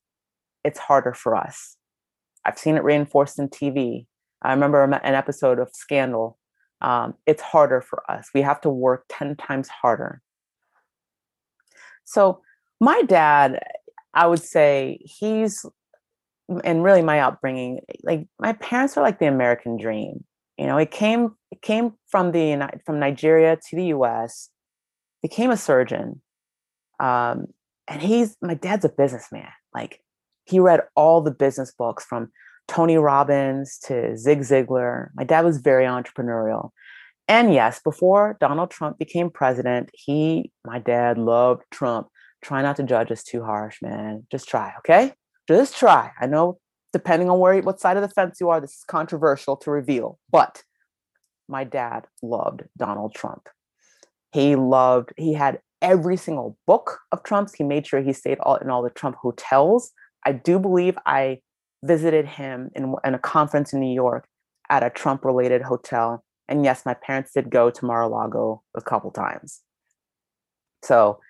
it's 0.64 0.78
harder 0.78 1.12
for 1.12 1.34
us. 1.34 1.76
I've 2.44 2.58
seen 2.58 2.76
it 2.76 2.84
reinforced 2.84 3.38
in 3.38 3.48
TV. 3.48 4.06
I 4.42 4.52
remember 4.52 4.84
an 4.84 5.14
episode 5.14 5.58
of 5.58 5.70
Scandal. 5.72 6.38
Um, 6.80 7.14
it's 7.26 7.42
harder 7.42 7.80
for 7.80 8.08
us. 8.10 8.28
We 8.34 8.42
have 8.42 8.60
to 8.60 8.70
work 8.70 9.04
10 9.08 9.36
times 9.36 9.68
harder. 9.68 10.20
So, 12.04 12.42
my 12.80 13.02
dad, 13.02 13.60
I 14.12 14.26
would 14.26 14.42
say 14.42 14.98
he's, 15.04 15.64
and 16.62 16.84
really 16.84 17.02
my 17.02 17.20
upbringing, 17.20 17.80
like 18.02 18.26
my 18.38 18.52
parents 18.54 18.96
are 18.96 19.02
like 19.02 19.18
the 19.18 19.26
American 19.26 19.76
dream. 19.76 20.24
You 20.58 20.66
know, 20.66 20.78
it 20.78 20.90
came 20.90 21.34
it 21.50 21.62
came 21.62 21.94
from 22.08 22.30
the 22.32 22.68
from 22.86 23.00
Nigeria 23.00 23.56
to 23.56 23.76
the 23.76 23.86
U.S. 23.86 24.50
Became 25.20 25.50
a 25.50 25.56
surgeon, 25.56 26.20
um, 27.00 27.46
and 27.88 28.00
he's 28.00 28.36
my 28.40 28.54
dad's 28.54 28.84
a 28.84 28.88
businessman. 28.88 29.48
Like 29.74 30.00
he 30.44 30.60
read 30.60 30.82
all 30.94 31.20
the 31.20 31.32
business 31.32 31.72
books 31.76 32.04
from 32.04 32.30
Tony 32.68 32.98
Robbins 32.98 33.78
to 33.84 34.16
Zig 34.16 34.40
Ziglar. 34.40 35.08
My 35.14 35.24
dad 35.24 35.44
was 35.44 35.58
very 35.58 35.84
entrepreneurial. 35.84 36.70
And 37.26 37.52
yes, 37.54 37.80
before 37.82 38.36
Donald 38.40 38.70
Trump 38.70 38.98
became 38.98 39.30
president, 39.30 39.90
he, 39.94 40.52
my 40.64 40.78
dad, 40.78 41.16
loved 41.18 41.62
Trump. 41.70 42.08
Try 42.44 42.62
not 42.62 42.76
to 42.76 42.84
judge 42.84 43.10
us 43.10 43.24
too 43.24 43.42
harsh, 43.42 43.82
man. 43.82 44.26
Just 44.30 44.48
try, 44.48 44.72
okay? 44.78 45.14
Just 45.48 45.76
try. 45.76 46.12
I 46.20 46.26
know, 46.26 46.58
depending 46.92 47.28
on 47.28 47.40
where, 47.40 47.60
what 47.62 47.80
side 47.80 47.96
of 47.96 48.02
the 48.02 48.08
fence 48.08 48.38
you 48.40 48.50
are, 48.50 48.60
this 48.60 48.76
is 48.76 48.84
controversial 48.86 49.56
to 49.56 49.70
reveal, 49.70 50.18
but 50.30 50.62
my 51.48 51.64
dad 51.64 52.06
loved 52.22 52.62
Donald 52.76 53.14
Trump. 53.14 53.48
He 54.32 54.54
loved, 54.56 55.12
he 55.16 55.34
had 55.34 55.60
every 55.82 56.16
single 56.16 56.56
book 56.66 57.00
of 57.12 57.22
Trump's. 57.22 57.54
He 57.54 57.64
made 57.64 57.86
sure 57.86 58.00
he 58.00 58.12
stayed 58.12 58.38
all 58.40 58.56
in 58.56 58.70
all 58.70 58.82
the 58.82 58.90
Trump 58.90 59.16
hotels 59.16 59.92
I 60.24 60.32
do 60.32 60.58
believe 60.58 60.96
I 61.06 61.40
visited 61.82 62.26
him 62.26 62.70
in, 62.74 62.94
in 63.04 63.14
a 63.14 63.18
conference 63.18 63.72
in 63.72 63.80
New 63.80 63.94
York 63.94 64.26
at 64.70 64.82
a 64.82 64.90
Trump 64.90 65.24
related 65.24 65.62
hotel. 65.62 66.24
And 66.48 66.64
yes, 66.64 66.86
my 66.86 66.94
parents 66.94 67.32
did 67.32 67.50
go 67.50 67.70
to 67.70 67.84
Mar-a-Lago 67.84 68.62
a 68.74 68.80
couple 68.80 69.10
times. 69.10 69.60
So 70.82 71.20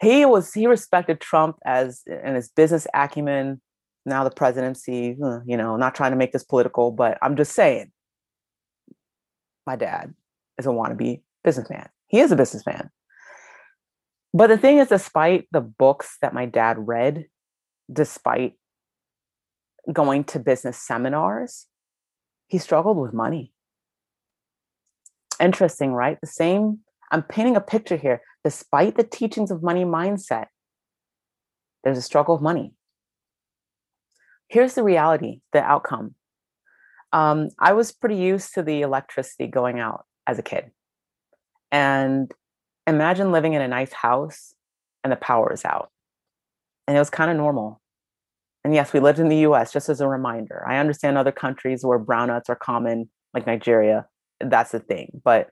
he 0.00 0.24
was 0.24 0.52
he 0.52 0.66
respected 0.66 1.20
Trump 1.20 1.56
as 1.64 2.02
and 2.06 2.36
his 2.36 2.48
business 2.48 2.86
acumen. 2.94 3.60
Now 4.06 4.24
the 4.24 4.30
presidency, 4.30 5.16
you 5.46 5.56
know, 5.56 5.76
not 5.76 5.94
trying 5.94 6.10
to 6.12 6.16
make 6.16 6.32
this 6.32 6.44
political, 6.44 6.90
but 6.90 7.16
I'm 7.22 7.36
just 7.36 7.52
saying, 7.52 7.90
my 9.66 9.76
dad 9.76 10.14
is 10.58 10.66
a 10.66 10.70
wannabe 10.70 11.22
businessman. 11.42 11.88
He 12.08 12.20
is 12.20 12.30
a 12.30 12.36
businessman. 12.36 12.90
But 14.34 14.48
the 14.48 14.58
thing 14.58 14.78
is, 14.78 14.88
despite 14.88 15.46
the 15.52 15.60
books 15.60 16.18
that 16.20 16.34
my 16.34 16.44
dad 16.44 16.76
read, 16.86 17.26
despite 17.90 18.54
going 19.92 20.24
to 20.24 20.38
business 20.38 20.76
seminars, 20.76 21.66
he 22.48 22.58
struggled 22.58 22.98
with 22.98 23.14
money. 23.14 23.52
Interesting, 25.40 25.92
right? 25.92 26.20
The 26.20 26.26
same, 26.26 26.80
I'm 27.10 27.22
painting 27.22 27.56
a 27.56 27.60
picture 27.60 27.96
here. 27.96 28.20
Despite 28.44 28.96
the 28.96 29.04
teachings 29.04 29.50
of 29.50 29.62
money 29.62 29.84
mindset, 29.84 30.46
there's 31.82 31.98
a 31.98 32.02
struggle 32.02 32.34
of 32.34 32.42
money. 32.42 32.74
Here's 34.48 34.74
the 34.74 34.82
reality, 34.82 35.40
the 35.52 35.62
outcome. 35.62 36.14
Um, 37.12 37.48
I 37.58 37.72
was 37.72 37.92
pretty 37.92 38.16
used 38.16 38.54
to 38.54 38.62
the 38.62 38.82
electricity 38.82 39.46
going 39.46 39.80
out 39.80 40.04
as 40.26 40.38
a 40.38 40.42
kid. 40.42 40.70
And 41.72 42.30
imagine 42.86 43.32
living 43.32 43.54
in 43.54 43.62
a 43.62 43.68
nice 43.68 43.92
house 43.92 44.54
and 45.02 45.12
the 45.12 45.16
power 45.16 45.52
is 45.52 45.64
out. 45.64 45.90
And 46.86 46.96
it 46.96 47.00
was 47.00 47.10
kind 47.10 47.30
of 47.30 47.36
normal. 47.36 47.80
And 48.64 48.74
yes, 48.74 48.92
we 48.92 49.00
lived 49.00 49.18
in 49.18 49.28
the 49.28 49.38
US, 49.38 49.72
just 49.72 49.88
as 49.88 50.00
a 50.00 50.08
reminder. 50.08 50.64
I 50.66 50.78
understand 50.78 51.18
other 51.18 51.32
countries 51.32 51.84
where 51.84 51.98
brownouts 51.98 52.48
are 52.48 52.56
common, 52.56 53.10
like 53.32 53.46
Nigeria, 53.46 54.06
that's 54.40 54.72
the 54.72 54.80
thing. 54.80 55.20
But 55.22 55.50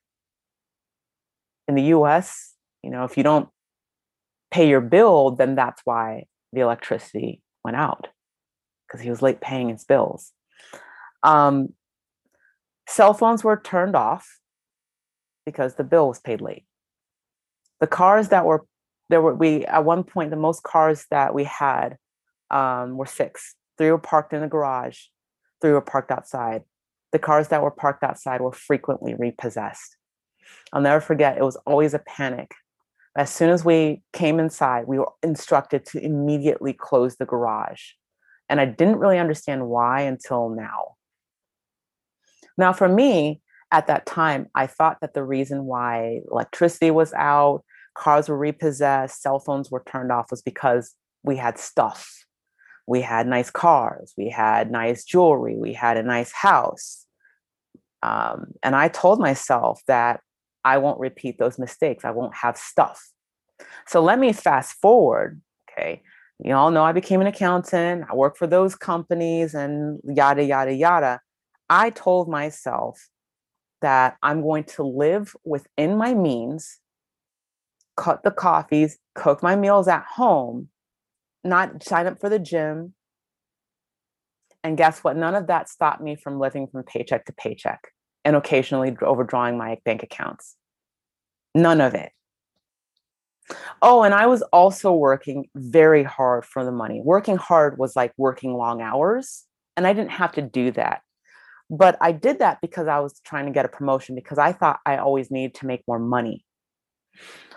in 1.69 1.75
the 1.75 1.83
US, 1.95 2.52
you 2.83 2.91
know, 2.91 3.05
if 3.05 3.17
you 3.17 3.23
don't 3.23 3.49
pay 4.51 4.69
your 4.69 4.81
bill, 4.81 5.31
then 5.31 5.55
that's 5.55 5.83
why 5.85 6.25
the 6.53 6.61
electricity 6.61 7.41
went 7.65 7.77
out 7.77 8.09
because 8.87 9.01
he 9.01 9.11
was 9.11 9.23
late 9.23 9.41
paying 9.41 9.71
his 9.71 9.85
bills. 9.85 10.33
Um, 11.23 11.69
cell 12.89 13.15
phones 13.15 13.43
were 13.43 13.61
turned 13.63 13.97
off 13.97 14.39
because 15.47 15.75
the 15.75 15.85
bill 15.85 16.09
was 16.09 16.21
paid 16.21 16.41
late. 16.41 16.65
The 17.81 17.87
cars 17.87 18.29
that 18.29 18.45
were 18.45 18.67
there 19.09 19.21
were 19.21 19.35
we 19.35 19.65
at 19.67 19.85
one 19.85 20.05
point 20.05 20.31
the 20.31 20.37
most 20.37 20.63
cars 20.63 21.07
that 21.11 21.35
we 21.35 21.45
had 21.45 21.97
um, 22.51 22.97
were 22.97 23.07
six. 23.07 23.55
Three 23.79 23.91
were 23.91 23.99
parked 23.99 24.33
in 24.33 24.41
the 24.41 24.47
garage, 24.47 24.99
three 25.61 25.73
were 25.73 25.81
parked 25.81 26.11
outside. 26.11 26.63
The 27.13 27.19
cars 27.19 27.49
that 27.49 27.63
were 27.63 27.71
parked 27.71 28.03
outside 28.03 28.41
were 28.41 28.53
frequently 28.53 29.15
repossessed. 29.15 29.97
I'll 30.73 30.81
never 30.81 31.01
forget, 31.01 31.37
it 31.37 31.43
was 31.43 31.57
always 31.67 31.95
a 31.95 31.99
panic. 31.99 32.55
As 33.17 33.31
soon 33.31 33.51
as 33.51 33.65
we 33.65 34.03
came 34.13 34.39
inside, 34.39 34.87
we 34.87 34.99
were 34.99 35.13
instructed 35.23 35.85
to 35.87 36.03
immediately 36.03 36.73
close 36.73 37.17
the 37.17 37.27
garage. 37.27 37.83
And 38.49 38.61
I 38.61 38.65
didn't 38.65 38.99
really 38.99 39.19
understand 39.19 39.69
why 39.69 40.03
until 40.03 40.49
now. 40.49 40.97
Now, 42.57 42.73
for 42.73 42.89
me, 42.89 43.41
at 43.71 43.87
that 43.87 44.07
time, 44.07 44.49
I 44.55 44.67
thought 44.67 44.99
that 45.01 45.15
the 45.15 45.25
reason 45.25 45.65
why 45.65 46.21
electricity 46.31 46.91
was 46.91 47.13
out, 47.15 47.65
cars 47.95 48.29
were 48.29 48.37
repossessed, 48.37 49.23
cell 49.23 49.39
phones 49.39 49.71
were 49.71 49.83
turned 49.87 50.13
off 50.13 50.31
was 50.31 50.43
because 50.43 50.95
we 51.23 51.37
had 51.37 51.59
stuff 51.59 52.23
we 52.87 53.01
had 53.01 53.27
nice 53.27 53.51
cars, 53.51 54.13
we 54.17 54.29
had 54.29 54.71
nice 54.71 55.05
jewelry, 55.05 55.57
we 55.57 55.73
had 55.73 55.97
a 55.97 56.03
nice 56.03 56.33
house. 56.33 57.07
Um, 58.03 58.53
and 58.63 58.75
I 58.75 58.89
told 58.89 59.21
myself 59.21 59.81
that 59.87 60.21
I 60.65 60.79
won't 60.79 61.01
repeat 61.01 61.39
those 61.39 61.59
mistakes. 61.59 62.05
I 62.05 62.11
won't 62.11 62.35
have 62.37 62.57
stuff. 62.57 63.11
So 63.87 64.03
let 64.03 64.19
me 64.19 64.33
fast 64.33 64.75
forward. 64.81 65.41
Okay. 65.71 66.03
You 66.39 66.55
all 66.55 66.71
know 66.71 66.83
I 66.83 66.93
became 66.93 67.21
an 67.21 67.27
accountant. 67.27 68.05
I 68.11 68.15
work 68.15 68.37
for 68.37 68.47
those 68.47 68.75
companies 68.75 69.55
and 69.55 70.01
yada, 70.05 70.43
yada, 70.45 70.73
yada. 70.73 71.21
I 71.71 71.91
told 71.91 72.29
myself 72.29 73.09
that 73.81 74.17
I'm 74.23 74.43
going 74.43 74.65
to 74.65 74.83
live 74.83 75.35
within 75.45 75.97
my 75.97 76.15
means, 76.15 76.81
cut 77.97 78.23
the 78.23 78.31
coffees, 78.31 78.99
cook 79.15 79.43
my 79.43 79.57
meals 79.57 79.89
at 79.89 80.05
home, 80.05 80.69
not 81.45 81.83
sign 81.83 82.07
up 82.07 82.21
for 82.21 82.29
the 82.29 82.39
gym. 82.39 82.95
And 84.65 84.77
guess 84.77 85.01
what? 85.01 85.17
None 85.17 85.35
of 85.35 85.49
that 85.49 85.69
stopped 85.69 86.01
me 86.01 86.17
from 86.17 86.39
living 86.39 86.67
from 86.69 86.85
paycheck 86.85 87.25
to 87.27 87.33
paycheck 87.33 87.81
and 88.25 88.37
occasionally 88.37 88.97
overdrawing 89.01 89.59
my 89.59 89.79
bank 89.85 90.03
accounts. 90.03 90.57
None 91.55 91.81
of 91.81 91.95
it. 91.95 92.13
Oh, 93.83 94.03
and 94.03 94.15
I 94.15 94.27
was 94.27 94.43
also 94.43 94.93
working 94.93 95.47
very 95.55 96.05
hard 96.05 96.45
for 96.45 96.65
the 96.65 96.73
money. 96.73 97.01
Working 97.03 97.37
hard 97.37 97.79
was 97.79 97.97
like 97.97 98.13
working 98.17 98.55
long 98.55 98.81
hours, 98.81 99.45
and 99.77 99.87
I 99.87 99.93
didn't 99.93 100.13
have 100.13 100.33
to 100.33 100.43
do 100.43 100.71
that. 100.73 101.03
But 101.69 101.97
I 102.01 102.13
did 102.13 102.39
that 102.39 102.61
because 102.61 102.87
I 102.87 103.01
was 103.01 103.21
trying 103.25 103.47
to 103.47 103.53
get 103.53 103.65
a 103.65 103.69
promotion 103.69 104.15
because 104.15 104.39
I 104.39 104.53
thought 104.53 104.81
I 104.87 104.99
always 104.99 105.31
needed 105.31 105.55
to 105.57 105.67
make 105.67 105.83
more 105.89 105.99
money. 105.99 106.45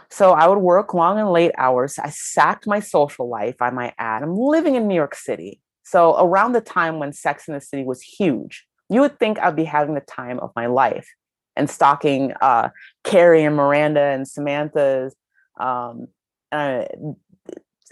So 0.10 0.32
I 0.32 0.48
would 0.48 0.60
work 0.60 0.94
long 0.94 1.20
and 1.20 1.32
late 1.32 1.52
hours. 1.58 2.00
I 2.00 2.10
sacked 2.10 2.68
my 2.68 2.80
social 2.80 3.30
life, 3.30 3.56
I 3.62 3.70
might 3.72 3.94
add. 3.98 4.24
I'm 4.24 4.36
living 4.36 4.76
in 4.76 4.88
New 4.88 4.96
York 4.96 5.16
City. 5.16 5.62
So 5.84 6.18
around 6.18 6.54
the 6.54 6.62
time 6.62 7.00
when 7.00 7.14
Sex 7.14 7.48
in 7.48 7.54
the 7.54 7.62
City 7.62 7.84
was 7.84 8.02
huge, 8.02 8.65
you 8.90 9.02
would 9.02 9.20
think 9.20 9.40
I'd 9.40 9.56
be 9.56 9.64
having 9.64 9.96
the 9.96 10.02
time 10.02 10.40
of 10.40 10.52
my 10.56 10.68
life 10.68 11.08
and 11.56 11.70
stalking 11.70 12.34
uh, 12.42 12.70
Carrie 13.04 13.44
and 13.44 13.56
Miranda 13.56 14.02
and 14.02 14.28
Samantha's 14.28 15.16
um, 15.60 16.08
uh, 16.52 16.86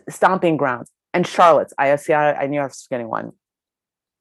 stomping 0.09 0.57
grounds 0.57 0.89
and 1.13 1.25
Charlotte's. 1.25 1.73
I 1.77 1.95
see. 1.95 2.13
I, 2.13 2.33
I 2.33 2.47
knew 2.47 2.59
I 2.59 2.65
was 2.65 2.87
getting 2.89 3.09
one, 3.09 3.31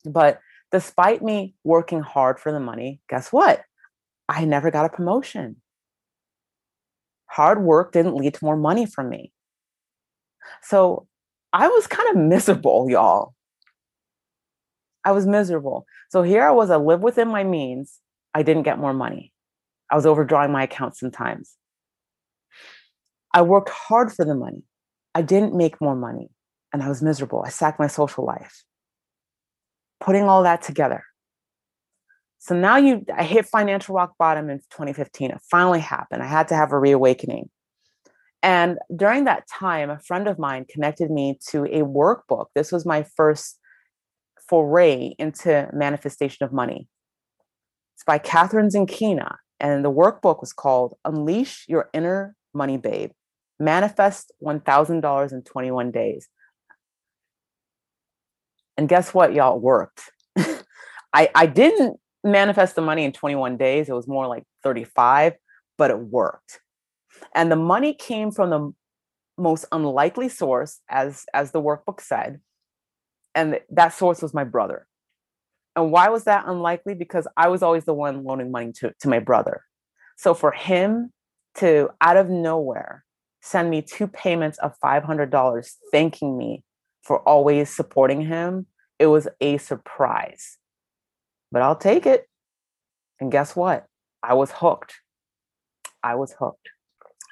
but 0.05 0.41
despite 0.71 1.23
me 1.23 1.55
working 1.65 2.01
hard 2.01 2.39
for 2.39 2.53
the 2.53 2.61
money, 2.61 3.01
guess 3.09 3.33
what? 3.33 3.63
I 4.29 4.45
never 4.45 4.71
got 4.71 4.87
a 4.87 4.89
promotion 4.89 5.57
hard 7.33 7.63
work 7.63 7.93
didn't 7.93 8.15
lead 8.15 8.35
to 8.35 8.45
more 8.45 8.59
money 8.59 8.85
for 8.85 9.03
me. 9.03 9.33
So 10.63 11.07
I 11.53 11.67
was 11.69 11.87
kind 11.87 12.11
of 12.11 12.23
miserable, 12.23 12.91
y'all. 12.91 13.35
I 15.05 15.13
was 15.13 15.27
miserable. 15.27 15.87
So 16.11 16.23
here 16.23 16.43
I 16.43 16.51
was, 16.51 16.71
I 16.71 16.77
live 16.77 17.01
within 17.01 17.29
my 17.29 17.45
means. 17.45 17.99
I 18.35 18.43
didn't 18.43 18.63
get 18.63 18.79
more 18.79 18.95
money. 18.95 19.33
I 19.91 19.97
was 19.97 20.07
overdrawing 20.07 20.53
my 20.53 20.65
account 20.65 20.97
sometimes. 20.97 21.55
I 23.35 23.43
worked 23.43 23.71
hard 23.71 24.13
for 24.13 24.25
the 24.25 24.35
money. 24.35 24.63
I 25.15 25.23
didn't 25.23 25.55
make 25.55 25.81
more 25.81 25.97
money 25.97 26.31
and 26.73 26.83
I 26.83 26.89
was 26.89 27.03
miserable. 27.03 27.43
I 27.45 27.51
sacked 27.51 27.79
my 27.79 27.87
social 27.87 28.25
life. 28.25 28.65
Putting 30.01 30.25
all 30.25 30.43
that 30.43 30.63
together, 30.63 31.05
so 32.43 32.57
now 32.57 32.77
you, 32.77 33.07
I 33.17 33.23
hit 33.23 33.47
financial 33.47 33.95
rock 33.95 34.19
bottom 34.19 34.51
in 34.51 34.59
2015. 34.59 35.31
It 35.31 35.41
finally 35.49 35.79
happened. 35.79 36.25
I 36.25 36.27
had 36.27 36.49
to 36.49 36.57
have 36.57 36.73
a 36.73 36.79
reawakening. 36.79 37.49
And 38.43 38.79
during 38.95 39.27
that 39.27 39.47
time, 39.47 39.91
a 39.91 40.01
friend 40.01 40.27
of 40.27 40.41
mine 40.41 40.67
connected 40.69 41.09
me 41.09 41.39
to 41.51 41.67
a 41.67 41.85
workbook. 41.85 42.47
This 42.57 42.73
was 42.73 42.85
my 42.85 43.05
first 43.15 43.61
foray 44.53 45.15
into 45.19 45.67
manifestation 45.73 46.45
of 46.45 46.53
money. 46.53 46.87
It's 47.95 48.05
by 48.05 48.19
Kathrin 48.19 48.71
Zenkina. 48.71 49.37
And 49.59 49.83
the 49.83 49.91
workbook 49.91 50.41
was 50.41 50.53
called 50.53 50.93
Unleash 51.07 51.65
Your 51.69 51.89
Inner 51.95 52.37
Money 52.53 52.77
Babe 52.77 53.13
Manifest 53.59 54.31
$1,000 54.45 55.33
in 55.33 55.43
21 55.43 55.91
Days. 55.91 56.29
And 58.77 58.91
guess 58.91 59.15
what, 59.15 59.33
y'all? 59.33 59.57
It 59.57 59.63
worked. 59.63 60.11
I, 61.15 61.31
I 61.35 61.47
didn't 61.47 61.99
manifest 62.23 62.75
the 62.75 62.83
money 62.83 63.07
in 63.07 63.13
21 63.13 63.57
days. 63.57 63.89
It 63.89 63.95
was 63.95 64.07
more 64.07 64.27
like 64.27 64.45
35, 64.65 65.33
but 65.79 65.91
it 65.91 65.99
worked. 65.99 66.61
And 67.35 67.51
the 67.51 67.57
money 67.57 67.95
came 67.95 68.31
from 68.31 68.51
the 68.51 68.73
most 69.39 69.65
unlikely 69.73 70.29
source, 70.29 70.81
as 70.91 71.25
as 71.33 71.53
the 71.53 71.63
workbook 71.63 72.03
said. 72.03 72.41
And 73.35 73.61
that 73.71 73.95
source 73.95 74.23
was 74.23 74.35
my 74.35 74.45
brother. 74.45 74.87
And 75.75 75.91
why 75.91 76.09
was 76.11 76.25
that 76.25 76.45
unlikely? 76.47 76.95
Because 76.95 77.27
I 77.37 77.49
was 77.49 77.63
always 77.63 77.85
the 77.85 77.95
one 77.95 78.25
loaning 78.25 78.51
money 78.51 78.73
to, 78.81 78.93
to 79.01 79.09
my 79.09 79.19
brother. 79.19 79.63
So 80.17 80.35
for 80.35 80.53
him 80.53 81.13
to 81.57 81.91
out 82.01 82.17
of 82.17 82.29
nowhere 82.29 83.05
send 83.41 83.71
me 83.71 83.83
two 83.83 84.07
payments 84.07 84.59
of 84.59 84.79
$500 84.85 85.71
thanking 85.91 86.39
me 86.39 86.63
for 87.03 87.19
always 87.29 87.75
supporting 87.75 88.21
him, 88.21 88.67
it 88.99 89.07
was 89.07 89.27
a 89.41 89.59
surprise 89.59 90.59
but 91.53 91.63
I'll 91.63 91.77
take 91.77 92.07
it. 92.07 92.27
And 93.21 93.31
guess 93.31 93.55
what? 93.55 93.87
I 94.23 94.35
was 94.35 94.51
hooked. 94.51 94.95
I 96.03 96.17
was 96.17 96.35
hooked. 96.37 96.71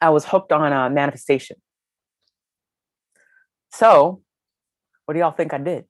I 0.00 0.10
was 0.10 0.26
hooked 0.26 0.52
on 0.52 0.72
a 0.72 0.76
uh, 0.76 0.88
manifestation. 0.90 1.56
So, 3.72 4.22
what 5.10 5.14
do 5.14 5.18
y'all 5.18 5.32
think 5.32 5.52
I 5.52 5.58
did? 5.58 5.86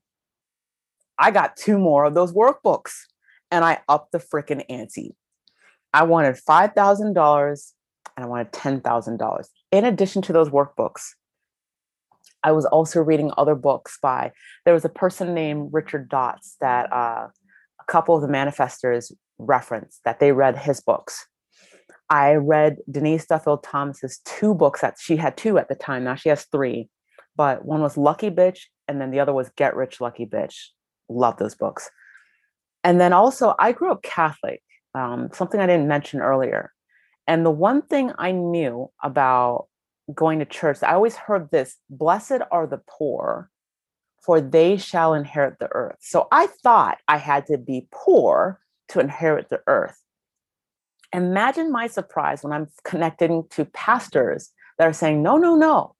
I 1.18 1.30
got 1.30 1.54
two 1.54 1.76
more 1.76 2.06
of 2.06 2.14
those 2.14 2.32
workbooks 2.32 2.92
and 3.50 3.62
I 3.62 3.80
upped 3.86 4.12
the 4.12 4.18
freaking 4.18 4.64
ante. 4.70 5.14
I 5.92 6.04
wanted 6.04 6.36
$5,000 6.36 7.72
and 8.16 8.24
I 8.24 8.26
wanted 8.26 8.50
$10,000. 8.52 9.44
In 9.72 9.84
addition 9.84 10.22
to 10.22 10.32
those 10.32 10.48
workbooks, 10.48 11.02
I 12.42 12.52
was 12.52 12.64
also 12.64 13.00
reading 13.00 13.30
other 13.36 13.54
books 13.54 13.98
by, 14.00 14.32
there 14.64 14.72
was 14.72 14.86
a 14.86 14.88
person 14.88 15.34
named 15.34 15.68
Richard 15.70 16.08
Dotts 16.08 16.56
that 16.62 16.90
uh, 16.90 17.26
a 17.78 17.84
couple 17.88 18.16
of 18.16 18.22
the 18.22 18.28
manifestors 18.28 19.12
referenced 19.36 20.00
that 20.06 20.18
they 20.18 20.32
read 20.32 20.56
his 20.56 20.80
books. 20.80 21.26
I 22.08 22.36
read 22.36 22.78
Denise 22.90 23.26
Duffield 23.26 23.64
Thomas's 23.64 24.20
two 24.24 24.54
books 24.54 24.80
that 24.80 24.96
she 24.98 25.16
had 25.16 25.36
two 25.36 25.58
at 25.58 25.68
the 25.68 25.74
time. 25.74 26.04
Now 26.04 26.14
she 26.14 26.30
has 26.30 26.46
three, 26.46 26.88
but 27.40 27.64
one 27.64 27.80
was 27.80 27.96
Lucky 27.96 28.28
Bitch, 28.28 28.66
and 28.86 29.00
then 29.00 29.10
the 29.10 29.20
other 29.20 29.32
was 29.32 29.48
Get 29.56 29.74
Rich 29.74 29.98
Lucky 29.98 30.26
Bitch. 30.26 30.56
Love 31.08 31.38
those 31.38 31.54
books. 31.54 31.90
And 32.84 33.00
then 33.00 33.14
also, 33.14 33.54
I 33.58 33.72
grew 33.72 33.90
up 33.90 34.02
Catholic, 34.02 34.62
um, 34.94 35.30
something 35.32 35.58
I 35.58 35.66
didn't 35.66 35.88
mention 35.88 36.20
earlier. 36.20 36.70
And 37.26 37.46
the 37.46 37.50
one 37.50 37.80
thing 37.80 38.12
I 38.18 38.32
knew 38.32 38.90
about 39.02 39.68
going 40.14 40.40
to 40.40 40.44
church, 40.44 40.82
I 40.82 40.92
always 40.92 41.16
heard 41.16 41.50
this 41.50 41.78
Blessed 41.88 42.42
are 42.50 42.66
the 42.66 42.82
poor, 42.86 43.48
for 44.22 44.42
they 44.42 44.76
shall 44.76 45.14
inherit 45.14 45.60
the 45.60 45.72
earth. 45.72 45.96
So 46.00 46.28
I 46.30 46.46
thought 46.46 46.98
I 47.08 47.16
had 47.16 47.46
to 47.46 47.56
be 47.56 47.88
poor 47.90 48.60
to 48.88 49.00
inherit 49.00 49.48
the 49.48 49.62
earth. 49.66 49.98
Imagine 51.14 51.72
my 51.72 51.86
surprise 51.86 52.42
when 52.44 52.52
I'm 52.52 52.66
connecting 52.84 53.44
to 53.52 53.64
pastors 53.64 54.50
that 54.76 54.86
are 54.86 54.92
saying, 54.92 55.22
no, 55.22 55.38
no, 55.38 55.56
no. 55.56 55.94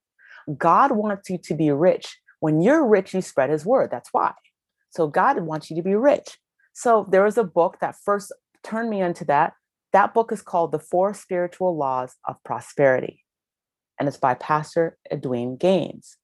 God 0.57 0.92
wants 0.92 1.31
you 1.31 1.38
to 1.38 1.55
be 1.55 1.70
rich. 1.70 2.18
When 2.40 2.61
you're 2.61 2.87
rich, 2.87 3.14
you 3.14 3.20
spread 3.20 3.50
his 3.50 3.66
word. 3.66 3.90
That's 3.90 4.09
why. 4.12 4.33
So 4.90 5.07
God 5.07 5.40
wants 5.40 5.70
you 5.70 5.76
to 5.76 5.83
be 5.83 5.94
rich. 5.94 6.38
So 6.72 7.07
there 7.11 7.24
was 7.24 7.38
a 7.38 7.44
book 7.44 7.79
that 7.81 7.96
first 8.05 8.33
turned 8.64 8.90
me 8.90 9.00
into 9.00 9.24
that. 9.26 9.55
That 9.92 10.14
book 10.14 10.33
is 10.33 10.42
called 10.42 10.72
The 10.72 10.79
Four 10.79 11.14
Spiritual 11.14 11.76
Laws 11.76 12.14
of 12.26 12.37
Prosperity, 12.44 13.24
and 13.98 14.09
it's 14.09 14.16
by 14.16 14.35
Pastor 14.35 14.96
Edwene 15.12 15.59
Gaines. 15.59 16.16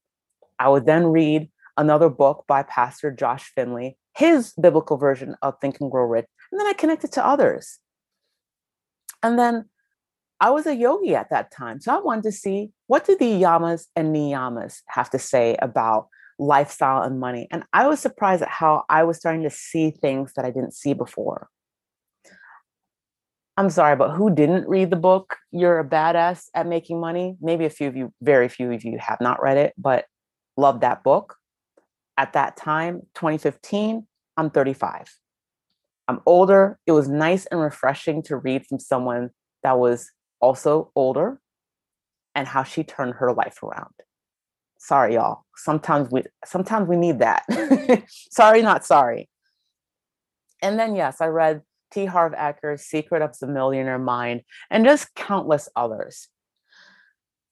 I 0.58 0.68
would 0.68 0.86
then 0.86 1.06
read 1.06 1.50
another 1.76 2.08
book 2.08 2.44
by 2.46 2.62
Pastor 2.62 3.10
Josh 3.10 3.50
Finley, 3.54 3.98
his 4.16 4.52
biblical 4.52 4.96
version 4.96 5.34
of 5.42 5.58
Think 5.60 5.80
and 5.80 5.90
Grow 5.90 6.04
Rich, 6.04 6.26
and 6.52 6.60
then 6.60 6.66
I 6.68 6.74
connected 6.74 7.12
to 7.12 7.26
others. 7.26 7.78
And 9.22 9.38
then 9.38 9.68
I 10.40 10.50
was 10.50 10.66
a 10.66 10.76
yogi 10.76 11.14
at 11.14 11.30
that 11.30 11.50
time. 11.50 11.80
So 11.80 11.94
I 11.94 12.00
wanted 12.00 12.24
to 12.24 12.32
see 12.32 12.70
what 12.86 13.06
do 13.06 13.16
the 13.16 13.24
yamas 13.24 13.86
and 13.96 14.14
niyamas 14.14 14.82
have 14.88 15.08
to 15.10 15.18
say 15.18 15.56
about 15.62 16.08
lifestyle 16.38 17.02
and 17.02 17.18
money. 17.18 17.48
And 17.50 17.64
I 17.72 17.86
was 17.86 18.00
surprised 18.00 18.42
at 18.42 18.48
how 18.48 18.84
I 18.88 19.04
was 19.04 19.16
starting 19.16 19.42
to 19.44 19.50
see 19.50 19.90
things 19.90 20.32
that 20.36 20.44
I 20.44 20.50
didn't 20.50 20.74
see 20.74 20.92
before. 20.92 21.48
I'm 23.56 23.70
sorry, 23.70 23.96
but 23.96 24.10
who 24.10 24.34
didn't 24.34 24.68
read 24.68 24.90
the 24.90 24.96
book? 24.96 25.36
You're 25.50 25.78
a 25.78 25.88
badass 25.88 26.48
at 26.54 26.66
making 26.66 27.00
money. 27.00 27.36
Maybe 27.40 27.64
a 27.64 27.70
few 27.70 27.88
of 27.88 27.96
you, 27.96 28.12
very 28.20 28.50
few 28.50 28.70
of 28.70 28.84
you 28.84 28.98
have 28.98 29.20
not 29.22 29.40
read 29.40 29.56
it, 29.56 29.72
but 29.78 30.04
love 30.58 30.80
that 30.80 31.02
book. 31.02 31.36
At 32.18 32.34
that 32.34 32.58
time, 32.58 33.00
2015, 33.14 34.06
I'm 34.36 34.50
35. 34.50 35.08
I'm 36.08 36.20
older. 36.26 36.78
It 36.86 36.92
was 36.92 37.08
nice 37.08 37.46
and 37.46 37.60
refreshing 37.60 38.22
to 38.24 38.36
read 38.36 38.66
from 38.66 38.78
someone 38.78 39.30
that 39.62 39.78
was 39.78 40.10
also 40.40 40.90
older 40.94 41.40
and 42.34 42.46
how 42.46 42.62
she 42.62 42.84
turned 42.84 43.14
her 43.14 43.32
life 43.32 43.62
around. 43.62 43.94
Sorry, 44.78 45.14
y'all. 45.14 45.44
Sometimes 45.56 46.10
we 46.10 46.22
sometimes 46.44 46.88
we 46.88 46.96
need 46.96 47.20
that. 47.20 47.44
sorry, 48.30 48.62
not 48.62 48.84
sorry. 48.84 49.28
And 50.62 50.78
then 50.78 50.94
yes, 50.94 51.20
I 51.20 51.26
read 51.26 51.62
T. 51.92 52.06
Harv 52.06 52.32
Eker's 52.32 52.82
Secret 52.82 53.22
of 53.22 53.38
the 53.38 53.46
Millionaire 53.46 53.98
Mind 53.98 54.42
and 54.70 54.84
just 54.84 55.14
countless 55.14 55.68
others. 55.74 56.28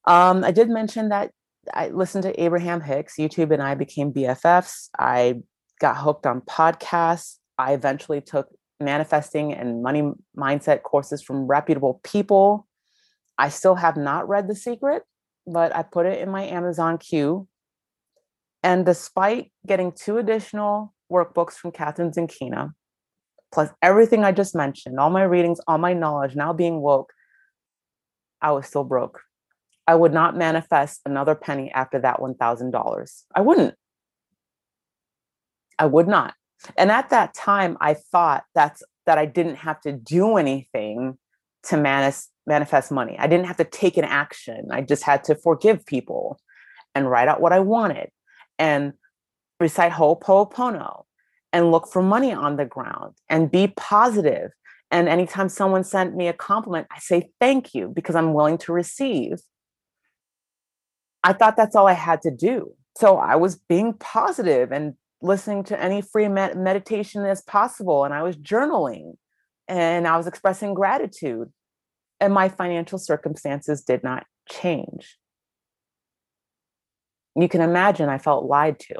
Um, 0.06 0.44
I 0.44 0.50
did 0.50 0.68
mention 0.68 1.08
that 1.08 1.30
I 1.72 1.88
listened 1.88 2.24
to 2.24 2.42
Abraham 2.42 2.80
Hicks. 2.80 3.16
YouTube 3.16 3.52
and 3.52 3.62
I 3.62 3.74
became 3.74 4.12
BFFs. 4.12 4.90
I 4.98 5.42
got 5.80 5.96
hooked 5.96 6.26
on 6.26 6.42
podcasts. 6.42 7.38
I 7.58 7.72
eventually 7.72 8.20
took 8.20 8.48
manifesting 8.80 9.54
and 9.54 9.82
money 9.82 10.10
mindset 10.36 10.82
courses 10.82 11.22
from 11.22 11.46
reputable 11.46 12.00
people. 12.04 12.66
I 13.38 13.48
still 13.48 13.74
have 13.74 13.96
not 13.96 14.28
read 14.28 14.48
The 14.48 14.54
Secret, 14.54 15.02
but 15.46 15.74
I 15.74 15.82
put 15.82 16.06
it 16.06 16.20
in 16.20 16.30
my 16.30 16.44
Amazon 16.44 16.98
queue. 16.98 17.48
And 18.62 18.86
despite 18.86 19.52
getting 19.66 19.92
two 19.92 20.18
additional 20.18 20.94
workbooks 21.12 21.52
from 21.52 21.72
Kathrin 21.72 22.14
Zenkina, 22.14 22.72
plus 23.52 23.70
everything 23.82 24.24
I 24.24 24.32
just 24.32 24.54
mentioned, 24.54 24.98
all 24.98 25.10
my 25.10 25.22
readings, 25.22 25.60
all 25.66 25.78
my 25.78 25.92
knowledge, 25.92 26.34
now 26.34 26.52
being 26.52 26.80
woke, 26.80 27.12
I 28.40 28.52
was 28.52 28.66
still 28.66 28.84
broke. 28.84 29.20
I 29.86 29.94
would 29.94 30.12
not 30.12 30.36
manifest 30.36 31.00
another 31.04 31.34
penny 31.34 31.70
after 31.72 32.00
that 32.00 32.18
$1,000. 32.20 33.22
I 33.34 33.40
wouldn't. 33.40 33.74
I 35.78 35.86
would 35.86 36.08
not. 36.08 36.34
And 36.76 36.90
at 36.90 37.10
that 37.10 37.34
time, 37.34 37.76
I 37.80 37.94
thought 37.94 38.44
that's 38.54 38.82
that 39.06 39.18
I 39.18 39.26
didn't 39.26 39.56
have 39.56 39.80
to 39.82 39.92
do 39.92 40.36
anything 40.36 41.18
to 41.64 41.76
manis- 41.76 42.30
manifest 42.46 42.90
money. 42.90 43.16
I 43.18 43.26
didn't 43.26 43.46
have 43.46 43.56
to 43.58 43.64
take 43.64 43.96
an 43.96 44.04
action. 44.04 44.68
I 44.70 44.82
just 44.82 45.02
had 45.02 45.24
to 45.24 45.34
forgive 45.34 45.86
people 45.86 46.38
and 46.94 47.10
write 47.10 47.28
out 47.28 47.40
what 47.40 47.52
I 47.52 47.60
wanted 47.60 48.10
and 48.58 48.92
recite 49.60 49.92
Ho'oponopono 49.92 51.04
and 51.52 51.70
look 51.70 51.88
for 51.88 52.02
money 52.02 52.32
on 52.32 52.56
the 52.56 52.64
ground 52.64 53.14
and 53.28 53.50
be 53.50 53.72
positive. 53.76 54.50
And 54.90 55.08
anytime 55.08 55.48
someone 55.48 55.84
sent 55.84 56.14
me 56.14 56.28
a 56.28 56.32
compliment, 56.32 56.86
I 56.90 56.98
say 56.98 57.30
thank 57.40 57.74
you 57.74 57.88
because 57.88 58.14
I'm 58.14 58.34
willing 58.34 58.58
to 58.58 58.72
receive. 58.72 59.38
I 61.22 61.32
thought 61.32 61.56
that's 61.56 61.74
all 61.74 61.86
I 61.86 61.94
had 61.94 62.22
to 62.22 62.30
do. 62.30 62.74
So 62.98 63.16
I 63.16 63.36
was 63.36 63.56
being 63.56 63.94
positive 63.94 64.70
and 64.70 64.94
listening 65.22 65.64
to 65.64 65.80
any 65.80 66.02
free 66.02 66.28
med- 66.28 66.56
meditation 66.56 67.24
as 67.24 67.42
possible. 67.42 68.04
And 68.04 68.12
I 68.12 68.22
was 68.22 68.36
journaling 68.36 69.16
and 69.66 70.06
I 70.06 70.16
was 70.16 70.26
expressing 70.26 70.74
gratitude. 70.74 71.50
And 72.20 72.32
my 72.32 72.48
financial 72.48 72.98
circumstances 72.98 73.82
did 73.82 74.02
not 74.02 74.24
change. 74.48 75.18
You 77.36 77.48
can 77.48 77.60
imagine 77.60 78.08
I 78.08 78.18
felt 78.18 78.44
lied 78.44 78.78
to. 78.80 78.94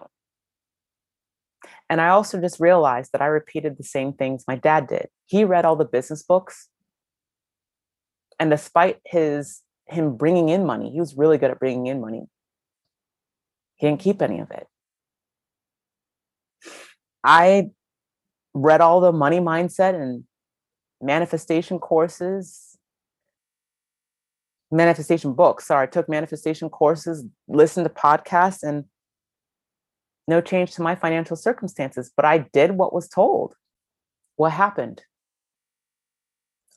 And 1.89 2.01
I 2.01 2.09
also 2.09 2.41
just 2.41 2.61
realized 2.61 3.13
that 3.13 3.23
I 3.23 3.27
repeated 3.27 3.77
the 3.77 3.85
same 3.85 4.13
things 4.13 4.45
my 4.49 4.57
dad 4.57 4.87
did. 4.87 5.09
He 5.27 5.45
read 5.45 5.65
all 5.65 5.77
the 5.77 5.85
business 5.85 6.23
books. 6.23 6.69
And 8.41 8.51
despite 8.51 9.01
his 9.05 9.63
him 9.87 10.17
bringing 10.17 10.49
in 10.49 10.65
money, 10.65 10.91
he 10.91 11.01
was 11.01 11.17
really 11.17 11.39
good 11.39 11.51
at 11.51 11.61
bringing 11.61 11.87
in 11.87 12.01
money. 12.01 12.27
He 13.77 13.87
didn't 13.87 14.01
keep 14.01 14.23
any 14.23 14.41
of 14.41 14.51
it. 14.51 14.67
I 17.23 17.71
read 18.55 18.81
all 18.81 19.01
the 19.01 19.13
money 19.13 19.41
mindset 19.41 19.95
and 19.95 20.25
manifestation 21.01 21.79
courses, 21.79 22.74
manifestation 24.75 25.33
books. 25.33 25.67
Sorry, 25.67 25.85
I 25.85 25.91
took 25.91 26.09
manifestation 26.09 26.69
courses, 26.69 27.25
listened 27.49 27.87
to 27.87 27.93
podcasts, 27.93 28.63
and 28.63 28.85
no 30.27 30.41
change 30.41 30.73
to 30.73 30.83
my 30.83 30.95
financial 30.95 31.37
circumstances. 31.37 32.11
But 32.15 32.25
I 32.25 32.39
did 32.39 32.73
what 32.73 32.93
was 32.93 33.09
told. 33.09 33.55
What 34.37 34.53
happened? 34.53 35.03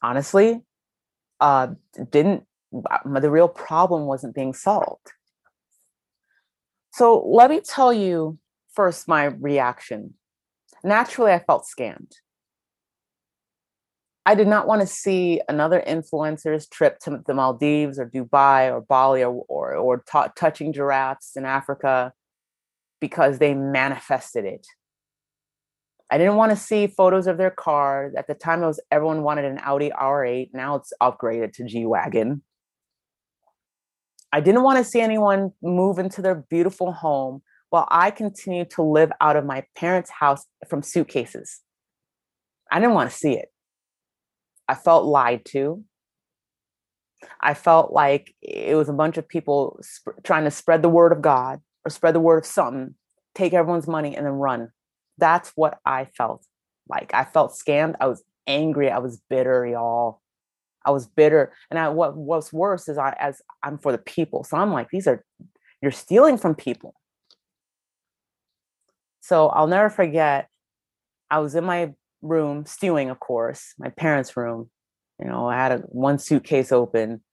Honestly, 0.02 0.62
uh, 1.40 1.70
didn't 2.12 2.44
uh, 2.90 3.20
the 3.20 3.32
real 3.32 3.48
problem 3.48 4.06
wasn't 4.06 4.36
being 4.36 4.54
solved. 4.54 5.14
So 6.94 7.24
let 7.26 7.50
me 7.50 7.62
tell 7.62 7.94
you 7.94 8.38
first 8.74 9.08
my 9.08 9.26
reaction 9.26 10.14
naturally 10.84 11.32
I 11.32 11.40
felt 11.40 11.66
scammed. 11.66 12.14
I 14.28 14.36
did 14.36 14.50
not 14.50 14.68
want 14.68 14.82
to 14.82 14.88
see 14.88 15.40
another 15.48 15.82
influencer's 15.88 16.68
trip 16.68 17.00
to 17.00 17.22
the 17.26 17.34
Maldives 17.34 17.98
or 17.98 18.10
Dubai 18.10 18.70
or 18.70 18.82
Bali 18.82 19.24
or 19.24 19.46
or, 19.48 19.76
or 19.76 19.98
t- 20.00 20.32
touching 20.36 20.74
giraffes 20.74 21.38
in 21.38 21.46
Africa 21.46 22.12
because 23.00 23.40
they 23.40 23.54
manifested 23.54 24.44
it. 24.44 24.68
I 26.12 26.18
didn't 26.18 26.36
want 26.36 26.50
to 26.50 26.58
see 26.58 26.88
photos 26.88 27.26
of 27.26 27.38
their 27.38 27.52
car. 27.52 28.12
At 28.18 28.28
the 28.28 28.34
time, 28.34 28.64
it 28.64 28.68
was 28.68 28.82
everyone 28.92 29.24
wanted 29.24 29.46
an 29.46 29.60
Audi 29.64 29.92
R8. 29.92 30.50
Now 30.54 30.76
it's 30.76 30.92
upgraded 31.02 31.54
to 31.54 31.64
G 31.64 31.86
wagon. 31.86 32.42
I 34.34 34.42
didn't 34.42 34.64
want 34.64 34.78
to 34.78 34.84
see 34.84 35.00
anyone 35.00 35.54
move 35.64 36.00
into 36.00 36.22
their 36.22 36.36
beautiful 36.36 36.92
home 36.92 37.44
while 37.70 37.88
I 37.90 38.12
continued 38.12 38.72
to 38.72 38.82
live 38.82 39.10
out 39.22 39.38
of 39.38 39.46
my 39.46 39.64
parents' 39.78 40.10
house 40.10 40.46
from 40.68 40.84
suitcases. 40.84 41.62
I 42.70 42.82
didn't 42.82 42.94
want 42.94 43.10
to 43.10 43.16
see 43.16 43.32
it. 43.32 43.48
I 44.68 44.76
felt 44.76 45.06
lied 45.06 45.46
to. 45.46 45.84
I 47.42 47.54
felt 47.54 47.92
like 47.92 48.36
it 48.42 48.76
was 48.76 48.90
a 48.90 48.94
bunch 48.94 49.18
of 49.18 49.28
people 49.28 49.80
sp- 49.82 50.22
trying 50.24 50.44
to 50.44 50.52
spread 50.52 50.82
the 50.82 50.90
word 50.90 51.12
of 51.12 51.22
God 51.22 51.62
or 51.86 51.90
spread 51.90 52.14
the 52.14 52.20
word 52.20 52.40
of 52.40 52.46
something, 52.46 52.96
take 53.34 53.54
everyone's 53.54 53.88
money 53.88 54.16
and 54.16 54.26
then 54.26 54.34
run. 54.34 54.72
That's 55.18 55.52
what 55.56 55.80
I 55.86 56.06
felt 56.06 56.46
like. 56.88 57.14
I 57.14 57.24
felt 57.24 57.54
scammed. 57.54 57.96
I 58.00 58.08
was 58.08 58.24
angry. 58.46 58.92
I 58.92 59.00
was 59.00 59.22
bitter, 59.30 59.66
y'all. 59.66 60.22
I 60.86 60.92
was 60.92 61.08
bitter. 61.08 61.54
And 61.70 61.80
I, 61.80 61.90
what 61.90 62.16
was 62.16 62.54
worse 62.54 62.88
is 62.88 62.98
I 62.98 63.16
as 63.20 63.42
I'm 63.64 63.78
for 63.78 63.92
the 63.92 63.98
people. 63.98 64.44
So 64.44 64.58
I'm 64.58 64.72
like, 64.72 64.90
these 64.90 65.08
are 65.08 65.24
you're 65.82 65.92
stealing 65.92 66.38
from 66.38 66.56
people. 66.56 66.96
So 69.22 69.50
I'll 69.50 69.68
never 69.68 69.90
forget, 69.90 70.48
I 71.30 71.40
was 71.40 71.56
in 71.56 71.66
my 71.66 71.94
room 72.22 72.66
stewing, 72.66 73.10
of 73.10 73.20
course, 73.20 73.74
my 73.78 73.90
parents' 73.90 74.36
room. 74.38 74.70
You 75.20 75.28
know, 75.28 75.48
I 75.48 75.56
had 75.56 75.72
a, 75.72 75.78
one 75.80 76.20
suitcase 76.20 76.72
open, 76.72 77.24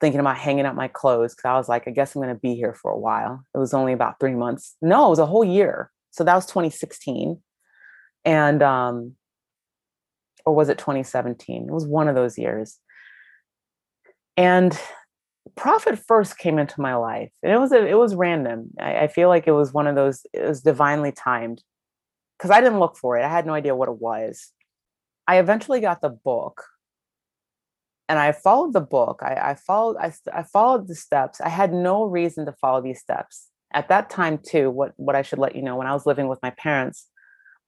thinking 0.00 0.20
about 0.20 0.36
hanging 0.36 0.66
up 0.66 0.74
my 0.74 0.88
clothes 0.88 1.34
because 1.34 1.48
I 1.48 1.56
was 1.56 1.68
like, 1.68 1.88
I 1.88 1.90
guess 1.90 2.14
I'm 2.14 2.22
going 2.22 2.34
to 2.34 2.40
be 2.40 2.54
here 2.54 2.74
for 2.74 2.90
a 2.90 2.98
while. 2.98 3.44
It 3.54 3.58
was 3.58 3.74
only 3.74 3.92
about 3.92 4.20
three 4.20 4.34
months. 4.34 4.76
No, 4.80 5.06
it 5.06 5.10
was 5.10 5.18
a 5.18 5.26
whole 5.26 5.44
year. 5.44 5.90
So 6.10 6.24
that 6.24 6.34
was 6.34 6.46
2016. 6.46 7.40
And, 8.24 8.62
um, 8.62 9.16
or 10.44 10.54
was 10.54 10.68
it 10.68 10.78
2017? 10.78 11.66
It 11.68 11.72
was 11.72 11.86
one 11.86 12.08
of 12.08 12.14
those 12.14 12.38
years. 12.38 12.78
And 14.36 14.78
profit 15.56 15.98
first 15.98 16.38
came 16.38 16.58
into 16.58 16.80
my 16.80 16.94
life 16.94 17.30
and 17.42 17.52
it 17.52 17.58
was 17.58 17.72
a, 17.72 17.84
it 17.84 17.98
was 17.98 18.14
random 18.14 18.70
I, 18.80 19.00
I 19.00 19.08
feel 19.08 19.28
like 19.28 19.46
it 19.46 19.52
was 19.52 19.72
one 19.72 19.86
of 19.86 19.96
those 19.96 20.24
it 20.32 20.46
was 20.46 20.62
divinely 20.62 21.12
timed 21.12 21.62
because 22.42 22.50
i 22.50 22.60
didn't 22.60 22.80
look 22.80 22.96
for 22.96 23.16
it 23.16 23.24
i 23.24 23.28
had 23.28 23.46
no 23.46 23.54
idea 23.54 23.74
what 23.74 23.88
it 23.88 24.00
was 24.00 24.52
i 25.28 25.38
eventually 25.38 25.80
got 25.80 26.00
the 26.00 26.08
book 26.08 26.64
and 28.08 28.18
i 28.18 28.32
followed 28.32 28.72
the 28.72 28.80
book 28.80 29.20
i, 29.22 29.50
I 29.50 29.54
followed 29.54 29.96
I, 29.98 30.12
I 30.32 30.42
followed 30.42 30.88
the 30.88 30.94
steps 30.94 31.40
i 31.40 31.48
had 31.48 31.72
no 31.72 32.04
reason 32.04 32.46
to 32.46 32.52
follow 32.52 32.82
these 32.82 33.00
steps 33.00 33.48
at 33.72 33.88
that 33.88 34.10
time 34.10 34.38
too 34.38 34.70
what 34.70 34.92
what 34.96 35.16
i 35.16 35.22
should 35.22 35.38
let 35.38 35.54
you 35.54 35.62
know 35.62 35.76
when 35.76 35.86
i 35.86 35.92
was 35.92 36.06
living 36.06 36.28
with 36.28 36.40
my 36.42 36.50
parents 36.50 37.08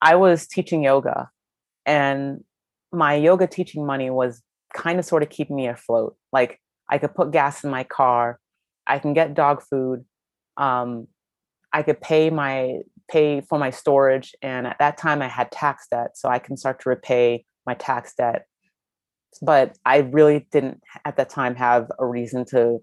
i 0.03 0.17
was 0.17 0.47
teaching 0.47 0.83
yoga 0.83 1.31
and 1.87 2.43
my 2.93 3.15
yoga 3.15 3.47
teaching 3.47 3.87
money 3.87 4.11
was 4.11 4.43
kind 4.75 4.99
of 4.99 5.05
sort 5.05 5.23
of 5.23 5.29
keeping 5.29 5.57
me 5.57 5.69
afloat 5.69 6.17
like 6.33 6.61
I 6.89 6.99
could 6.99 7.15
put 7.15 7.31
gas 7.31 7.65
in 7.65 7.71
my 7.71 7.85
car. 7.85 8.39
I 8.87 8.99
can 8.99 9.15
get 9.15 9.35
dog 9.35 9.63
food. 9.63 10.05
Um, 10.57 11.09
I 11.73 11.83
could 11.83 12.01
pay 12.01 12.31
my 12.31 12.81
pay 13.11 13.41
for 13.41 13.59
my 13.59 13.71
storage, 13.71 14.35
and 14.43 14.67
at 14.67 14.79
that 14.79 14.97
time 14.97 15.23
I 15.23 15.29
had 15.29 15.51
tax 15.51 15.87
debt, 15.91 16.17
so 16.17 16.29
I 16.29 16.39
can 16.39 16.57
start 16.57 16.81
to 16.81 16.89
repay 16.89 17.45
my 17.67 17.75
tax 17.75 18.15
debt. 18.15 18.47
But 19.43 19.77
I 19.85 19.99
really 19.99 20.47
didn't 20.53 20.83
at 21.05 21.17
that 21.17 21.31
time 21.31 21.57
have 21.57 21.91
a 21.99 22.07
reason 22.07 22.45
to 22.51 22.79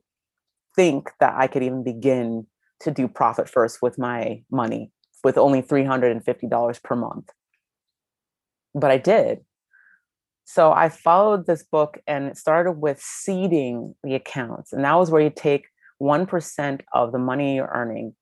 think 0.75 1.09
that 1.19 1.33
I 1.35 1.47
could 1.47 1.63
even 1.63 1.83
begin 1.83 2.47
to 2.81 2.91
do 2.91 3.07
profit 3.07 3.47
first 3.47 3.81
with 3.81 3.97
my 3.97 4.43
money 4.51 4.91
with 5.23 5.37
only 5.37 5.61
$350 5.61 6.83
per 6.83 6.95
month. 6.95 7.29
But 8.73 8.91
I 8.91 8.97
did. 8.97 9.39
So 10.45 10.71
I 10.71 10.89
followed 10.89 11.45
this 11.45 11.63
book 11.63 11.99
and 12.07 12.25
it 12.25 12.37
started 12.37 12.73
with 12.73 12.99
seeding 13.01 13.95
the 14.03 14.15
accounts. 14.15 14.73
And 14.73 14.83
that 14.83 14.95
was 14.95 15.11
where 15.11 15.21
you 15.21 15.29
take 15.29 15.65
1% 16.01 16.81
of 16.93 17.11
the 17.11 17.19
money 17.19 17.55
you're 17.55 17.71
earning. 17.73 18.15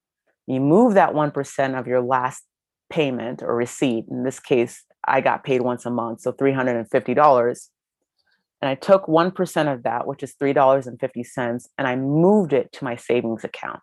You 0.49 0.59
move 0.59 0.95
that 0.95 1.13
1% 1.13 1.79
of 1.79 1.87
your 1.87 2.01
last 2.01 2.43
payment 2.89 3.43
or 3.43 3.55
receipt. 3.55 4.05
In 4.09 4.23
this 4.23 4.39
case, 4.39 4.83
I 5.07 5.21
got 5.21 5.43
paid 5.43 5.61
once 5.61 5.85
a 5.85 5.91
month, 5.91 6.21
so 6.21 6.33
$350. 6.33 7.69
And 8.61 8.69
I 8.69 8.75
took 8.75 9.05
1% 9.05 9.73
of 9.73 9.83
that, 9.83 10.07
which 10.07 10.23
is 10.23 10.33
$3.50, 10.41 11.67
and 11.77 11.87
I 11.87 11.95
moved 11.95 12.51
it 12.51 12.71
to 12.73 12.83
my 12.83 12.95
savings 12.95 13.43
account. 13.43 13.79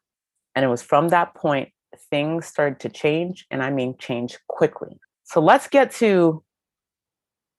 And 0.55 0.65
it 0.65 0.69
was 0.69 0.83
from 0.83 1.09
that 1.09 1.35
point 1.35 1.71
things 2.11 2.47
started 2.47 2.81
to 2.81 2.89
change, 2.89 3.47
and 3.51 3.63
I 3.63 3.71
mean 3.71 3.97
change 3.99 4.37
quickly. 4.49 4.99
So 5.25 5.41
let's 5.41 5.69
get 5.69 5.93
to 5.93 6.43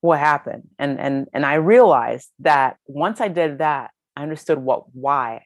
what 0.01 0.19
happened 0.19 0.67
and 0.77 0.99
and 0.99 1.27
and 1.33 1.43
i 1.45 1.55
realized 1.55 2.29
that 2.39 2.77
once 2.85 3.19
i 3.19 3.27
did 3.27 3.57
that 3.57 3.89
i 4.15 4.21
understood 4.21 4.59
what 4.59 4.83
why 4.93 5.43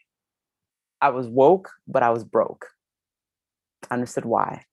i 1.00 1.10
was 1.10 1.26
woke 1.28 1.72
but 1.88 2.04
i 2.04 2.10
was 2.10 2.26
broke 2.26 2.68
understood 3.90 4.26
why. 4.26 4.66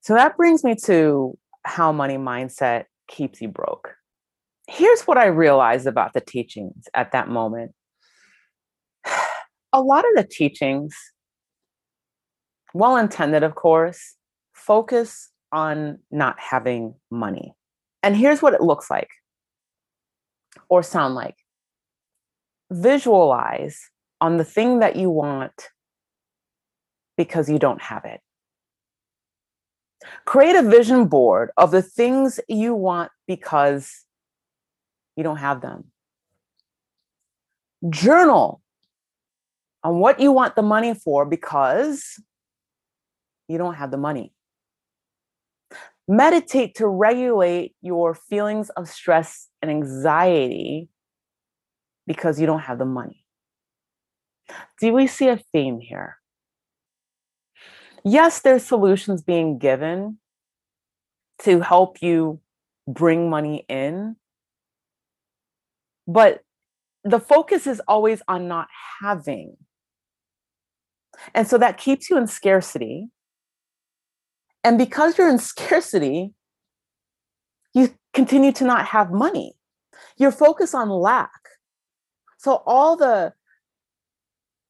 So 0.00 0.14
that 0.14 0.36
brings 0.36 0.64
me 0.64 0.74
to 0.84 1.36
how 1.64 1.92
money 1.92 2.16
mindset 2.16 2.84
keeps 3.08 3.40
you 3.40 3.48
broke. 3.48 3.94
Here's 4.68 5.02
what 5.02 5.18
i 5.18 5.26
realized 5.26 5.86
about 5.86 6.12
the 6.12 6.20
teachings 6.20 6.88
at 6.94 7.12
that 7.12 7.28
moment. 7.28 7.72
A 9.72 9.80
lot 9.80 10.04
of 10.04 10.14
the 10.16 10.28
teachings 10.28 10.94
well 12.74 12.96
intended 12.96 13.42
of 13.42 13.54
course 13.54 14.16
focus 14.54 15.30
on 15.52 15.98
not 16.10 16.38
having 16.38 16.94
money. 17.10 17.54
And 18.02 18.16
here's 18.16 18.42
what 18.42 18.54
it 18.54 18.60
looks 18.60 18.90
like 18.90 19.08
or 20.68 20.82
sound 20.82 21.14
like. 21.14 21.36
Visualize 22.70 23.78
on 24.20 24.38
the 24.38 24.44
thing 24.44 24.78
that 24.78 24.96
you 24.96 25.10
want 25.10 25.68
because 27.16 27.48
you 27.48 27.58
don't 27.58 27.80
have 27.80 28.04
it. 28.04 28.20
Create 30.24 30.56
a 30.56 30.62
vision 30.62 31.06
board 31.06 31.50
of 31.56 31.70
the 31.70 31.82
things 31.82 32.40
you 32.48 32.74
want 32.74 33.10
because 33.26 34.04
you 35.16 35.22
don't 35.22 35.36
have 35.36 35.60
them. 35.60 35.84
Journal 37.88 38.62
on 39.84 39.98
what 39.98 40.20
you 40.20 40.32
want 40.32 40.56
the 40.56 40.62
money 40.62 40.94
for 40.94 41.24
because 41.24 42.20
you 43.48 43.58
don't 43.58 43.74
have 43.74 43.90
the 43.90 43.96
money. 43.96 44.32
Meditate 46.08 46.74
to 46.76 46.86
regulate 46.86 47.74
your 47.80 48.14
feelings 48.14 48.70
of 48.70 48.88
stress 48.88 49.48
and 49.60 49.70
anxiety 49.70 50.88
because 52.06 52.40
you 52.40 52.46
don't 52.46 52.60
have 52.60 52.78
the 52.78 52.84
money. 52.84 53.24
Do 54.80 54.92
we 54.92 55.06
see 55.06 55.28
a 55.28 55.36
theme 55.36 55.80
here? 55.80 56.18
Yes, 58.04 58.40
there's 58.40 58.64
solutions 58.64 59.22
being 59.22 59.58
given 59.58 60.18
to 61.42 61.60
help 61.60 62.02
you 62.02 62.40
bring 62.86 63.30
money 63.30 63.64
in, 63.68 64.16
but 66.06 66.42
the 67.04 67.20
focus 67.20 67.66
is 67.66 67.80
always 67.86 68.22
on 68.28 68.48
not 68.48 68.68
having. 69.00 69.56
And 71.34 71.46
so 71.46 71.58
that 71.58 71.78
keeps 71.78 72.10
you 72.10 72.16
in 72.16 72.26
scarcity 72.26 73.10
and 74.64 74.78
because 74.78 75.18
you're 75.18 75.28
in 75.28 75.38
scarcity, 75.52 76.32
you 77.74 77.94
continue 78.12 78.52
to 78.52 78.64
not 78.64 78.86
have 78.86 79.10
money. 79.10 79.54
You're 80.16 80.32
focused 80.32 80.74
on 80.74 80.88
lack. 80.88 81.30
So, 82.38 82.62
all 82.66 82.96
the 82.96 83.32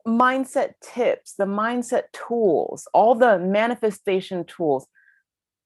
mindset 0.07 0.73
tips, 0.83 1.35
the 1.35 1.45
mindset 1.45 2.05
tools, 2.13 2.89
all 2.93 3.15
the 3.15 3.39
manifestation 3.39 4.45
tools 4.45 4.87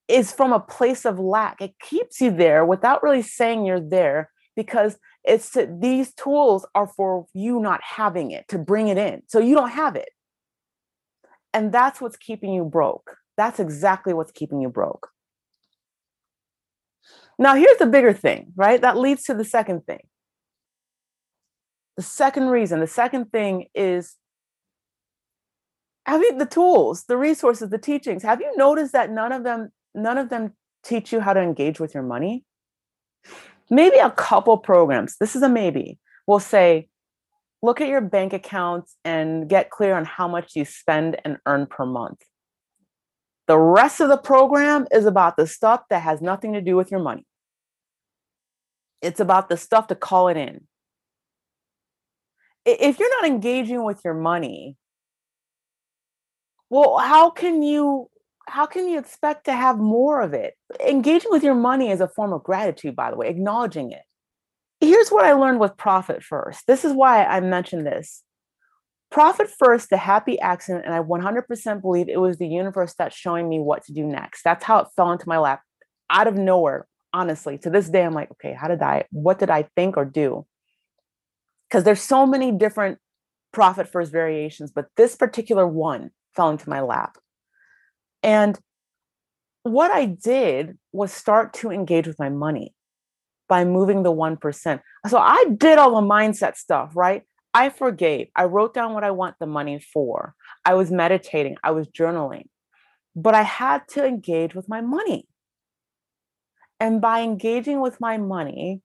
is 0.08 0.32
from 0.32 0.52
a 0.52 0.60
place 0.60 1.04
of 1.04 1.18
lack. 1.18 1.60
It 1.60 1.74
keeps 1.80 2.20
you 2.20 2.30
there 2.30 2.64
without 2.64 3.02
really 3.02 3.22
saying 3.22 3.64
you're 3.64 3.80
there 3.80 4.30
because 4.54 4.98
it's 5.24 5.50
to, 5.50 5.68
these 5.80 6.14
tools 6.14 6.66
are 6.74 6.86
for 6.86 7.26
you 7.34 7.60
not 7.60 7.80
having 7.82 8.30
it 8.30 8.46
to 8.48 8.58
bring 8.58 8.88
it 8.88 8.98
in. 8.98 9.22
So 9.26 9.38
you 9.38 9.54
don't 9.54 9.70
have 9.70 9.96
it. 9.96 10.08
And 11.52 11.72
that's 11.72 12.00
what's 12.00 12.16
keeping 12.16 12.52
you 12.52 12.64
broke. 12.64 13.16
That's 13.36 13.60
exactly 13.60 14.14
what's 14.14 14.32
keeping 14.32 14.60
you 14.60 14.68
broke. 14.68 15.08
Now, 17.38 17.54
here's 17.54 17.78
the 17.78 17.86
bigger 17.86 18.12
thing, 18.12 18.52
right? 18.56 18.80
That 18.80 18.96
leads 18.96 19.24
to 19.24 19.34
the 19.34 19.44
second 19.44 19.86
thing. 19.86 20.06
The 21.96 22.02
second 22.02 22.48
reason, 22.48 22.80
the 22.80 22.86
second 22.86 23.32
thing 23.32 23.66
is 23.74 24.16
having 26.06 26.38
the 26.38 26.46
tools, 26.46 27.04
the 27.04 27.16
resources, 27.16 27.68
the 27.68 27.78
teachings. 27.78 28.22
Have 28.22 28.40
you 28.40 28.56
noticed 28.56 28.92
that 28.92 29.10
none 29.10 29.32
of 29.32 29.42
them, 29.42 29.70
none 29.92 30.18
of 30.18 30.28
them 30.28 30.52
teach 30.84 31.12
you 31.12 31.18
how 31.18 31.32
to 31.32 31.40
engage 31.40 31.80
with 31.80 31.94
your 31.94 32.04
money? 32.04 32.44
Maybe 33.68 33.98
a 33.98 34.12
couple 34.12 34.56
programs, 34.58 35.16
this 35.18 35.34
is 35.34 35.42
a 35.42 35.48
maybe, 35.48 35.98
will 36.28 36.38
say, 36.38 36.88
look 37.60 37.80
at 37.80 37.88
your 37.88 38.00
bank 38.00 38.32
accounts 38.32 38.94
and 39.04 39.48
get 39.48 39.70
clear 39.70 39.96
on 39.96 40.04
how 40.04 40.28
much 40.28 40.54
you 40.54 40.64
spend 40.64 41.20
and 41.24 41.38
earn 41.44 41.66
per 41.66 41.84
month. 41.84 42.22
The 43.48 43.58
rest 43.58 44.00
of 44.00 44.08
the 44.08 44.16
program 44.16 44.86
is 44.92 45.06
about 45.06 45.36
the 45.36 45.48
stuff 45.48 45.82
that 45.90 46.02
has 46.02 46.22
nothing 46.22 46.52
to 46.52 46.60
do 46.60 46.76
with 46.76 46.92
your 46.92 47.00
money. 47.00 47.26
It's 49.02 49.18
about 49.18 49.48
the 49.48 49.56
stuff 49.56 49.88
to 49.88 49.96
call 49.96 50.28
it 50.28 50.36
in. 50.36 50.68
If 52.64 53.00
you're 53.00 53.22
not 53.22 53.28
engaging 53.28 53.84
with 53.84 54.00
your 54.04 54.14
money, 54.14 54.76
well, 56.70 56.98
how 56.98 57.30
can 57.30 57.62
you 57.62 58.08
how 58.48 58.64
can 58.64 58.88
you 58.88 58.98
expect 58.98 59.46
to 59.46 59.52
have 59.52 59.78
more 59.78 60.20
of 60.20 60.32
it? 60.32 60.54
Engaging 60.86 61.30
with 61.32 61.42
your 61.42 61.54
money 61.54 61.90
is 61.90 62.00
a 62.00 62.08
form 62.08 62.32
of 62.32 62.44
gratitude, 62.44 62.94
by 62.94 63.10
the 63.10 63.16
way, 63.16 63.28
acknowledging 63.28 63.90
it. 63.90 64.02
Here's 64.80 65.08
what 65.08 65.24
I 65.24 65.32
learned 65.32 65.58
with 65.58 65.76
profit 65.76 66.22
first. 66.22 66.66
This 66.66 66.84
is 66.84 66.92
why 66.92 67.24
I 67.24 67.40
mentioned 67.40 67.86
this. 67.86 68.22
Profit 69.10 69.48
first, 69.50 69.90
the 69.90 69.96
happy 69.96 70.38
accident, 70.38 70.84
and 70.84 70.94
I 70.94 71.00
100% 71.00 71.80
believe 71.80 72.08
it 72.08 72.20
was 72.20 72.38
the 72.38 72.46
universe 72.46 72.94
that's 72.96 73.16
showing 73.16 73.48
me 73.48 73.58
what 73.58 73.84
to 73.84 73.92
do 73.92 74.04
next. 74.04 74.42
That's 74.44 74.64
how 74.64 74.78
it 74.80 74.88
fell 74.94 75.12
into 75.12 75.28
my 75.28 75.38
lap 75.38 75.62
out 76.10 76.26
of 76.26 76.36
nowhere. 76.36 76.86
Honestly, 77.12 77.56
to 77.58 77.70
this 77.70 77.88
day, 77.88 78.04
I'm 78.04 78.12
like, 78.12 78.30
okay, 78.32 78.52
how 78.52 78.68
did 78.68 78.82
I, 78.82 79.06
what 79.10 79.38
did 79.38 79.48
I 79.48 79.68
think 79.74 79.96
or 79.96 80.04
do? 80.04 80.46
Because 81.68 81.82
there's 81.82 82.02
so 82.02 82.26
many 82.26 82.52
different 82.52 82.98
profit 83.52 83.88
first 83.88 84.12
variations, 84.12 84.70
but 84.70 84.86
this 84.96 85.16
particular 85.16 85.66
one 85.66 86.10
fell 86.36 86.50
into 86.50 86.70
my 86.70 86.82
lap. 86.82 87.16
And 88.22 88.58
what 89.62 89.90
I 89.90 90.04
did 90.06 90.78
was 90.92 91.12
start 91.12 91.54
to 91.54 91.70
engage 91.72 92.06
with 92.06 92.18
my 92.18 92.28
money. 92.28 92.74
by 93.48 93.64
moving 93.64 94.02
the 94.02 94.12
1%. 94.12 94.80
So 95.08 95.18
I 95.18 95.46
did 95.56 95.78
all 95.78 95.94
the 96.00 96.06
mindset 96.06 96.56
stuff, 96.56 96.92
right? 96.94 97.22
I 97.54 97.70
forgave. 97.70 98.28
I 98.36 98.44
wrote 98.44 98.74
down 98.74 98.92
what 98.92 99.04
I 99.04 99.12
want 99.12 99.36
the 99.38 99.46
money 99.46 99.78
for. 99.78 100.34
I 100.64 100.74
was 100.74 100.90
meditating. 100.90 101.56
I 101.62 101.70
was 101.70 101.88
journaling. 101.88 102.46
But 103.14 103.34
I 103.34 103.42
had 103.42 103.82
to 103.90 104.04
engage 104.04 104.54
with 104.54 104.68
my 104.68 104.80
money. 104.80 105.26
And 106.78 107.00
by 107.00 107.22
engaging 107.22 107.80
with 107.80 108.00
my 108.00 108.18
money, 108.18 108.82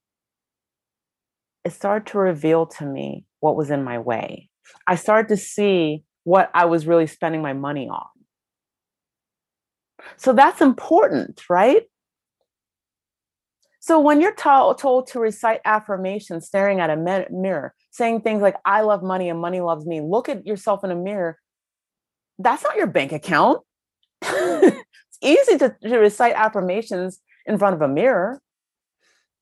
it 1.64 1.72
started 1.72 2.06
to 2.12 2.18
reveal 2.18 2.66
to 2.66 2.86
me 2.86 3.26
what 3.40 3.56
was 3.56 3.70
in 3.70 3.84
my 3.84 3.98
way. 3.98 4.48
I 4.86 4.96
started 4.96 5.28
to 5.28 5.36
see 5.36 6.04
what 6.24 6.50
I 6.54 6.66
was 6.66 6.86
really 6.86 7.06
spending 7.06 7.42
my 7.42 7.52
money 7.52 7.88
on. 7.88 8.06
So 10.16 10.32
that's 10.32 10.60
important, 10.60 11.42
right? 11.48 11.82
So 13.80 13.98
when 13.98 14.20
you're 14.20 14.34
to- 14.34 14.76
told 14.78 15.08
to 15.08 15.18
recite 15.18 15.60
affirmations, 15.64 16.46
staring 16.46 16.80
at 16.80 16.90
a 16.90 16.96
me- 16.96 17.26
mirror, 17.30 17.74
saying 17.90 18.20
things 18.20 18.40
like, 18.40 18.56
I 18.64 18.82
love 18.82 19.02
money 19.02 19.28
and 19.28 19.40
money 19.40 19.60
loves 19.60 19.86
me, 19.86 20.00
look 20.00 20.28
at 20.28 20.46
yourself 20.46 20.84
in 20.84 20.92
a 20.92 20.96
mirror, 20.96 21.38
that's 22.38 22.62
not 22.62 22.76
your 22.76 22.86
bank 22.86 23.12
account. 23.12 23.60
it's 24.22 25.18
easy 25.20 25.58
to, 25.58 25.74
to 25.82 25.98
recite 25.98 26.34
affirmations 26.34 27.20
in 27.44 27.58
front 27.58 27.74
of 27.74 27.82
a 27.82 27.88
mirror. 27.88 28.40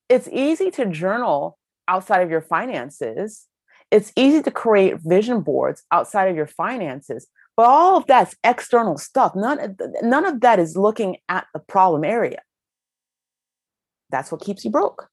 It's 0.09 0.29
easy 0.33 0.71
to 0.73 0.87
journal 0.87 1.59
outside 1.87 2.23
of 2.23 2.31
your 2.31 2.41
finances. 2.41 3.47
It's 3.91 4.13
easy 4.17 4.43
to 4.43 4.51
create 4.51 4.97
vision 5.01 5.41
boards 5.41 5.83
outside 5.91 6.29
of 6.29 6.37
your 6.37 6.47
finances. 6.47 7.27
But 7.57 7.67
all 7.67 7.97
of 7.97 8.07
that's 8.07 8.37
external 8.45 8.97
stuff. 8.97 9.33
None, 9.35 9.77
none 10.03 10.25
of 10.25 10.41
that 10.41 10.59
is 10.59 10.77
looking 10.77 11.17
at 11.29 11.47
the 11.53 11.61
problem 11.61 12.05
area 12.05 12.41
that's 14.11 14.31
what 14.31 14.41
keeps 14.41 14.65
you 14.65 14.71
broke 14.71 15.09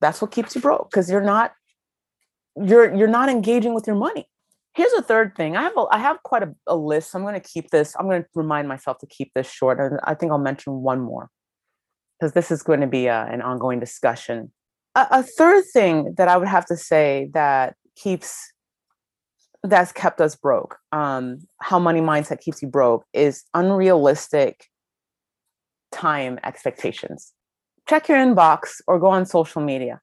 that's 0.00 0.20
what 0.20 0.30
keeps 0.30 0.54
you 0.54 0.60
broke 0.60 0.90
because 0.90 1.10
you're 1.10 1.20
not 1.20 1.52
you're 2.56 2.94
you're 2.94 3.08
not 3.08 3.28
engaging 3.28 3.74
with 3.74 3.86
your 3.86 3.96
money 3.96 4.26
here's 4.74 4.92
a 4.92 5.02
third 5.02 5.34
thing 5.36 5.56
i 5.56 5.62
have 5.62 5.76
a, 5.76 5.86
i 5.90 5.98
have 5.98 6.22
quite 6.22 6.42
a, 6.42 6.54
a 6.66 6.76
list 6.76 7.10
so 7.10 7.18
i'm 7.18 7.24
going 7.24 7.40
to 7.40 7.48
keep 7.48 7.70
this 7.70 7.94
i'm 7.98 8.06
going 8.06 8.22
to 8.22 8.28
remind 8.34 8.68
myself 8.68 8.98
to 8.98 9.06
keep 9.06 9.32
this 9.34 9.50
short 9.50 9.78
and 9.80 9.98
i 10.04 10.14
think 10.14 10.30
i'll 10.30 10.38
mention 10.38 10.82
one 10.82 11.00
more 11.00 11.30
because 12.18 12.32
this 12.32 12.50
is 12.50 12.62
going 12.62 12.80
to 12.80 12.86
be 12.86 13.06
a, 13.06 13.24
an 13.26 13.40
ongoing 13.40 13.80
discussion 13.80 14.52
a, 14.94 15.06
a 15.10 15.22
third 15.22 15.64
thing 15.72 16.14
that 16.16 16.28
i 16.28 16.36
would 16.36 16.48
have 16.48 16.66
to 16.66 16.76
say 16.76 17.30
that 17.32 17.76
keeps 17.96 18.52
that's 19.62 19.92
kept 19.92 20.20
us 20.20 20.36
broke 20.36 20.76
um, 20.92 21.38
how 21.60 21.78
money 21.78 22.00
mindset 22.00 22.40
keeps 22.40 22.60
you 22.60 22.68
broke 22.68 23.04
is 23.12 23.44
unrealistic 23.54 24.66
time 25.90 26.38
expectations 26.44 27.32
check 27.88 28.08
your 28.08 28.18
inbox 28.18 28.80
or 28.86 28.98
go 28.98 29.08
on 29.08 29.26
social 29.26 29.62
media. 29.62 30.00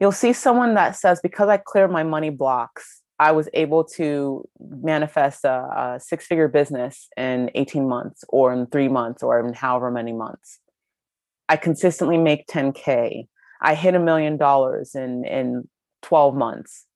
You'll 0.00 0.12
see 0.12 0.32
someone 0.32 0.74
that 0.74 0.96
says, 0.96 1.20
because 1.22 1.48
I 1.48 1.56
cleared 1.56 1.90
my 1.90 2.02
money 2.02 2.30
blocks, 2.30 3.02
I 3.18 3.32
was 3.32 3.48
able 3.54 3.84
to 3.96 4.46
manifest 4.58 5.44
a, 5.44 5.94
a 5.96 6.00
six 6.00 6.26
figure 6.26 6.48
business 6.48 7.08
in 7.16 7.50
18 7.54 7.88
months 7.88 8.24
or 8.28 8.52
in 8.52 8.66
three 8.66 8.88
months 8.88 9.22
or 9.22 9.38
in 9.40 9.54
however 9.54 9.90
many 9.90 10.12
months. 10.12 10.58
I 11.48 11.56
consistently 11.56 12.18
make 12.18 12.46
10K. 12.48 13.26
I 13.60 13.74
hit 13.74 13.94
a 13.94 14.00
million 14.00 14.36
dollars 14.36 14.94
in, 14.94 15.24
in 15.24 15.68
12 16.04 16.34
months. 16.34 16.86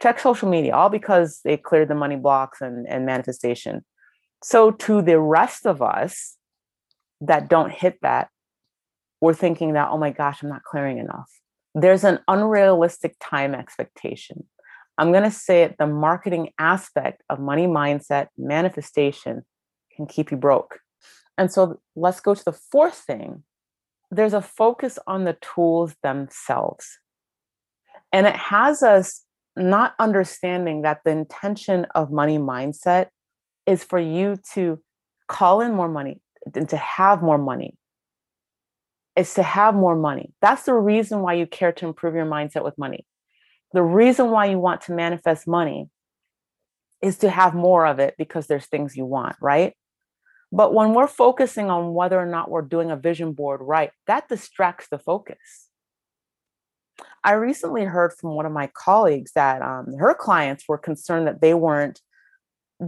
Check 0.00 0.20
social 0.20 0.48
media, 0.48 0.74
all 0.74 0.90
because 0.90 1.40
they 1.44 1.56
cleared 1.56 1.88
the 1.88 1.94
money 1.94 2.16
blocks 2.16 2.60
and, 2.60 2.86
and 2.86 3.06
manifestation. 3.06 3.84
So, 4.42 4.70
to 4.70 5.00
the 5.00 5.18
rest 5.18 5.66
of 5.66 5.80
us 5.80 6.36
that 7.20 7.48
don't 7.48 7.72
hit 7.72 7.98
that, 8.02 8.28
we're 9.20 9.34
thinking 9.34 9.72
that, 9.72 9.88
oh 9.90 9.98
my 9.98 10.10
gosh, 10.10 10.42
I'm 10.42 10.50
not 10.50 10.64
clearing 10.64 10.98
enough. 10.98 11.30
There's 11.74 12.04
an 12.04 12.18
unrealistic 12.28 13.16
time 13.20 13.54
expectation. 13.54 14.44
I'm 14.98 15.12
going 15.12 15.24
to 15.24 15.30
say 15.30 15.62
it 15.62 15.76
the 15.78 15.86
marketing 15.86 16.50
aspect 16.58 17.22
of 17.30 17.40
money 17.40 17.66
mindset 17.66 18.28
manifestation 18.36 19.42
can 19.96 20.06
keep 20.06 20.30
you 20.30 20.36
broke. 20.36 20.80
And 21.38 21.50
so 21.50 21.80
let's 21.96 22.20
go 22.20 22.34
to 22.34 22.44
the 22.44 22.52
fourth 22.52 22.96
thing. 22.96 23.44
There's 24.10 24.34
a 24.34 24.42
focus 24.42 24.98
on 25.06 25.24
the 25.24 25.36
tools 25.40 25.94
themselves. 26.02 26.98
And 28.14 28.28
it 28.28 28.36
has 28.36 28.84
us 28.84 29.22
not 29.56 29.96
understanding 29.98 30.82
that 30.82 31.00
the 31.04 31.10
intention 31.10 31.84
of 31.96 32.12
money 32.12 32.38
mindset 32.38 33.08
is 33.66 33.82
for 33.82 33.98
you 33.98 34.36
to 34.52 34.80
call 35.26 35.60
in 35.60 35.74
more 35.74 35.88
money 35.88 36.20
and 36.54 36.68
to 36.68 36.76
have 36.76 37.22
more 37.22 37.38
money 37.38 37.76
is 39.16 39.34
to 39.34 39.42
have 39.42 39.74
more 39.74 39.96
money. 39.96 40.32
That's 40.40 40.62
the 40.62 40.74
reason 40.74 41.22
why 41.22 41.34
you 41.34 41.46
care 41.48 41.72
to 41.72 41.86
improve 41.86 42.14
your 42.14 42.24
mindset 42.24 42.62
with 42.62 42.78
money. 42.78 43.04
The 43.72 43.82
reason 43.82 44.30
why 44.30 44.46
you 44.46 44.60
want 44.60 44.82
to 44.82 44.92
manifest 44.92 45.48
money 45.48 45.88
is 47.02 47.18
to 47.18 47.30
have 47.30 47.52
more 47.52 47.84
of 47.84 47.98
it 47.98 48.14
because 48.16 48.46
there's 48.46 48.66
things 48.66 48.96
you 48.96 49.06
want, 49.06 49.34
right? 49.40 49.74
But 50.52 50.72
when 50.72 50.94
we're 50.94 51.08
focusing 51.08 51.68
on 51.68 51.94
whether 51.94 52.18
or 52.18 52.26
not 52.26 52.48
we're 52.48 52.62
doing 52.62 52.92
a 52.92 52.96
vision 52.96 53.32
board 53.32 53.60
right, 53.60 53.90
that 54.06 54.28
distracts 54.28 54.86
the 54.88 55.00
focus. 55.00 55.63
I 57.24 57.32
recently 57.32 57.84
heard 57.84 58.12
from 58.12 58.34
one 58.34 58.44
of 58.44 58.52
my 58.52 58.70
colleagues 58.74 59.32
that 59.34 59.62
um, 59.62 59.94
her 59.98 60.14
clients 60.14 60.64
were 60.68 60.76
concerned 60.76 61.26
that 61.26 61.40
they 61.40 61.54
weren't 61.54 62.00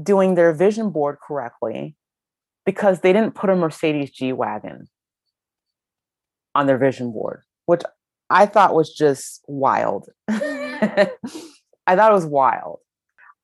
doing 0.02 0.34
their 0.34 0.52
vision 0.52 0.90
board 0.90 1.16
correctly 1.26 1.96
because 2.66 3.00
they 3.00 3.14
didn't 3.14 3.34
put 3.34 3.48
a 3.48 3.56
Mercedes 3.56 4.10
G 4.10 4.34
Wagon 4.34 4.88
on 6.54 6.66
their 6.66 6.76
vision 6.76 7.12
board, 7.12 7.42
which 7.64 7.82
I 8.28 8.44
thought 8.44 8.74
was 8.74 8.92
just 8.92 9.42
wild. 9.48 10.08
I 10.28 11.08
thought 11.86 12.10
it 12.10 12.14
was 12.14 12.26
wild. 12.26 12.80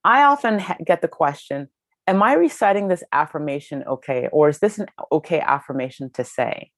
I 0.05 0.25
often 0.25 0.59
ha- 0.59 0.77
get 0.85 1.01
the 1.01 1.09
question 1.09 1.69
Am 2.09 2.21
I 2.21 2.33
reciting 2.33 2.89
this 2.89 3.05
affirmation 3.13 3.85
okay? 3.85 4.29
Or 4.33 4.49
is 4.49 4.59
this 4.59 4.79
an 4.79 4.87
okay 5.13 5.41
affirmation 5.41 6.11
to 6.15 6.25
say? 6.25 6.73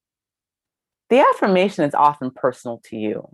The 1.09 1.19
affirmation 1.19 1.83
is 1.83 1.95
often 1.95 2.29
personal 2.29 2.79
to 2.85 2.95
you. 2.95 3.27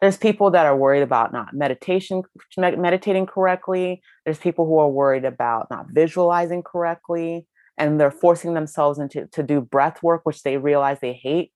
There's 0.00 0.16
people 0.16 0.50
that 0.50 0.66
are 0.66 0.76
worried 0.76 1.02
about 1.02 1.32
not 1.32 1.54
meditation, 1.54 2.22
meditating 2.56 3.26
correctly. 3.26 4.02
There's 4.24 4.38
people 4.38 4.66
who 4.66 4.78
are 4.78 4.88
worried 4.88 5.24
about 5.24 5.70
not 5.70 5.86
visualizing 5.90 6.62
correctly 6.62 7.46
and 7.78 8.00
they're 8.00 8.10
forcing 8.10 8.54
themselves 8.54 8.98
into 8.98 9.26
to 9.28 9.42
do 9.42 9.60
breath 9.60 10.02
work 10.02 10.22
which 10.24 10.42
they 10.42 10.56
realize 10.56 10.98
they 11.00 11.12
hate. 11.12 11.52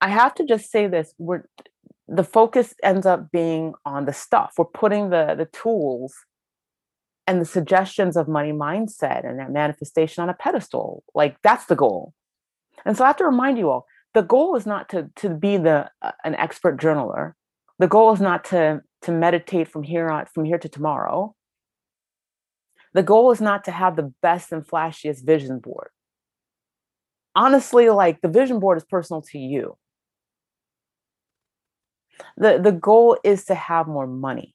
I 0.00 0.08
have 0.08 0.34
to 0.36 0.44
just 0.44 0.70
say 0.70 0.86
this 0.86 1.14
we're 1.18 1.44
the 2.06 2.24
focus 2.24 2.74
ends 2.82 3.04
up 3.04 3.30
being 3.30 3.74
on 3.84 4.06
the 4.06 4.12
stuff. 4.12 4.54
We're 4.56 4.64
putting 4.64 5.10
the 5.10 5.34
the 5.36 5.46
tools 5.46 6.14
and 7.26 7.40
the 7.40 7.44
suggestions 7.46 8.16
of 8.16 8.28
money 8.28 8.52
mindset 8.52 9.28
and 9.28 9.38
that 9.38 9.52
manifestation 9.52 10.22
on 10.22 10.30
a 10.30 10.34
pedestal. 10.34 11.04
Like 11.14 11.36
that's 11.42 11.66
the 11.66 11.76
goal. 11.76 12.14
And 12.84 12.96
so 12.96 13.04
i 13.04 13.08
have 13.08 13.16
to 13.16 13.26
remind 13.26 13.58
you 13.58 13.70
all 13.70 13.86
the 14.14 14.22
goal 14.22 14.56
is 14.56 14.66
not 14.66 14.88
to 14.88 15.10
to 15.16 15.28
be 15.30 15.56
the 15.56 15.90
uh, 16.02 16.12
an 16.24 16.34
expert 16.34 16.80
journaler 16.80 17.32
the 17.78 17.88
goal 17.88 18.12
is 18.12 18.20
not 18.20 18.44
to 18.44 18.80
to 19.02 19.12
meditate 19.12 19.68
from 19.68 19.82
here 19.82 20.08
on 20.08 20.26
from 20.26 20.44
here 20.44 20.58
to 20.58 20.68
tomorrow 20.68 21.34
the 22.94 23.02
goal 23.02 23.30
is 23.30 23.40
not 23.40 23.64
to 23.64 23.70
have 23.70 23.96
the 23.96 24.12
best 24.22 24.52
and 24.52 24.66
flashiest 24.66 25.24
vision 25.24 25.58
board. 25.58 25.90
Honestly, 27.34 27.90
like 27.90 28.20
the 28.20 28.28
vision 28.28 28.58
board 28.58 28.78
is 28.78 28.84
personal 28.84 29.22
to 29.22 29.38
you. 29.38 29.76
The, 32.36 32.58
the 32.58 32.72
goal 32.72 33.16
is 33.22 33.44
to 33.44 33.54
have 33.54 33.86
more 33.86 34.06
money, 34.06 34.54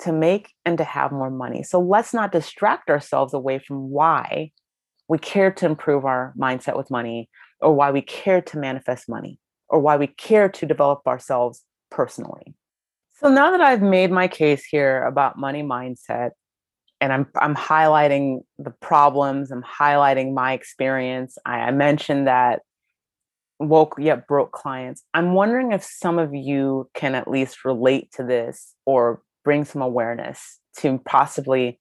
to 0.00 0.12
make 0.12 0.52
and 0.64 0.78
to 0.78 0.84
have 0.84 1.12
more 1.12 1.30
money. 1.30 1.62
So 1.62 1.78
let's 1.80 2.12
not 2.12 2.32
distract 2.32 2.90
ourselves 2.90 3.34
away 3.34 3.60
from 3.60 3.90
why 3.90 4.50
we 5.06 5.18
care 5.18 5.52
to 5.52 5.66
improve 5.66 6.04
our 6.04 6.34
mindset 6.36 6.76
with 6.76 6.90
money, 6.90 7.28
or 7.60 7.74
why 7.74 7.90
we 7.90 8.02
care 8.02 8.40
to 8.40 8.58
manifest 8.58 9.08
money, 9.08 9.38
or 9.68 9.80
why 9.80 9.96
we 9.96 10.06
care 10.06 10.48
to 10.48 10.66
develop 10.66 11.06
ourselves 11.06 11.64
personally. 11.90 12.54
So 13.18 13.28
now 13.28 13.50
that 13.50 13.60
I've 13.60 13.82
made 13.82 14.10
my 14.10 14.28
case 14.28 14.64
here 14.64 15.04
about 15.04 15.38
money 15.38 15.62
mindset, 15.62 16.30
and 17.00 17.12
I'm 17.12 17.26
I'm 17.36 17.54
highlighting 17.54 18.40
the 18.58 18.70
problems. 18.70 19.50
I'm 19.50 19.62
highlighting 19.62 20.34
my 20.34 20.52
experience. 20.52 21.38
I, 21.44 21.60
I 21.60 21.70
mentioned 21.70 22.26
that 22.26 22.60
woke 23.58 23.96
yet 23.98 24.26
broke 24.26 24.52
clients. 24.52 25.02
I'm 25.12 25.34
wondering 25.34 25.72
if 25.72 25.84
some 25.84 26.18
of 26.18 26.34
you 26.34 26.88
can 26.94 27.14
at 27.14 27.28
least 27.28 27.64
relate 27.64 28.10
to 28.12 28.24
this 28.24 28.74
or 28.86 29.22
bring 29.44 29.64
some 29.64 29.82
awareness 29.82 30.58
to 30.78 30.98
possibly 31.04 31.78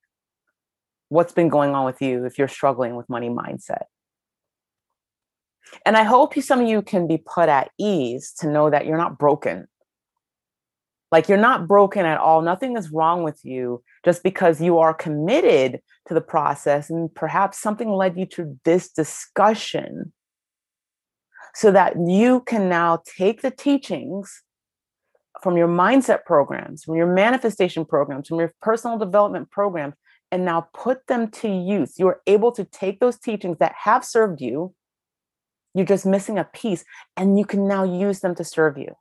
what's 1.07 1.32
been 1.32 1.49
going 1.49 1.73
on 1.73 1.86
with 1.86 2.01
you 2.01 2.25
if 2.25 2.38
you're 2.38 2.47
struggling 2.47 2.95
with 2.95 3.09
money 3.09 3.30
mindset. 3.30 3.84
And 5.86 5.97
I 5.97 6.03
hope 6.03 6.34
some 6.41 6.61
of 6.61 6.67
you 6.67 6.82
can 6.82 7.07
be 7.07 7.17
put 7.17 7.49
at 7.49 7.72
ease 7.78 8.34
to 8.39 8.49
know 8.49 8.70
that 8.70 8.86
you're 8.86 8.97
not 8.97 9.17
broken. 9.17 9.67
Like 11.11 11.28
you're 11.28 11.38
not 11.38 11.67
broken 11.67 12.05
at 12.05 12.20
all. 12.20 12.41
Nothing 12.41 12.78
is 12.78 12.91
wrong 12.91 13.24
with 13.24 13.43
you 13.43 13.84
just 14.05 14.22
because 14.22 14.61
you 14.61 14.78
are 14.78 14.93
committed 14.93 15.82
to 16.07 16.13
the 16.13 16.22
process 16.22 16.89
and 16.89 17.13
perhaps 17.13 17.59
something 17.59 17.89
led 17.89 18.17
you 18.17 18.26
to 18.28 18.59
this 18.63 18.89
discussion 18.89 20.13
so 21.55 21.72
that 21.72 21.95
you 22.05 22.41
can 22.41 22.70
now 22.70 23.01
take 23.17 23.41
the 23.41 23.51
teachings 23.51 24.43
from 25.41 25.57
your 25.57 25.67
mindset 25.67 26.26
programs, 26.26 26.84
from 26.84 26.95
your 26.95 27.11
manifestation 27.11 27.86
programs, 27.86 28.28
from 28.28 28.39
your 28.39 28.53
personal 28.61 28.97
development 28.97 29.49
programs, 29.49 29.95
and 30.32 30.45
now 30.45 30.67
put 30.74 31.07
them 31.07 31.30
to 31.32 31.49
use. 31.49 31.97
You're 31.97 32.22
able 32.28 32.51
to 32.51 32.65
take 32.65 32.99
those 32.99 33.17
teachings 33.17 33.57
that 33.59 33.74
have 33.84 34.05
served 34.05 34.41
you, 34.41 34.74
you're 35.74 35.86
just 35.86 36.05
missing 36.05 36.38
a 36.38 36.43
piece, 36.43 36.84
and 37.15 37.38
you 37.38 37.45
can 37.45 37.67
now 37.67 37.84
use 37.84 38.20
them 38.20 38.36
to 38.36 38.43
serve 38.43 38.78
you. 38.78 38.95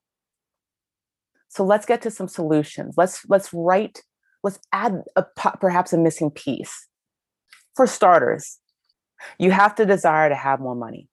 So 1.48 1.64
let's 1.64 1.86
get 1.86 2.02
to 2.02 2.10
some 2.10 2.28
solutions. 2.28 2.94
Let's 2.96 3.24
let's 3.28 3.52
write, 3.52 4.02
let's 4.42 4.58
add 4.72 5.02
a 5.16 5.24
perhaps 5.60 5.92
a 5.92 5.98
missing 5.98 6.30
piece. 6.30 6.88
For 7.74 7.86
starters, 7.86 8.58
you 9.38 9.50
have 9.50 9.74
to 9.76 9.86
desire 9.86 10.28
to 10.28 10.34
have 10.34 10.60
more 10.60 10.74
money. 10.74 11.08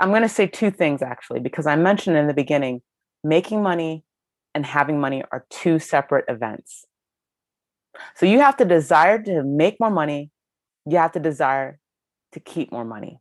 I'm 0.00 0.10
going 0.10 0.22
to 0.22 0.28
say 0.28 0.46
two 0.46 0.70
things 0.70 1.02
actually, 1.02 1.40
because 1.40 1.66
I 1.66 1.76
mentioned 1.76 2.16
in 2.16 2.26
the 2.26 2.34
beginning 2.34 2.82
making 3.22 3.62
money 3.62 4.04
and 4.54 4.66
having 4.66 5.00
money 5.00 5.22
are 5.30 5.46
two 5.50 5.78
separate 5.78 6.24
events. 6.28 6.86
So 8.16 8.26
you 8.26 8.40
have 8.40 8.56
to 8.56 8.64
desire 8.64 9.22
to 9.22 9.42
make 9.42 9.78
more 9.78 9.90
money, 9.90 10.30
you 10.86 10.96
have 10.98 11.12
to 11.12 11.20
desire 11.20 11.78
to 12.32 12.40
keep 12.40 12.72
more 12.72 12.84
money. 12.84 13.20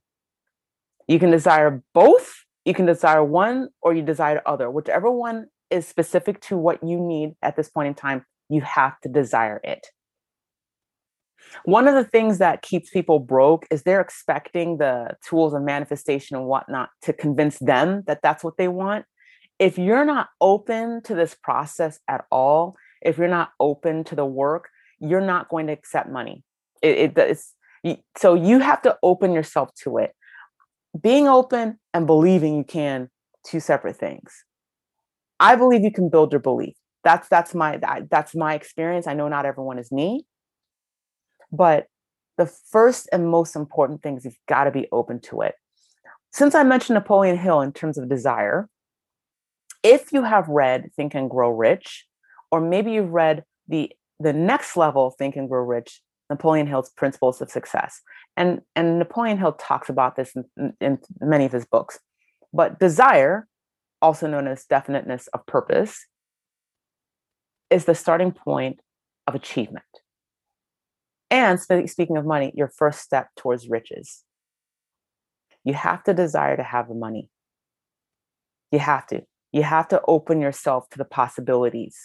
You 1.12 1.20
can 1.20 1.32
desire 1.32 1.84
both, 1.94 2.46
you 2.66 2.74
can 2.74 2.86
desire 2.86 3.24
one, 3.24 3.70
or 3.82 3.94
you 3.94 4.02
desire 4.02 4.42
other. 4.46 4.70
Whichever 4.70 5.12
one 5.12 5.48
is 5.70 5.88
specific 5.88 6.42
to 6.42 6.58
what 6.58 6.84
you 6.84 7.00
need 7.00 7.36
at 7.42 7.56
this 7.56 7.70
point 7.70 7.88
in 7.88 7.94
time, 7.94 8.26
you 8.50 8.62
have 8.62 9.00
to 9.02 9.10
desire 9.10 9.60
it. 9.64 9.88
One 11.66 11.88
of 11.88 11.96
the 11.96 12.04
things 12.04 12.38
that 12.38 12.62
keeps 12.62 12.90
people 12.90 13.20
broke 13.20 13.66
is 13.72 13.84
they're 13.84 14.00
expecting 14.00 14.78
the 14.78 15.18
tools 15.28 15.54
of 15.54 15.64
manifestation 15.64 16.38
and 16.38 16.46
whatnot 16.46 16.90
to 17.02 17.14
convince 17.14 17.60
them 17.60 18.04
that 18.08 18.22
that's 18.22 18.44
what 18.44 18.58
they 18.58 18.68
want 18.68 19.06
if 19.62 19.78
you're 19.78 20.06
not 20.06 20.30
open 20.42 21.04
to 21.04 21.14
this 21.14 21.36
process 21.36 22.00
at 22.08 22.26
all, 22.32 22.76
if 23.00 23.20
you're 23.20 23.28
not 23.28 23.52
open 23.60 24.04
to 24.06 24.16
the 24.16 24.26
work, 24.26 24.70
you're 25.00 25.22
not 25.22 25.50
going 25.50 25.68
to 25.68 25.74
accept 25.74 26.10
money. 26.10 26.44
It, 26.82 26.98
it 26.98 27.18
it's 27.18 27.54
so 28.18 28.34
you 28.34 28.58
have 28.58 28.82
to 28.82 28.98
open 29.04 29.34
yourself 29.34 29.70
to 29.84 30.00
it. 30.00 30.16
Being 31.00 31.28
open 31.28 31.80
and 31.94 32.06
believing 32.06 32.56
you 32.56 32.64
can, 32.64 33.10
two 33.46 33.60
separate 33.60 33.98
things. 33.98 34.44
I 35.40 35.56
believe 35.56 35.82
you 35.82 35.92
can 35.92 36.10
build 36.10 36.32
your 36.32 36.42
belief. 36.42 36.76
That's 37.04 37.28
that's 37.28 37.56
my 37.56 37.78
that, 37.78 38.10
that's 38.10 38.36
my 38.36 38.54
experience. 38.54 39.08
I 39.08 39.14
know 39.14 39.28
not 39.28 39.46
everyone 39.46 39.80
is 39.80 39.92
me, 39.92 40.26
but 41.52 41.88
the 42.38 42.46
first 42.46 43.10
and 43.12 43.28
most 43.28 43.56
important 43.56 44.04
thing 44.04 44.18
is 44.18 44.26
you've 44.26 44.36
got 44.48 44.66
to 44.66 44.72
be 44.72 44.88
open 44.92 45.20
to 45.22 45.42
it. 45.42 45.56
Since 46.32 46.56
I 46.56 46.64
mentioned 46.64 46.96
Napoleon 46.96 47.38
Hill 47.38 47.62
in 47.62 47.74
terms 47.74 47.98
of 47.98 48.08
desire, 48.08 48.70
if 49.84 50.14
you 50.14 50.24
have 50.24 50.48
read 50.48 50.92
Think 50.96 51.16
and 51.16 51.30
Grow 51.30 51.50
Rich, 51.50 52.06
or 52.52 52.62
maybe 52.62 52.92
you've 52.92 53.12
read 53.12 53.44
the 53.68 53.92
the 54.20 54.34
next 54.34 54.78
level 54.78 55.12
Think 55.12 55.36
and 55.36 55.50
Grow 55.50 55.64
Rich, 55.64 56.02
Napoleon 56.32 56.66
Hill's 56.66 56.90
Principles 56.90 57.42
of 57.42 57.52
Success, 57.52 58.02
and 58.36 58.62
and 58.76 58.98
Napoleon 58.98 59.38
Hill 59.38 59.52
talks 59.54 59.90
about 59.90 60.16
this 60.16 60.34
in, 60.58 60.74
in 60.80 60.98
many 61.20 61.46
of 61.46 61.52
his 61.52 61.66
books. 61.66 62.00
But 62.54 62.80
desire, 62.80 63.48
also 64.02 64.28
known 64.28 64.48
as 64.48 64.66
definiteness 64.66 65.28
of 65.28 65.46
purpose, 65.46 66.08
is 67.70 67.86
the 67.86 67.96
starting 67.96 68.32
point 68.32 68.80
of 69.28 69.36
achievement. 69.36 69.86
And 71.30 71.60
speaking 71.62 72.18
of 72.18 72.26
money, 72.26 72.52
your 72.56 72.68
first 72.68 73.02
step 73.02 73.30
towards 73.38 73.70
riches. 73.70 74.24
You 75.64 75.74
have 75.74 76.04
to 76.06 76.14
desire 76.14 76.58
to 76.58 76.64
have 76.64 76.88
the 76.88 76.96
money. 76.96 77.30
You 78.72 78.80
have 78.80 79.06
to. 79.08 79.22
You 79.52 79.64
have 79.64 79.88
to 79.90 80.02
open 80.08 80.42
yourself 80.42 80.90
to 80.90 80.98
the 80.98 81.06
possibilities, 81.06 81.98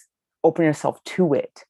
open 0.45 0.65
yourself 0.65 1.03
to 1.05 1.33
it. 1.33 1.65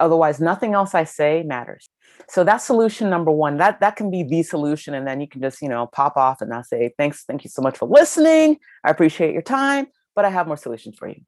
Otherwise, 0.00 0.40
nothing 0.40 0.74
else 0.74 0.94
I 0.94 1.04
say 1.04 1.42
matters. 1.42 1.88
So 2.28 2.44
that's 2.44 2.64
solution 2.64 3.10
number 3.10 3.30
one. 3.30 3.56
That 3.58 3.80
that 3.80 3.96
can 3.96 4.10
be 4.10 4.22
the 4.22 4.42
solution, 4.42 4.94
and 4.94 5.06
then 5.06 5.20
you 5.20 5.28
can 5.28 5.40
just 5.40 5.62
you 5.62 5.68
know 5.68 5.86
pop 5.86 6.16
off 6.16 6.40
and 6.40 6.50
not 6.50 6.66
say 6.66 6.92
thanks, 6.98 7.24
thank 7.24 7.44
you 7.44 7.50
so 7.50 7.62
much 7.62 7.78
for 7.78 7.88
listening. 7.88 8.58
I 8.84 8.90
appreciate 8.90 9.32
your 9.32 9.42
time, 9.42 9.86
but 10.14 10.24
I 10.24 10.30
have 10.30 10.46
more 10.46 10.56
solutions 10.56 10.96
for 10.98 11.08
you. 11.08 11.20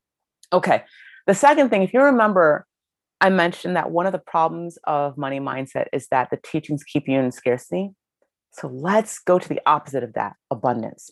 Okay. 0.53 0.85
The 1.27 1.35
second 1.35 1.71
thing, 1.71 1.83
if 1.83 1.95
you 1.95 2.01
remember, 2.03 2.67
I 3.21 3.31
mentioned 3.31 3.77
that 3.77 3.91
one 3.91 4.07
of 4.07 4.13
the 4.13 4.19
problems 4.19 4.79
of 4.85 5.17
money 5.17 5.41
mindset 5.41 5.87
is 5.93 6.07
that 6.09 6.31
the 6.31 6.37
teachings 6.37 6.85
keep 6.85 7.09
you 7.09 7.19
in 7.19 7.33
scarcity. 7.33 7.91
So 8.53 8.69
let's 8.69 9.19
go 9.19 9.39
to 9.39 9.49
the 9.49 9.61
opposite 9.67 10.05
of 10.05 10.13
that 10.13 10.35
abundance. 10.51 11.11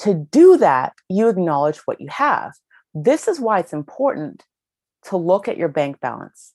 To 0.00 0.14
do 0.14 0.56
that, 0.58 0.92
you 1.08 1.28
acknowledge 1.28 1.78
what 1.86 2.00
you 2.00 2.08
have. 2.08 2.52
This 2.94 3.28
is 3.28 3.40
why 3.40 3.60
it's 3.60 3.72
important 3.72 4.44
to 5.04 5.16
look 5.16 5.48
at 5.48 5.56
your 5.56 5.68
bank 5.68 6.00
balance. 6.00 6.52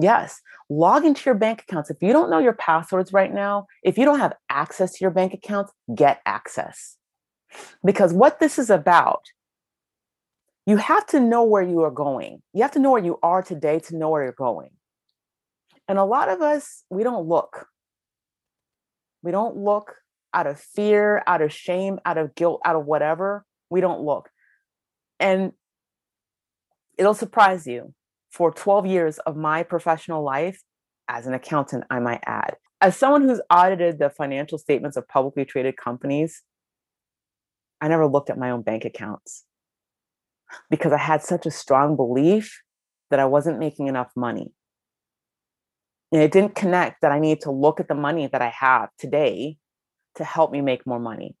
Yes, 0.00 0.40
log 0.68 1.04
into 1.04 1.22
your 1.26 1.34
bank 1.34 1.64
accounts. 1.68 1.90
If 1.90 1.98
you 2.00 2.12
don't 2.12 2.30
know 2.30 2.38
your 2.38 2.52
passwords 2.52 3.12
right 3.12 3.32
now, 3.32 3.66
if 3.82 3.98
you 3.98 4.04
don't 4.04 4.20
have 4.20 4.34
access 4.48 4.92
to 4.92 4.98
your 5.00 5.10
bank 5.10 5.34
accounts, 5.34 5.72
get 5.94 6.20
access. 6.24 6.96
Because 7.84 8.12
what 8.12 8.38
this 8.38 8.58
is 8.58 8.70
about, 8.70 9.24
you 10.66 10.76
have 10.76 11.06
to 11.06 11.20
know 11.20 11.42
where 11.44 11.62
you 11.62 11.80
are 11.82 11.90
going. 11.90 12.42
You 12.52 12.62
have 12.62 12.72
to 12.72 12.78
know 12.78 12.92
where 12.92 13.04
you 13.04 13.18
are 13.22 13.42
today 13.42 13.80
to 13.80 13.96
know 13.96 14.10
where 14.10 14.22
you're 14.22 14.32
going. 14.32 14.70
And 15.88 15.98
a 15.98 16.04
lot 16.04 16.28
of 16.28 16.42
us, 16.42 16.84
we 16.90 17.02
don't 17.02 17.26
look. 17.26 17.66
We 19.22 19.32
don't 19.32 19.56
look 19.56 19.96
out 20.34 20.46
of 20.46 20.60
fear, 20.60 21.22
out 21.26 21.42
of 21.42 21.52
shame, 21.52 21.98
out 22.04 22.18
of 22.18 22.34
guilt, 22.34 22.60
out 22.64 22.76
of 22.76 22.84
whatever, 22.84 23.44
we 23.70 23.80
don't 23.80 24.02
look. 24.02 24.30
And 25.18 25.52
it'll 26.96 27.14
surprise 27.14 27.66
you. 27.66 27.94
For 28.38 28.52
12 28.52 28.86
years 28.86 29.18
of 29.26 29.36
my 29.36 29.64
professional 29.64 30.22
life 30.22 30.62
as 31.08 31.26
an 31.26 31.34
accountant, 31.34 31.82
I 31.90 31.98
might 31.98 32.22
add, 32.24 32.54
as 32.80 32.96
someone 32.96 33.22
who's 33.22 33.40
audited 33.50 33.98
the 33.98 34.10
financial 34.10 34.58
statements 34.58 34.96
of 34.96 35.08
publicly 35.08 35.44
traded 35.44 35.76
companies, 35.76 36.44
I 37.80 37.88
never 37.88 38.06
looked 38.06 38.30
at 38.30 38.38
my 38.38 38.52
own 38.52 38.62
bank 38.62 38.84
accounts 38.84 39.44
because 40.70 40.92
I 40.92 40.98
had 40.98 41.24
such 41.24 41.46
a 41.46 41.50
strong 41.50 41.96
belief 41.96 42.62
that 43.10 43.18
I 43.18 43.24
wasn't 43.24 43.58
making 43.58 43.88
enough 43.88 44.12
money. 44.14 44.52
And 46.12 46.22
it 46.22 46.30
didn't 46.30 46.54
connect 46.54 47.00
that 47.02 47.10
I 47.10 47.18
need 47.18 47.40
to 47.40 47.50
look 47.50 47.80
at 47.80 47.88
the 47.88 47.96
money 47.96 48.28
that 48.28 48.40
I 48.40 48.50
have 48.50 48.90
today 49.00 49.56
to 50.14 50.22
help 50.22 50.52
me 50.52 50.60
make 50.60 50.86
more 50.86 51.00
money. 51.00 51.34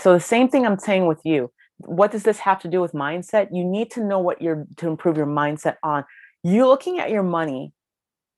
So 0.00 0.14
the 0.14 0.20
same 0.20 0.48
thing 0.48 0.64
I'm 0.64 0.78
saying 0.78 1.04
with 1.06 1.20
you. 1.24 1.52
What 1.78 2.12
does 2.12 2.22
this 2.22 2.38
have 2.40 2.60
to 2.60 2.68
do 2.68 2.80
with 2.80 2.92
mindset? 2.92 3.48
You 3.52 3.64
need 3.64 3.90
to 3.92 4.04
know 4.04 4.18
what 4.18 4.40
you're 4.40 4.66
to 4.76 4.88
improve 4.88 5.16
your 5.16 5.26
mindset 5.26 5.76
on. 5.82 6.04
You 6.42 6.66
looking 6.66 6.98
at 6.98 7.10
your 7.10 7.22
money 7.22 7.72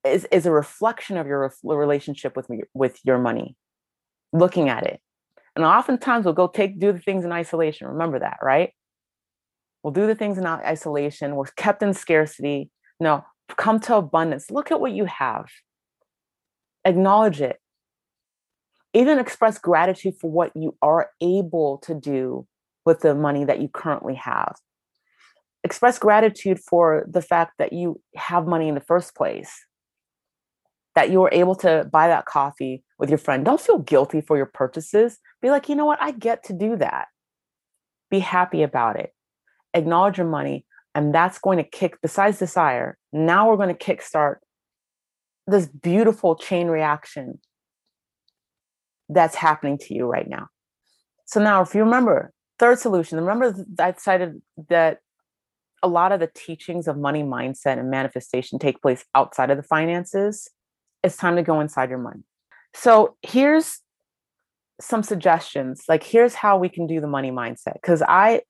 is, 0.05 0.26
is 0.26 0.47
a 0.47 0.51
reflection 0.51 1.16
of 1.16 1.26
your 1.26 1.53
relationship 1.62 2.37
with 2.37 2.49
with 2.74 2.99
your 3.05 3.18
money. 3.18 3.57
Looking 4.32 4.68
at 4.68 4.84
it. 4.84 5.01
And 5.55 5.64
oftentimes 5.64 6.24
we'll 6.24 6.34
go 6.34 6.49
take 6.49 6.78
do 6.78 6.93
the 6.93 6.99
things 6.99 7.24
in 7.24 7.32
isolation. 7.32 7.87
Remember 7.87 8.18
that, 8.18 8.39
right? 8.43 8.72
We'll 9.82 9.93
do 9.93 10.07
the 10.07 10.14
things 10.14 10.39
in 10.39 10.47
isolation. 10.47 11.37
We're 11.37 11.47
kept 11.47 11.82
in 11.82 11.95
scarcity. 11.95 12.70
No, 12.99 13.24
come 13.57 13.80
to 13.80 13.97
abundance. 13.97 14.51
Look 14.51 14.70
at 14.70 14.80
what 14.80 14.93
you 14.93 15.05
have. 15.05 15.47
Acknowledge 16.84 17.41
it 17.41 17.61
even 18.97 19.18
express 19.18 19.59
gratitude 19.59 20.14
for 20.18 20.30
what 20.30 20.53
you 20.57 20.74
are 20.80 21.11
able 21.20 21.76
to 21.78 21.95
do 21.95 22.47
with 22.87 23.01
the 23.01 23.14
money 23.14 23.45
that 23.45 23.61
you 23.61 23.68
currently 23.68 24.14
have. 24.14 24.55
Express 25.64 25.99
gratitude 25.99 26.61
for 26.61 27.05
the 27.11 27.20
fact 27.20 27.55
that 27.59 27.72
you 27.72 28.01
have 28.14 28.47
money 28.47 28.68
in 28.68 28.74
the 28.74 28.80
first 28.80 29.14
place, 29.14 29.66
that 30.95 31.11
you 31.11 31.20
were 31.20 31.30
able 31.32 31.57
to 31.57 31.87
buy 31.93 32.07
that 32.07 32.24
coffee 32.24 32.84
with 32.99 33.11
your 33.11 33.18
friend. 33.18 33.45
Don't 33.45 33.61
feel 33.61 33.78
guilty 33.78 34.20
for 34.20 34.37
your 34.37 34.47
purchases. 34.47 35.18
Be 35.43 35.51
like, 35.51 35.68
you 35.68 35.74
know 35.74 35.84
what? 35.84 36.01
I 36.01 36.12
get 36.12 36.45
to 36.45 36.53
do 36.53 36.76
that. 36.76 37.09
Be 38.11 38.20
happy 38.20 38.62
about 38.62 38.99
it. 38.99 39.12
Acknowledge 39.74 40.16
your 40.16 40.28
money. 40.28 40.64
And 40.95 41.14
that's 41.14 41.39
going 41.39 41.59
to 41.59 41.64
kick, 41.64 41.99
besides 42.01 42.39
desire, 42.39 42.97
now 43.12 43.51
we're 43.51 43.57
going 43.57 43.74
to 43.74 43.84
kickstart 43.84 44.37
this 45.47 45.66
beautiful 45.66 46.37
chain 46.37 46.68
reaction 46.68 47.41
that's 49.09 49.34
happening 49.34 49.78
to 49.78 49.95
you 49.95 50.07
right 50.07 50.28
now. 50.28 50.47
So 51.26 51.43
now, 51.43 51.61
if 51.61 51.74
you 51.74 51.82
remember, 51.82 52.32
third 52.59 52.78
solution, 52.78 53.18
remember 53.18 53.64
I 53.78 53.94
cited 53.96 54.40
that 54.68 55.00
a 55.82 55.88
lot 55.88 56.12
of 56.12 56.20
the 56.20 56.30
teachings 56.34 56.88
of 56.88 56.96
money 56.96 57.22
mindset 57.22 57.78
and 57.78 57.90
manifestation 57.90 58.59
take 58.59 58.80
place 58.80 59.04
outside 59.14 59.50
of 59.50 59.57
the 59.57 59.62
finances. 59.62 60.48
It's 61.02 61.16
time 61.16 61.36
to 61.36 61.42
go 61.42 61.61
inside 61.61 61.90
your 61.90 61.98
money. 61.98 62.22
So 62.74 63.16
here's 63.22 63.80
some 64.80 65.02
suggestions. 65.02 65.84
Like, 65.88 66.02
here's 66.02 66.34
how 66.34 66.59
we 66.59 66.68
can 66.68 66.86
do 66.86 67.00
the 67.00 67.07
money 67.07 67.30
mindset. 67.30 67.74
Because 67.74 68.02
I, 68.02 68.42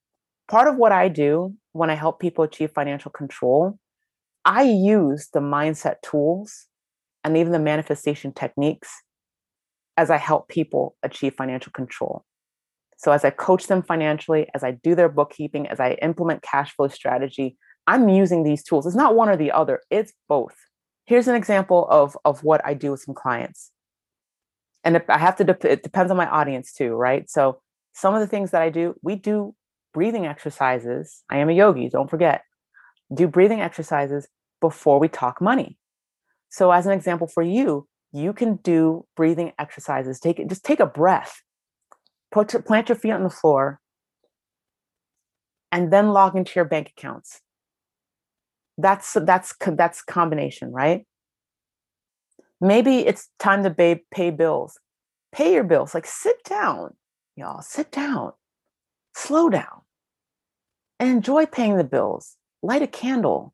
part 0.49 0.69
of 0.69 0.77
what 0.77 0.93
I 0.93 1.09
do 1.09 1.55
when 1.73 1.91
I 1.91 1.95
help 1.95 2.21
people 2.21 2.45
achieve 2.45 2.71
financial 2.75 3.11
control, 3.11 3.79
I 4.45 4.63
use 4.63 5.29
the 5.33 5.41
mindset 5.41 5.97
tools 6.03 6.67
and 7.25 7.37
even 7.37 7.53
the 7.53 7.59
manifestation 7.59 8.33
techniques 8.33 8.89
as 9.97 10.11
I 10.11 10.17
help 10.17 10.49
people 10.49 10.97
achieve 11.03 11.35
financial 11.35 11.73
control. 11.73 12.25
So, 12.97 13.13
as 13.13 13.25
I 13.25 13.31
coach 13.31 13.67
them 13.67 13.83
financially, 13.83 14.49
as 14.55 14.65
I 14.65 14.73
do 14.73 14.95
their 14.95 15.09
bookkeeping, 15.09 15.69
as 15.69 15.81
I 15.81 15.93
implement 16.03 16.43
cash 16.43 16.75
flow 16.75 16.89
strategy, 16.89 17.57
I'm 17.87 18.09
using 18.09 18.43
these 18.43 18.63
tools. 18.63 18.87
It's 18.87 18.97
not 18.97 19.15
one 19.15 19.29
or 19.29 19.37
the 19.37 19.53
other, 19.53 19.83
it's 19.91 20.13
both. 20.29 20.55
Here's 21.05 21.29
an 21.29 21.37
example 21.37 21.87
of, 21.89 22.17
of 22.25 22.43
what 22.43 22.61
I 22.65 22.75
do 22.75 22.91
with 22.91 23.03
some 23.03 23.15
clients. 23.15 23.71
And 24.83 25.03
I 25.09 25.19
have 25.19 25.37
to, 25.37 25.45
de- 25.45 25.73
it 25.73 25.83
depends 25.83 26.11
on 26.11 26.17
my 26.17 26.29
audience 26.29 26.73
too, 26.73 26.95
right? 26.95 27.29
So, 27.31 27.61
some 27.93 28.15
of 28.15 28.21
the 28.21 28.27
things 28.27 28.51
that 28.51 28.63
I 28.63 28.71
do, 28.71 28.95
we 29.03 29.15
do 29.15 29.55
breathing 29.93 30.27
exercises. 30.27 31.23
I 31.31 31.39
am 31.39 31.49
a 31.49 31.53
yogi, 31.53 31.89
don't 31.89 32.11
forget. 32.11 32.43
Do 33.13 33.29
breathing 33.29 33.61
exercises 33.61 34.27
before 34.61 34.99
we 34.99 35.09
talk 35.09 35.41
money. 35.41 35.79
So, 36.49 36.71
as 36.71 36.87
an 36.87 36.93
example 36.93 37.27
for 37.27 37.43
you, 37.43 37.87
you 38.13 38.33
can 38.33 38.57
do 38.57 39.07
breathing 39.17 39.53
exercises. 39.59 40.19
Take 40.19 40.47
just 40.49 40.65
take 40.65 40.81
a 40.81 40.87
breath 40.87 41.43
put 42.33 42.49
plant 42.65 42.89
your 42.89 42.97
feet 42.97 43.13
on 43.13 43.23
the 43.23 43.31
floor, 43.31 43.81
and 45.73 45.93
then 45.93 46.09
log 46.09 46.37
into 46.37 46.53
your 46.57 46.65
bank 46.65 46.93
accounts. 46.97 47.41
That's 48.79 49.17
that's 49.23 49.55
that's 49.61 50.03
combination, 50.03 50.73
right? 50.73 51.07
Maybe 52.61 53.07
it's 53.07 53.29
time 53.39 53.63
to 53.65 53.71
pay, 53.71 54.03
pay 54.11 54.31
bills. 54.31 54.79
Pay 55.33 55.53
your 55.53 55.65
bills. 55.65 55.95
Like 55.95 56.07
sit 56.07 56.43
down, 56.45 56.95
y'all. 57.37 57.63
Sit 57.63 57.93
down. 57.93 58.33
Slow 59.15 59.51
down. 59.51 59.83
And 60.99 61.11
enjoy 61.11 61.47
paying 61.47 61.77
the 61.77 61.85
bills. 61.85 62.37
Light 62.63 62.83
a 62.83 62.87
candle. 62.87 63.53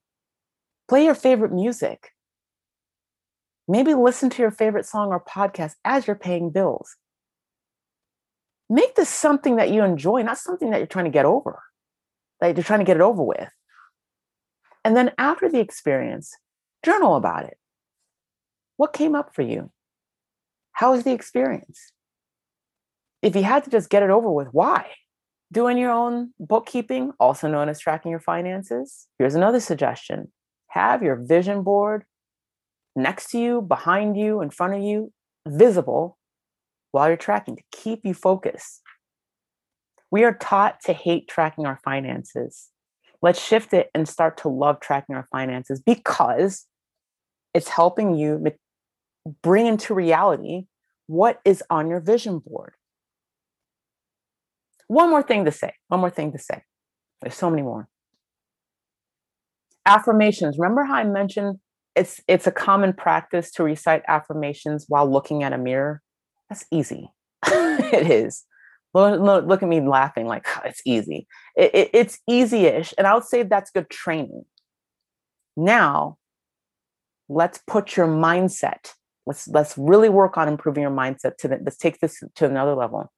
Play 0.88 1.04
your 1.04 1.14
favorite 1.14 1.52
music. 1.52 2.10
Maybe 3.66 3.94
listen 3.94 4.30
to 4.30 4.42
your 4.42 4.50
favorite 4.50 4.86
song 4.86 5.08
or 5.08 5.22
podcast 5.22 5.74
as 5.84 6.06
you're 6.06 6.16
paying 6.16 6.50
bills 6.50 6.96
make 8.72 8.94
this 8.94 9.10
something 9.10 9.56
that 9.56 9.70
you 9.70 9.84
enjoy, 9.84 10.22
not 10.22 10.38
something 10.38 10.70
that 10.70 10.78
you're 10.78 10.86
trying 10.86 11.04
to 11.04 11.10
get 11.10 11.26
over, 11.26 11.62
that 12.40 12.56
you're 12.56 12.64
trying 12.64 12.80
to 12.80 12.86
get 12.86 12.96
it 12.96 13.02
over 13.02 13.22
with. 13.22 13.50
And 14.82 14.96
then 14.96 15.12
after 15.18 15.48
the 15.48 15.60
experience, 15.60 16.32
journal 16.82 17.14
about 17.14 17.44
it. 17.44 17.58
What 18.78 18.94
came 18.94 19.14
up 19.14 19.34
for 19.34 19.42
you? 19.42 19.70
How 20.72 20.92
was 20.92 21.04
the 21.04 21.12
experience? 21.12 21.92
If 23.20 23.36
you 23.36 23.44
had 23.44 23.62
to 23.64 23.70
just 23.70 23.90
get 23.90 24.02
it 24.02 24.10
over 24.10 24.30
with, 24.30 24.48
why? 24.52 24.86
Doing 25.52 25.76
your 25.76 25.92
own 25.92 26.32
bookkeeping, 26.40 27.12
also 27.20 27.48
known 27.48 27.68
as 27.68 27.78
tracking 27.78 28.10
your 28.10 28.20
finances. 28.20 29.06
Here's 29.18 29.34
another 29.34 29.60
suggestion 29.60 30.32
have 30.68 31.02
your 31.02 31.16
vision 31.16 31.62
board 31.62 32.04
next 32.96 33.30
to 33.32 33.38
you, 33.38 33.60
behind 33.60 34.16
you, 34.16 34.40
in 34.40 34.48
front 34.48 34.72
of 34.72 34.80
you, 34.82 35.12
visible 35.46 36.16
while 36.92 37.08
you're 37.08 37.16
tracking 37.16 37.56
to 37.56 37.62
keep 37.72 38.00
you 38.04 38.14
focused. 38.14 38.82
We 40.10 40.24
are 40.24 40.34
taught 40.34 40.80
to 40.84 40.92
hate 40.92 41.26
tracking 41.26 41.66
our 41.66 41.80
finances. 41.84 42.68
Let's 43.22 43.42
shift 43.42 43.72
it 43.72 43.90
and 43.94 44.08
start 44.08 44.36
to 44.38 44.48
love 44.48 44.80
tracking 44.80 45.16
our 45.16 45.26
finances 45.32 45.80
because 45.80 46.66
it's 47.54 47.68
helping 47.68 48.14
you 48.14 48.44
bring 49.42 49.66
into 49.66 49.94
reality 49.94 50.64
what 51.06 51.40
is 51.44 51.62
on 51.70 51.88
your 51.88 52.00
vision 52.00 52.38
board. 52.38 52.74
One 54.88 55.10
more 55.10 55.22
thing 55.22 55.44
to 55.46 55.52
say. 55.52 55.72
One 55.88 56.00
more 56.00 56.10
thing 56.10 56.32
to 56.32 56.38
say. 56.38 56.62
There's 57.20 57.34
so 57.34 57.48
many 57.48 57.62
more. 57.62 57.88
Affirmations. 59.86 60.58
Remember 60.58 60.84
how 60.84 60.94
I 60.94 61.04
mentioned 61.04 61.58
it's 61.94 62.20
it's 62.26 62.46
a 62.46 62.52
common 62.52 62.92
practice 62.92 63.50
to 63.52 63.62
recite 63.62 64.02
affirmations 64.08 64.86
while 64.88 65.10
looking 65.10 65.42
at 65.42 65.52
a 65.52 65.58
mirror? 65.58 66.02
That's 66.52 66.66
easy. 66.70 67.10
Mm. 67.44 67.92
it 67.92 68.08
is. 68.08 68.44
Look, 68.94 69.20
look, 69.48 69.62
at 69.62 69.68
me 69.68 69.80
laughing 69.80 70.26
like 70.26 70.46
it's 70.64 70.80
easy. 70.84 71.26
It, 71.56 71.74
it, 71.74 71.90
it's 71.92 72.20
easy-ish, 72.28 72.94
and 72.96 73.06
I 73.06 73.14
would 73.14 73.24
say 73.24 73.42
that's 73.42 73.72
good 73.72 73.90
training. 73.90 74.44
Now, 75.56 76.18
let's 77.28 77.58
put 77.66 77.96
your 77.96 78.06
mindset. 78.06 78.92
Let's 79.26 79.48
let's 79.48 79.76
really 79.76 80.08
work 80.08 80.36
on 80.36 80.46
improving 80.46 80.82
your 80.82 80.92
mindset. 80.92 81.36
To 81.38 81.48
the, 81.48 81.58
let's 81.64 81.78
take 81.78 81.98
this 81.98 82.22
to 82.36 82.46
another 82.46 82.74
level. 82.76 83.10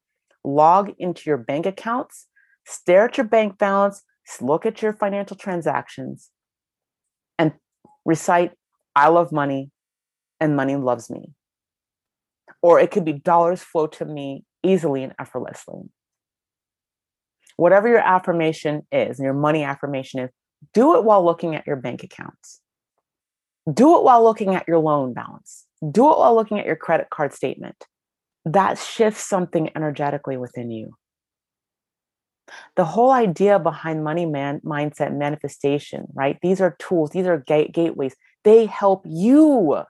Log 0.42 0.94
into 0.98 1.28
your 1.28 1.38
bank 1.38 1.66
accounts, 1.66 2.28
stare 2.64 3.06
at 3.06 3.18
your 3.18 3.26
bank 3.26 3.58
balance, 3.58 4.02
look 4.40 4.64
at 4.64 4.80
your 4.80 4.94
financial 4.94 5.36
transactions, 5.36 6.30
and 7.38 7.52
recite 8.06 8.52
"I 8.96 9.08
love 9.08 9.32
money," 9.32 9.70
and 10.40 10.56
"Money 10.56 10.76
loves 10.76 11.10
me." 11.10 11.34
Or 12.64 12.80
it 12.80 12.90
could 12.90 13.04
be 13.04 13.12
dollars 13.12 13.60
flow 13.60 13.86
to 13.86 14.06
me 14.06 14.42
easily 14.62 15.02
and 15.02 15.12
effortlessly. 15.18 15.82
Whatever 17.58 17.88
your 17.88 17.98
affirmation 17.98 18.86
is, 18.90 19.18
your 19.18 19.34
money 19.34 19.62
affirmation 19.62 20.20
is, 20.20 20.30
do 20.72 20.96
it 20.96 21.04
while 21.04 21.22
looking 21.22 21.54
at 21.54 21.66
your 21.66 21.76
bank 21.76 22.02
accounts. 22.02 22.62
Do 23.70 23.98
it 23.98 24.02
while 24.02 24.24
looking 24.24 24.54
at 24.54 24.66
your 24.66 24.78
loan 24.78 25.12
balance. 25.12 25.66
Do 25.82 26.10
it 26.10 26.18
while 26.18 26.34
looking 26.34 26.58
at 26.58 26.64
your 26.64 26.74
credit 26.74 27.10
card 27.10 27.34
statement. 27.34 27.76
That 28.46 28.78
shifts 28.78 29.20
something 29.22 29.68
energetically 29.76 30.38
within 30.38 30.70
you. 30.70 30.94
The 32.76 32.86
whole 32.86 33.10
idea 33.10 33.58
behind 33.58 34.04
money 34.04 34.24
man 34.24 34.62
mindset 34.64 35.14
manifestation, 35.14 36.06
right? 36.14 36.38
These 36.40 36.62
are 36.62 36.76
tools, 36.78 37.10
these 37.10 37.26
are 37.26 37.36
gate- 37.46 37.74
gateways. 37.74 38.16
They 38.42 38.64
help 38.64 39.02
you 39.04 39.84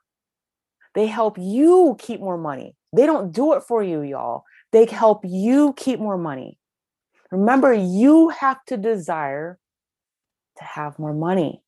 they 0.95 1.07
help 1.07 1.37
you 1.39 1.97
keep 1.99 2.21
more 2.21 2.39
money. 2.39 2.77
They 2.95 3.07
don't 3.07 3.33
do 3.33 3.55
it 3.55 3.63
for 3.65 3.83
you, 3.83 4.03
y'all. 4.03 4.45
They 4.73 4.87
help 4.87 5.23
you 5.25 5.75
keep 5.77 5.99
more 5.99 6.19
money. 6.19 6.59
Remember, 7.31 7.73
you 7.73 8.29
have 8.29 8.65
to 8.67 8.77
desire 8.77 9.59
to 10.59 10.65
have 10.65 10.99
more 10.99 11.13
money. 11.15 11.63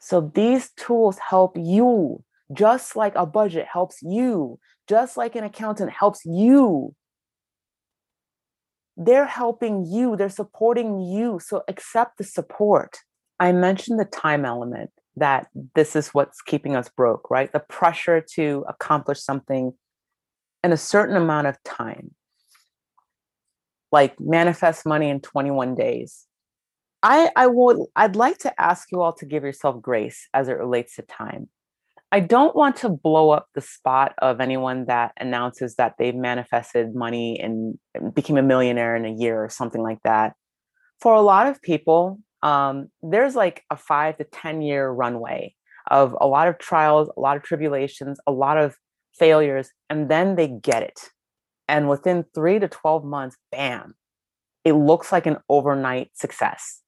So 0.00 0.32
these 0.34 0.70
tools 0.70 1.18
help 1.18 1.56
you, 1.58 2.24
just 2.52 2.96
like 2.96 3.14
a 3.14 3.26
budget 3.26 3.66
helps 3.70 4.02
you, 4.02 4.58
just 4.88 5.16
like 5.16 5.36
an 5.36 5.44
accountant 5.44 5.90
helps 5.90 6.24
you. 6.24 6.94
They're 8.96 9.26
helping 9.26 9.84
you, 9.84 10.16
they're 10.16 10.30
supporting 10.30 11.00
you. 11.00 11.40
So 11.44 11.62
accept 11.68 12.16
the 12.18 12.24
support. 12.24 12.98
I 13.38 13.52
mentioned 13.52 13.98
the 13.98 14.04
time 14.04 14.44
element 14.44 14.90
that 15.16 15.48
this 15.74 15.94
is 15.96 16.08
what's 16.08 16.42
keeping 16.42 16.76
us 16.76 16.88
broke, 16.88 17.30
right? 17.30 17.52
The 17.52 17.60
pressure 17.60 18.20
to 18.34 18.64
accomplish 18.68 19.20
something 19.20 19.72
in 20.62 20.72
a 20.72 20.76
certain 20.76 21.16
amount 21.16 21.46
of 21.46 21.62
time, 21.62 22.14
like 23.92 24.18
manifest 24.18 24.86
money 24.86 25.08
in 25.08 25.20
21 25.20 25.74
days. 25.74 26.26
I, 27.02 27.30
I 27.36 27.46
would 27.46 27.78
I'd 27.94 28.16
like 28.16 28.38
to 28.38 28.60
ask 28.60 28.90
you 28.90 29.02
all 29.02 29.12
to 29.14 29.26
give 29.26 29.44
yourself 29.44 29.82
grace 29.82 30.26
as 30.32 30.48
it 30.48 30.56
relates 30.56 30.96
to 30.96 31.02
time. 31.02 31.48
I 32.10 32.20
don't 32.20 32.54
want 32.54 32.76
to 32.76 32.88
blow 32.88 33.30
up 33.30 33.48
the 33.54 33.60
spot 33.60 34.14
of 34.22 34.40
anyone 34.40 34.86
that 34.86 35.12
announces 35.18 35.74
that 35.74 35.96
they've 35.98 36.14
manifested 36.14 36.94
money 36.94 37.38
and 37.40 37.78
became 38.14 38.38
a 38.38 38.42
millionaire 38.42 38.96
in 38.96 39.04
a 39.04 39.12
year 39.12 39.42
or 39.42 39.48
something 39.48 39.82
like 39.82 39.98
that. 40.04 40.34
For 41.00 41.12
a 41.12 41.20
lot 41.20 41.48
of 41.48 41.60
people, 41.60 42.20
um, 42.44 42.90
there's 43.02 43.34
like 43.34 43.64
a 43.70 43.76
five 43.76 44.18
to 44.18 44.24
10 44.24 44.62
year 44.62 44.88
runway 44.88 45.54
of 45.90 46.14
a 46.20 46.26
lot 46.26 46.46
of 46.46 46.58
trials, 46.58 47.10
a 47.16 47.20
lot 47.20 47.36
of 47.36 47.42
tribulations, 47.42 48.20
a 48.26 48.32
lot 48.32 48.58
of 48.58 48.76
failures, 49.18 49.70
and 49.90 50.10
then 50.10 50.36
they 50.36 50.46
get 50.46 50.82
it. 50.82 51.00
And 51.68 51.88
within 51.88 52.26
three 52.34 52.58
to 52.58 52.68
12 52.68 53.04
months, 53.04 53.36
bam, 53.50 53.94
it 54.64 54.74
looks 54.74 55.10
like 55.10 55.26
an 55.26 55.38
overnight 55.48 56.10
success. 56.14 56.82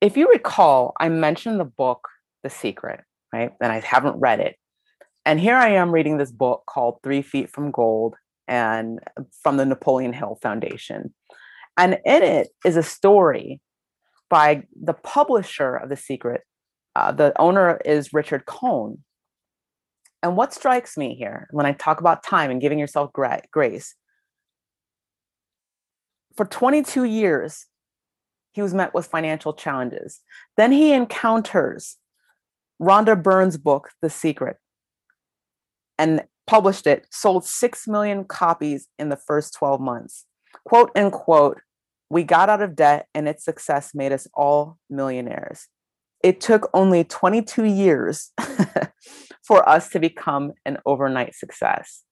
If 0.00 0.16
you 0.16 0.30
recall, 0.30 0.92
I 1.00 1.08
mentioned 1.08 1.58
the 1.58 1.64
book, 1.64 2.08
The 2.44 2.50
Secret, 2.50 3.00
right? 3.32 3.50
And 3.60 3.72
I 3.72 3.80
haven't 3.80 4.20
read 4.20 4.38
it. 4.38 4.56
And 5.24 5.40
here 5.40 5.56
I 5.56 5.70
am 5.70 5.90
reading 5.90 6.16
this 6.16 6.30
book 6.30 6.62
called 6.66 7.00
Three 7.02 7.22
Feet 7.22 7.50
from 7.50 7.72
Gold 7.72 8.14
and 8.46 9.00
from 9.42 9.56
the 9.56 9.66
Napoleon 9.66 10.12
Hill 10.12 10.38
Foundation. 10.40 11.12
And 11.76 11.98
in 12.04 12.22
it 12.22 12.48
is 12.64 12.76
a 12.76 12.82
story 12.82 13.60
by 14.28 14.64
the 14.80 14.94
publisher 14.94 15.76
of 15.76 15.88
The 15.88 15.96
Secret. 15.96 16.42
Uh, 16.94 17.12
the 17.12 17.38
owner 17.40 17.80
is 17.84 18.12
Richard 18.12 18.46
Cohn. 18.46 19.04
And 20.22 20.36
what 20.36 20.52
strikes 20.52 20.96
me 20.96 21.14
here 21.14 21.46
when 21.50 21.66
I 21.66 21.72
talk 21.72 22.00
about 22.00 22.22
time 22.22 22.50
and 22.50 22.60
giving 22.60 22.78
yourself 22.78 23.12
gra- 23.12 23.42
grace, 23.52 23.94
for 26.36 26.44
22 26.44 27.04
years, 27.04 27.66
he 28.52 28.62
was 28.62 28.74
met 28.74 28.94
with 28.94 29.06
financial 29.06 29.52
challenges. 29.52 30.20
Then 30.56 30.72
he 30.72 30.92
encounters 30.92 31.96
Rhonda 32.80 33.20
Byrne's 33.20 33.56
book, 33.56 33.90
The 34.02 34.10
Secret, 34.10 34.56
and 35.98 36.22
published 36.46 36.86
it, 36.86 37.06
sold 37.10 37.44
6 37.44 37.88
million 37.88 38.24
copies 38.24 38.88
in 38.98 39.08
the 39.08 39.16
first 39.16 39.54
12 39.54 39.80
months. 39.80 40.24
Quote 40.64 40.90
unquote, 40.96 41.60
we 42.10 42.22
got 42.22 42.48
out 42.48 42.62
of 42.62 42.74
debt 42.74 43.06
and 43.14 43.28
its 43.28 43.44
success 43.44 43.94
made 43.94 44.12
us 44.12 44.26
all 44.34 44.78
millionaires. 44.88 45.68
It 46.22 46.40
took 46.40 46.68
only 46.74 47.04
22 47.04 47.64
years 47.64 48.32
for 49.46 49.68
us 49.68 49.88
to 49.90 50.00
become 50.00 50.52
an 50.64 50.78
overnight 50.84 51.34
success. 51.34 52.02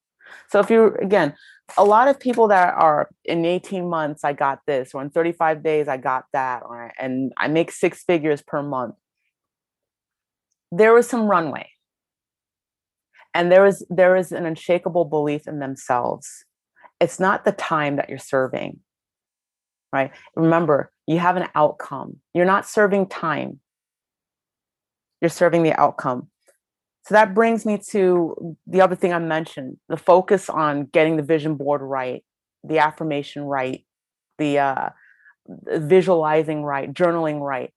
So 0.49 0.59
if 0.59 0.69
you 0.69 0.95
again, 1.01 1.35
a 1.77 1.83
lot 1.83 2.07
of 2.07 2.19
people 2.19 2.47
that 2.49 2.73
are 2.75 3.09
in 3.25 3.45
18 3.45 3.89
months, 3.89 4.23
I 4.23 4.33
got 4.33 4.59
this, 4.67 4.91
or 4.93 5.01
in 5.01 5.09
35 5.09 5.63
days, 5.63 5.87
I 5.87 5.97
got 5.97 6.25
that, 6.33 6.63
or 6.63 6.91
and 6.97 7.33
I 7.37 7.47
make 7.47 7.71
six 7.71 8.03
figures 8.03 8.41
per 8.41 8.61
month. 8.61 8.95
There 10.71 10.93
was 10.93 11.07
some 11.07 11.27
runway. 11.27 11.69
And 13.33 13.51
there 13.51 13.65
is 13.65 13.85
there 13.89 14.15
is 14.15 14.31
an 14.31 14.45
unshakable 14.45 15.05
belief 15.05 15.47
in 15.47 15.59
themselves. 15.59 16.45
It's 16.99 17.19
not 17.19 17.45
the 17.45 17.51
time 17.51 17.97
that 17.97 18.09
you're 18.09 18.17
serving. 18.17 18.79
Right? 19.93 20.11
Remember, 20.35 20.91
you 21.05 21.19
have 21.19 21.37
an 21.37 21.47
outcome. 21.55 22.17
You're 22.33 22.45
not 22.45 22.67
serving 22.67 23.07
time. 23.07 23.59
You're 25.21 25.29
serving 25.29 25.63
the 25.63 25.73
outcome. 25.79 26.27
So 27.05 27.15
that 27.15 27.33
brings 27.33 27.65
me 27.65 27.79
to 27.91 28.57
the 28.67 28.81
other 28.81 28.95
thing 28.95 29.13
I 29.13 29.19
mentioned 29.19 29.77
the 29.87 29.95
focus 29.95 30.49
on 30.49 30.85
getting 30.91 31.15
the 31.15 31.23
vision 31.23 31.55
board 31.55 31.81
right, 31.81 32.21
the 32.65 32.79
affirmation 32.79 33.43
right, 33.43 33.85
the 34.37 34.59
uh, 34.59 34.89
visualizing 35.47 36.63
right, 36.63 36.93
journaling 36.93 37.39
right. 37.39 37.71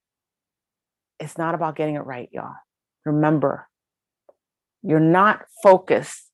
It's 1.19 1.37
not 1.37 1.55
about 1.55 1.77
getting 1.77 1.95
it 1.95 2.05
right, 2.05 2.27
y'all. 2.33 2.55
Remember, 3.05 3.69
you're 4.83 4.99
not 4.99 5.45
focused 5.63 6.29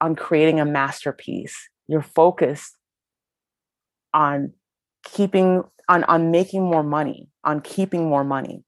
on 0.00 0.14
creating 0.14 0.60
a 0.60 0.66
masterpiece. 0.66 1.56
You're 1.88 2.02
focused 2.02 2.76
on 4.12 4.52
keeping 5.06 5.62
on 5.88 6.04
on 6.04 6.30
making 6.30 6.62
more 6.62 6.82
money, 6.82 7.28
on 7.44 7.60
keeping 7.60 8.08
more 8.08 8.24
money. 8.24 8.64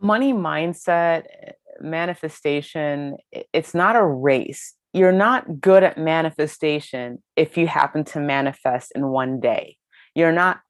Money 0.00 0.32
mindset 0.32 1.24
eh, 1.42 1.52
manifestation, 1.80 3.16
it's 3.52 3.74
not 3.74 3.96
a 3.96 4.04
race. 4.04 4.74
You're 4.92 5.12
not 5.12 5.60
good 5.60 5.82
at 5.82 5.98
manifestation 5.98 7.22
if 7.36 7.56
you 7.56 7.66
happen 7.66 8.04
to 8.04 8.20
manifest 8.20 8.92
in 8.94 9.08
one 9.08 9.40
day. 9.40 9.76
You're 10.14 10.32
not 10.32 10.60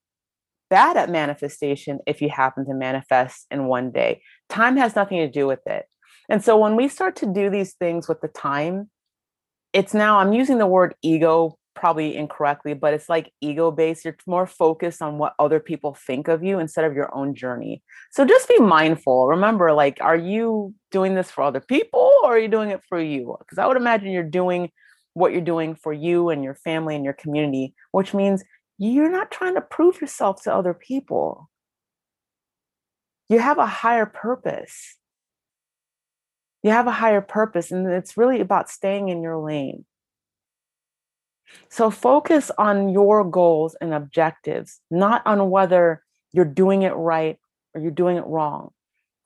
bad 0.69 0.97
at 0.97 1.11
manifestation 1.11 2.01
if 2.07 2.21
you 2.21 2.29
happen 2.29 2.67
to 2.67 2.75
manifest 2.75 3.47
in 3.51 3.67
one 3.67 3.93
day. 3.93 4.21
Time 4.49 4.77
has 4.77 4.97
nothing 4.97 5.19
to 5.19 5.31
do 5.31 5.47
with 5.47 5.65
it. 5.67 5.87
And 6.29 6.43
so 6.43 6.57
when 6.57 6.75
we 6.75 6.89
start 6.89 7.15
to 7.17 7.33
do 7.33 7.51
these 7.51 7.75
things 7.75 8.09
with 8.09 8.21
the 8.21 8.29
time, 8.29 8.91
it's 9.73 9.95
now, 9.95 10.19
I'm 10.19 10.33
using 10.33 10.59
the 10.59 10.67
word 10.67 10.95
ego 11.03 11.57
probably 11.77 12.17
incorrectly, 12.17 12.75
but 12.75 12.95
it's 12.95 13.09
like 13.09 13.33
ego 13.41 13.71
based. 13.71 14.05
You're 14.05 14.17
more 14.27 14.47
focused 14.47 15.01
on 15.03 15.19
what 15.19 15.35
other 15.39 15.61
people 15.61 15.95
think 15.95 16.27
of 16.27 16.43
you 16.43 16.59
instead 16.59 16.85
of 16.85 16.95
your 16.95 17.15
own 17.15 17.35
journey. 17.35 17.83
So 18.11 18.25
just 18.25 18.49
be 18.49 18.59
mindful. 18.59 19.29
Remember, 19.29 19.73
like, 19.73 19.99
are 20.01 20.17
you 20.17 20.75
doing 20.91 21.15
this 21.15 21.31
for 21.31 21.43
other 21.43 21.61
people 21.61 22.11
or 22.25 22.35
are 22.35 22.39
you 22.39 22.49
doing 22.49 22.71
it 22.71 22.81
for 22.89 23.01
you? 23.01 23.37
Because 23.39 23.59
I 23.59 23.67
would 23.67 23.77
imagine 23.77 24.11
you're 24.11 24.25
doing 24.25 24.71
what 25.15 25.33
you're 25.33 25.41
doing 25.41 25.77
for 25.77 25.93
you 25.93 26.31
and 26.31 26.43
your 26.43 26.55
family 26.55 26.97
and 26.97 27.05
your 27.05 27.15
community, 27.15 27.75
which 27.93 28.13
means 28.13 28.43
you're 28.79 29.11
not 29.11 29.31
trying 29.31 29.55
to 29.55 29.61
prove 29.61 30.01
yourself 30.01 30.43
to 30.43 30.55
other 30.55 30.75
people. 30.75 31.49
You 33.29 33.39
have 33.39 33.59
a 33.59 33.67
higher 33.67 34.07
purpose. 34.07 34.97
You 36.63 36.71
have 36.71 36.87
a 36.87 36.93
higher 36.93 37.21
purpose, 37.21 37.71
and 37.71 37.87
it's 37.87 38.17
really 38.17 38.41
about 38.41 38.69
staying 38.69 39.09
in 39.09 39.23
your 39.23 39.39
lane 39.39 39.85
so 41.69 41.91
focus 41.91 42.51
on 42.59 42.89
your 42.89 43.25
goals 43.25 43.77
and 43.81 43.95
objectives, 43.95 44.81
not 44.91 45.23
on 45.27 45.51
whether 45.51 46.03
you're 46.33 46.45
doing 46.45 46.83
it 46.83 46.93
right 46.93 47.39
or 47.75 47.81
you're 47.81 47.91
doing 47.91 48.17
it 48.17 48.27
wrong. 48.27 48.71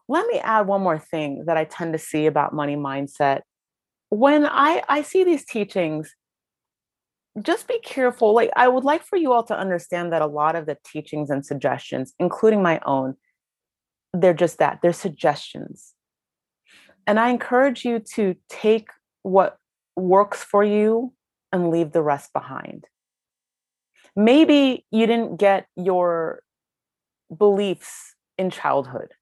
Let 0.09 0.27
me 0.27 0.39
add 0.41 0.67
one 0.67 0.83
more 0.83 0.99
thing 0.99 1.45
that 1.47 1.57
I 1.57 1.65
tend 1.65 1.93
to 1.93 1.99
see 1.99 2.27
about 2.27 2.53
money 2.53 2.77
mindset. 2.77 3.43
When 4.09 4.45
I, 4.45 4.83
I 4.89 5.03
see 5.03 5.23
these 5.23 5.45
teachings, 5.45 6.15
just 7.41 7.69
be 7.69 7.79
careful. 7.79 8.35
Like, 8.35 8.51
I 8.57 8.67
would 8.67 8.85
like 8.85 9.05
for 9.05 9.17
you 9.17 9.33
all 9.33 9.45
to 9.45 9.57
understand 9.57 10.13
that 10.13 10.23
a 10.23 10.27
lot 10.27 10.57
of 10.57 10.67
the 10.67 10.77
teachings 10.85 11.31
and 11.31 11.47
suggestions, 11.47 12.13
including 12.19 12.63
my 12.63 12.81
own, 12.85 13.15
they're 14.13 14.35
just 14.35 14.59
that 14.59 14.81
they're 14.83 14.93
suggestions. 14.93 15.95
And 17.07 17.21
I 17.21 17.31
encourage 17.31 17.85
you 17.85 18.01
to 18.15 18.35
take 18.49 18.89
what 19.23 19.59
works 19.97 20.43
for 20.43 20.65
you 20.65 21.13
and 21.53 21.71
leave 21.71 21.93
the 21.93 22.03
rest 22.03 22.33
behind. 22.33 22.87
Maybe 24.17 24.85
you 24.91 25.07
didn't 25.07 25.37
get 25.37 25.67
your 25.77 26.43
beliefs 27.37 28.15
in 28.39 28.51
childhood. 28.51 29.13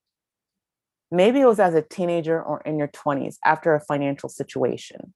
Maybe 1.11 1.41
it 1.41 1.47
was 1.47 1.61
as 1.61 1.75
a 1.75 1.83
teenager 1.83 2.43
or 2.43 2.61
in 2.63 2.79
your 2.79 2.89
20s 2.89 3.37
after 3.45 3.75
a 3.75 3.81
financial 3.81 4.29
situation. 4.29 5.15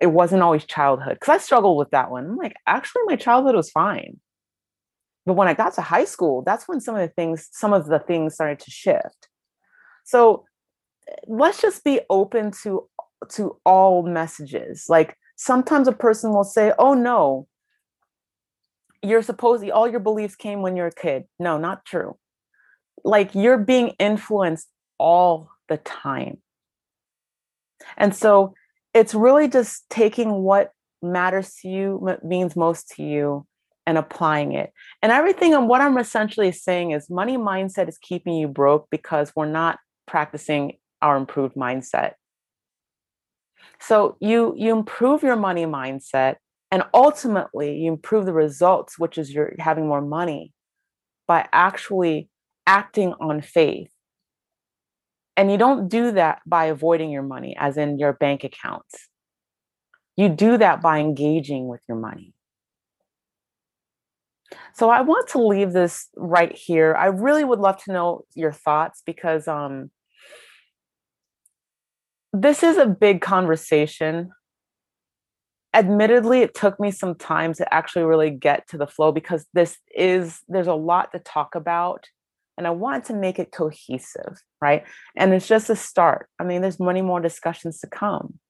It 0.00 0.06
wasn't 0.06 0.42
always 0.42 0.64
childhood 0.64 1.14
because 1.14 1.34
I 1.34 1.38
struggled 1.38 1.76
with 1.76 1.90
that 1.90 2.10
one. 2.10 2.24
I'm 2.24 2.36
like, 2.36 2.54
actually, 2.66 3.02
my 3.06 3.16
childhood 3.16 3.56
was 3.56 3.70
fine. 3.70 4.20
But 5.26 5.34
when 5.34 5.48
I 5.48 5.54
got 5.54 5.74
to 5.74 5.82
high 5.82 6.06
school, 6.06 6.42
that's 6.42 6.66
when 6.66 6.80
some 6.80 6.94
of 6.94 7.02
the 7.02 7.12
things, 7.14 7.48
some 7.52 7.74
of 7.74 7.86
the 7.86 7.98
things 7.98 8.34
started 8.34 8.60
to 8.60 8.70
shift. 8.70 9.28
So 10.04 10.44
let's 11.26 11.60
just 11.60 11.84
be 11.84 12.00
open 12.08 12.52
to 12.62 12.88
to 13.32 13.58
all 13.64 14.02
messages. 14.02 14.86
Like 14.88 15.16
sometimes 15.38 15.88
a 15.88 15.92
person 15.92 16.32
will 16.32 16.44
say, 16.44 16.72
oh 16.78 16.92
no, 16.92 17.46
you're 19.02 19.22
supposed 19.22 19.68
all 19.70 19.88
your 19.88 20.00
beliefs 20.00 20.36
came 20.36 20.60
when 20.60 20.76
you're 20.76 20.88
a 20.88 20.94
kid. 20.94 21.24
No, 21.38 21.56
not 21.56 21.84
true. 21.84 22.18
Like 23.04 23.34
you're 23.34 23.56
being 23.56 23.90
influenced 24.00 24.68
all 24.98 25.50
the 25.68 25.78
time. 25.78 26.38
And 27.96 28.14
so 28.14 28.54
it's 28.92 29.14
really 29.14 29.48
just 29.48 29.88
taking 29.88 30.42
what 30.42 30.72
matters 31.00 31.54
to 31.62 31.68
you, 31.68 32.18
means 32.24 32.56
most 32.56 32.88
to 32.96 33.04
you, 33.04 33.46
and 33.86 33.96
applying 33.96 34.52
it. 34.52 34.72
And 35.00 35.12
everything 35.12 35.54
and 35.54 35.68
what 35.68 35.80
I'm 35.80 35.96
essentially 35.96 36.50
saying 36.50 36.90
is 36.90 37.08
money 37.08 37.38
mindset 37.38 37.88
is 37.88 37.96
keeping 37.98 38.34
you 38.34 38.48
broke 38.48 38.88
because 38.90 39.32
we're 39.36 39.46
not 39.46 39.78
practicing 40.08 40.78
our 41.00 41.16
improved 41.16 41.54
mindset. 41.54 42.14
So 43.80 44.16
you 44.20 44.54
you 44.56 44.76
improve 44.76 45.22
your 45.22 45.36
money 45.36 45.64
mindset 45.66 46.36
and 46.70 46.82
ultimately 46.92 47.76
you 47.76 47.92
improve 47.92 48.26
the 48.26 48.32
results 48.32 48.98
which 48.98 49.18
is 49.18 49.32
you're 49.32 49.54
having 49.58 49.86
more 49.86 50.02
money 50.02 50.52
by 51.26 51.48
actually 51.52 52.28
acting 52.66 53.14
on 53.20 53.40
faith. 53.40 53.90
And 55.36 55.52
you 55.52 55.58
don't 55.58 55.88
do 55.88 56.10
that 56.12 56.40
by 56.46 56.66
avoiding 56.66 57.10
your 57.10 57.22
money 57.22 57.56
as 57.58 57.76
in 57.76 57.98
your 57.98 58.12
bank 58.12 58.42
accounts. 58.42 59.08
You 60.16 60.28
do 60.28 60.58
that 60.58 60.82
by 60.82 60.98
engaging 60.98 61.68
with 61.68 61.80
your 61.88 61.96
money. 61.96 62.34
So 64.74 64.90
I 64.90 65.02
want 65.02 65.28
to 65.28 65.38
leave 65.46 65.72
this 65.72 66.08
right 66.16 66.56
here. 66.56 66.94
I 66.94 67.06
really 67.06 67.44
would 67.44 67.60
love 67.60 67.82
to 67.84 67.92
know 67.92 68.24
your 68.34 68.52
thoughts 68.52 69.02
because 69.04 69.46
um 69.46 69.90
this 72.32 72.62
is 72.62 72.76
a 72.76 72.86
big 72.86 73.20
conversation. 73.20 74.30
Admittedly, 75.74 76.40
it 76.40 76.54
took 76.54 76.80
me 76.80 76.90
some 76.90 77.14
time 77.14 77.52
to 77.54 77.74
actually 77.74 78.04
really 78.04 78.30
get 78.30 78.68
to 78.68 78.78
the 78.78 78.86
flow 78.86 79.12
because 79.12 79.46
this 79.52 79.76
is, 79.94 80.40
there's 80.48 80.66
a 80.66 80.74
lot 80.74 81.12
to 81.12 81.18
talk 81.18 81.54
about 81.54 82.06
and 82.58 82.66
I 82.66 82.70
want 82.70 83.04
to 83.04 83.14
make 83.14 83.38
it 83.38 83.52
cohesive, 83.52 84.42
right? 84.60 84.84
And 85.16 85.32
it's 85.32 85.46
just 85.46 85.70
a 85.70 85.76
start. 85.76 86.28
I 86.40 86.44
mean, 86.44 86.60
there's 86.60 86.80
many 86.80 87.02
more 87.02 87.20
discussions 87.20 87.78
to 87.80 87.86
come. 87.86 88.40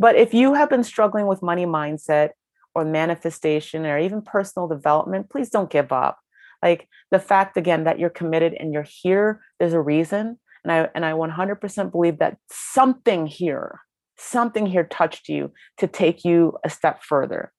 But 0.00 0.16
if 0.16 0.34
you 0.34 0.54
have 0.54 0.68
been 0.68 0.82
struggling 0.82 1.28
with 1.28 1.42
money 1.42 1.64
mindset 1.64 2.30
or 2.74 2.84
manifestation 2.84 3.86
or 3.86 3.98
even 3.98 4.20
personal 4.20 4.66
development, 4.66 5.30
please 5.30 5.48
don't 5.48 5.70
give 5.70 5.92
up. 5.92 6.18
Like 6.60 6.88
the 7.12 7.20
fact 7.20 7.56
again 7.56 7.84
that 7.84 8.00
you're 8.00 8.10
committed 8.10 8.54
and 8.54 8.72
you're 8.72 8.86
here, 8.88 9.40
there's 9.60 9.74
a 9.74 9.80
reason. 9.80 10.40
And 10.64 10.72
I 10.72 10.88
and 10.94 11.04
I 11.04 11.12
100% 11.12 11.90
believe 11.92 12.18
that 12.18 12.36
something 12.50 13.26
here, 13.26 13.80
something 14.16 14.66
here 14.66 14.84
touched 14.84 15.28
you 15.28 15.52
to 15.78 15.86
take 15.86 16.24
you 16.24 16.56
a 16.64 16.70
step 16.70 17.02
further. 17.02 17.52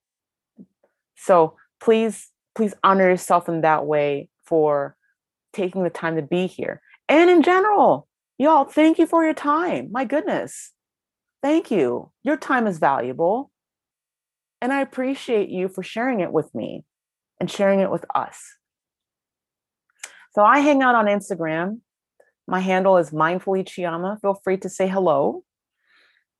So 1.15 1.55
please, 1.79 2.29
please 2.55 2.73
honor 2.83 3.09
yourself 3.09 3.49
in 3.49 3.61
that 3.61 3.85
way 3.85 4.29
for 4.45 4.95
taking 5.53 5.83
the 5.83 5.89
time 5.89 6.15
to 6.15 6.21
be 6.21 6.47
here. 6.47 6.81
And 7.09 7.29
in 7.29 7.43
general, 7.43 8.07
y'all, 8.37 8.65
thank 8.65 8.97
you 8.97 9.05
for 9.05 9.23
your 9.23 9.33
time. 9.33 9.89
My 9.91 10.05
goodness. 10.05 10.71
Thank 11.41 11.71
you. 11.71 12.11
Your 12.23 12.37
time 12.37 12.67
is 12.67 12.79
valuable. 12.79 13.51
And 14.61 14.71
I 14.71 14.79
appreciate 14.79 15.49
you 15.49 15.67
for 15.67 15.83
sharing 15.83 16.21
it 16.21 16.31
with 16.31 16.53
me 16.55 16.85
and 17.39 17.51
sharing 17.51 17.81
it 17.81 17.91
with 17.91 18.05
us. 18.15 18.41
So 20.33 20.43
I 20.43 20.59
hang 20.59 20.81
out 20.81 20.95
on 20.95 21.05
Instagram 21.05 21.79
my 22.47 22.59
handle 22.59 22.97
is 22.97 23.11
mindfully 23.11 23.63
Chioma. 23.63 24.19
Feel 24.21 24.39
free 24.43 24.57
to 24.57 24.69
say 24.69 24.87
hello. 24.87 25.43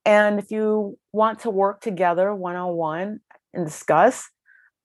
And 0.06 0.40
if 0.40 0.52
you 0.52 0.98
want 1.14 1.40
to 1.40 1.50
work 1.50 1.82
together 1.82 2.36
one 2.36 2.56
on 2.56 2.74
one 2.74 3.22
and 3.54 3.66
discuss, 3.66 4.30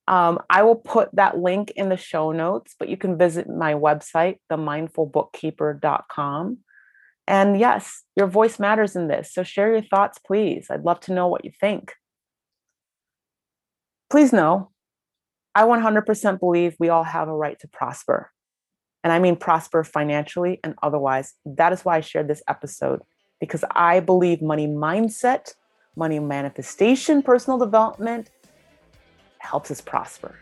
um, 0.07 0.39
I 0.49 0.63
will 0.63 0.77
put 0.77 1.15
that 1.15 1.39
link 1.39 1.73
in 1.77 1.89
the 1.89 1.97
show 1.97 2.31
notes, 2.33 2.75
but 2.79 2.89
you 2.89 2.97
can 2.97 3.19
visit 3.19 3.49
my 3.49 3.75
website, 3.75 4.37
themindfulbookkeeper.com. 4.51 6.59
And 7.27 7.61
yes, 7.61 8.05
your 8.17 8.27
voice 8.27 8.59
matters 8.59 8.97
in 8.97 9.09
this. 9.09 9.35
So 9.35 9.43
share 9.43 9.73
your 9.73 9.83
thoughts, 9.83 10.19
please. 10.19 10.69
I'd 10.71 10.85
love 10.85 11.01
to 11.01 11.13
know 11.13 11.29
what 11.29 11.45
you 11.45 11.51
think. 11.61 11.93
please 14.09 14.33
know 14.33 14.71
I 15.55 15.65
100% 15.65 16.41
believe 16.41 16.77
we 16.79 16.89
all 16.89 17.05
have 17.05 17.29
a 17.29 17.35
right 17.35 17.59
to 17.61 17.69
prosper. 17.69 18.31
And 19.05 19.13
I 19.13 19.19
mean 19.19 19.37
prosper 19.37 19.85
financially 19.85 20.61
and 20.65 20.75
otherwise. 20.83 21.35
That 21.45 21.73
is 21.73 21.85
why 21.85 21.97
I 21.97 22.01
shared 22.01 22.29
this 22.29 22.43
episode, 22.49 23.03
because 23.41 23.65
I 23.71 24.01
believe 24.01 24.43
money 24.43 24.67
mindset, 24.67 25.55
money 25.97 26.19
manifestation, 26.19 27.23
personal 27.23 27.59
development 27.59 28.31
helps 29.39 29.71
us 29.71 29.81
prosper. 29.81 30.39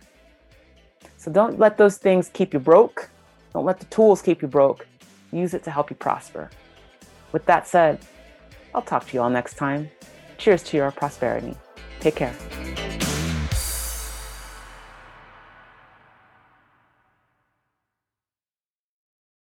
So 1.16 1.30
don't 1.30 1.58
let 1.58 1.76
those 1.76 1.98
things 1.98 2.30
keep 2.32 2.54
you 2.54 2.60
broke. 2.60 3.10
Don't 3.52 3.64
let 3.64 3.78
the 3.78 3.86
tools 3.86 4.22
keep 4.22 4.42
you 4.42 4.48
broke. 4.48 4.86
Use 5.32 5.54
it 5.54 5.62
to 5.64 5.70
help 5.70 5.90
you 5.90 5.96
prosper. 5.96 6.50
With 7.32 7.44
that 7.46 7.66
said, 7.66 7.98
I'll 8.74 8.82
talk 8.82 9.06
to 9.08 9.14
you 9.14 9.22
all 9.22 9.30
next 9.30 9.54
time. 9.54 9.90
Cheers 10.38 10.62
to 10.64 10.76
your 10.76 10.90
prosperity. 10.90 11.56
Take 12.00 12.16
care. 12.16 12.65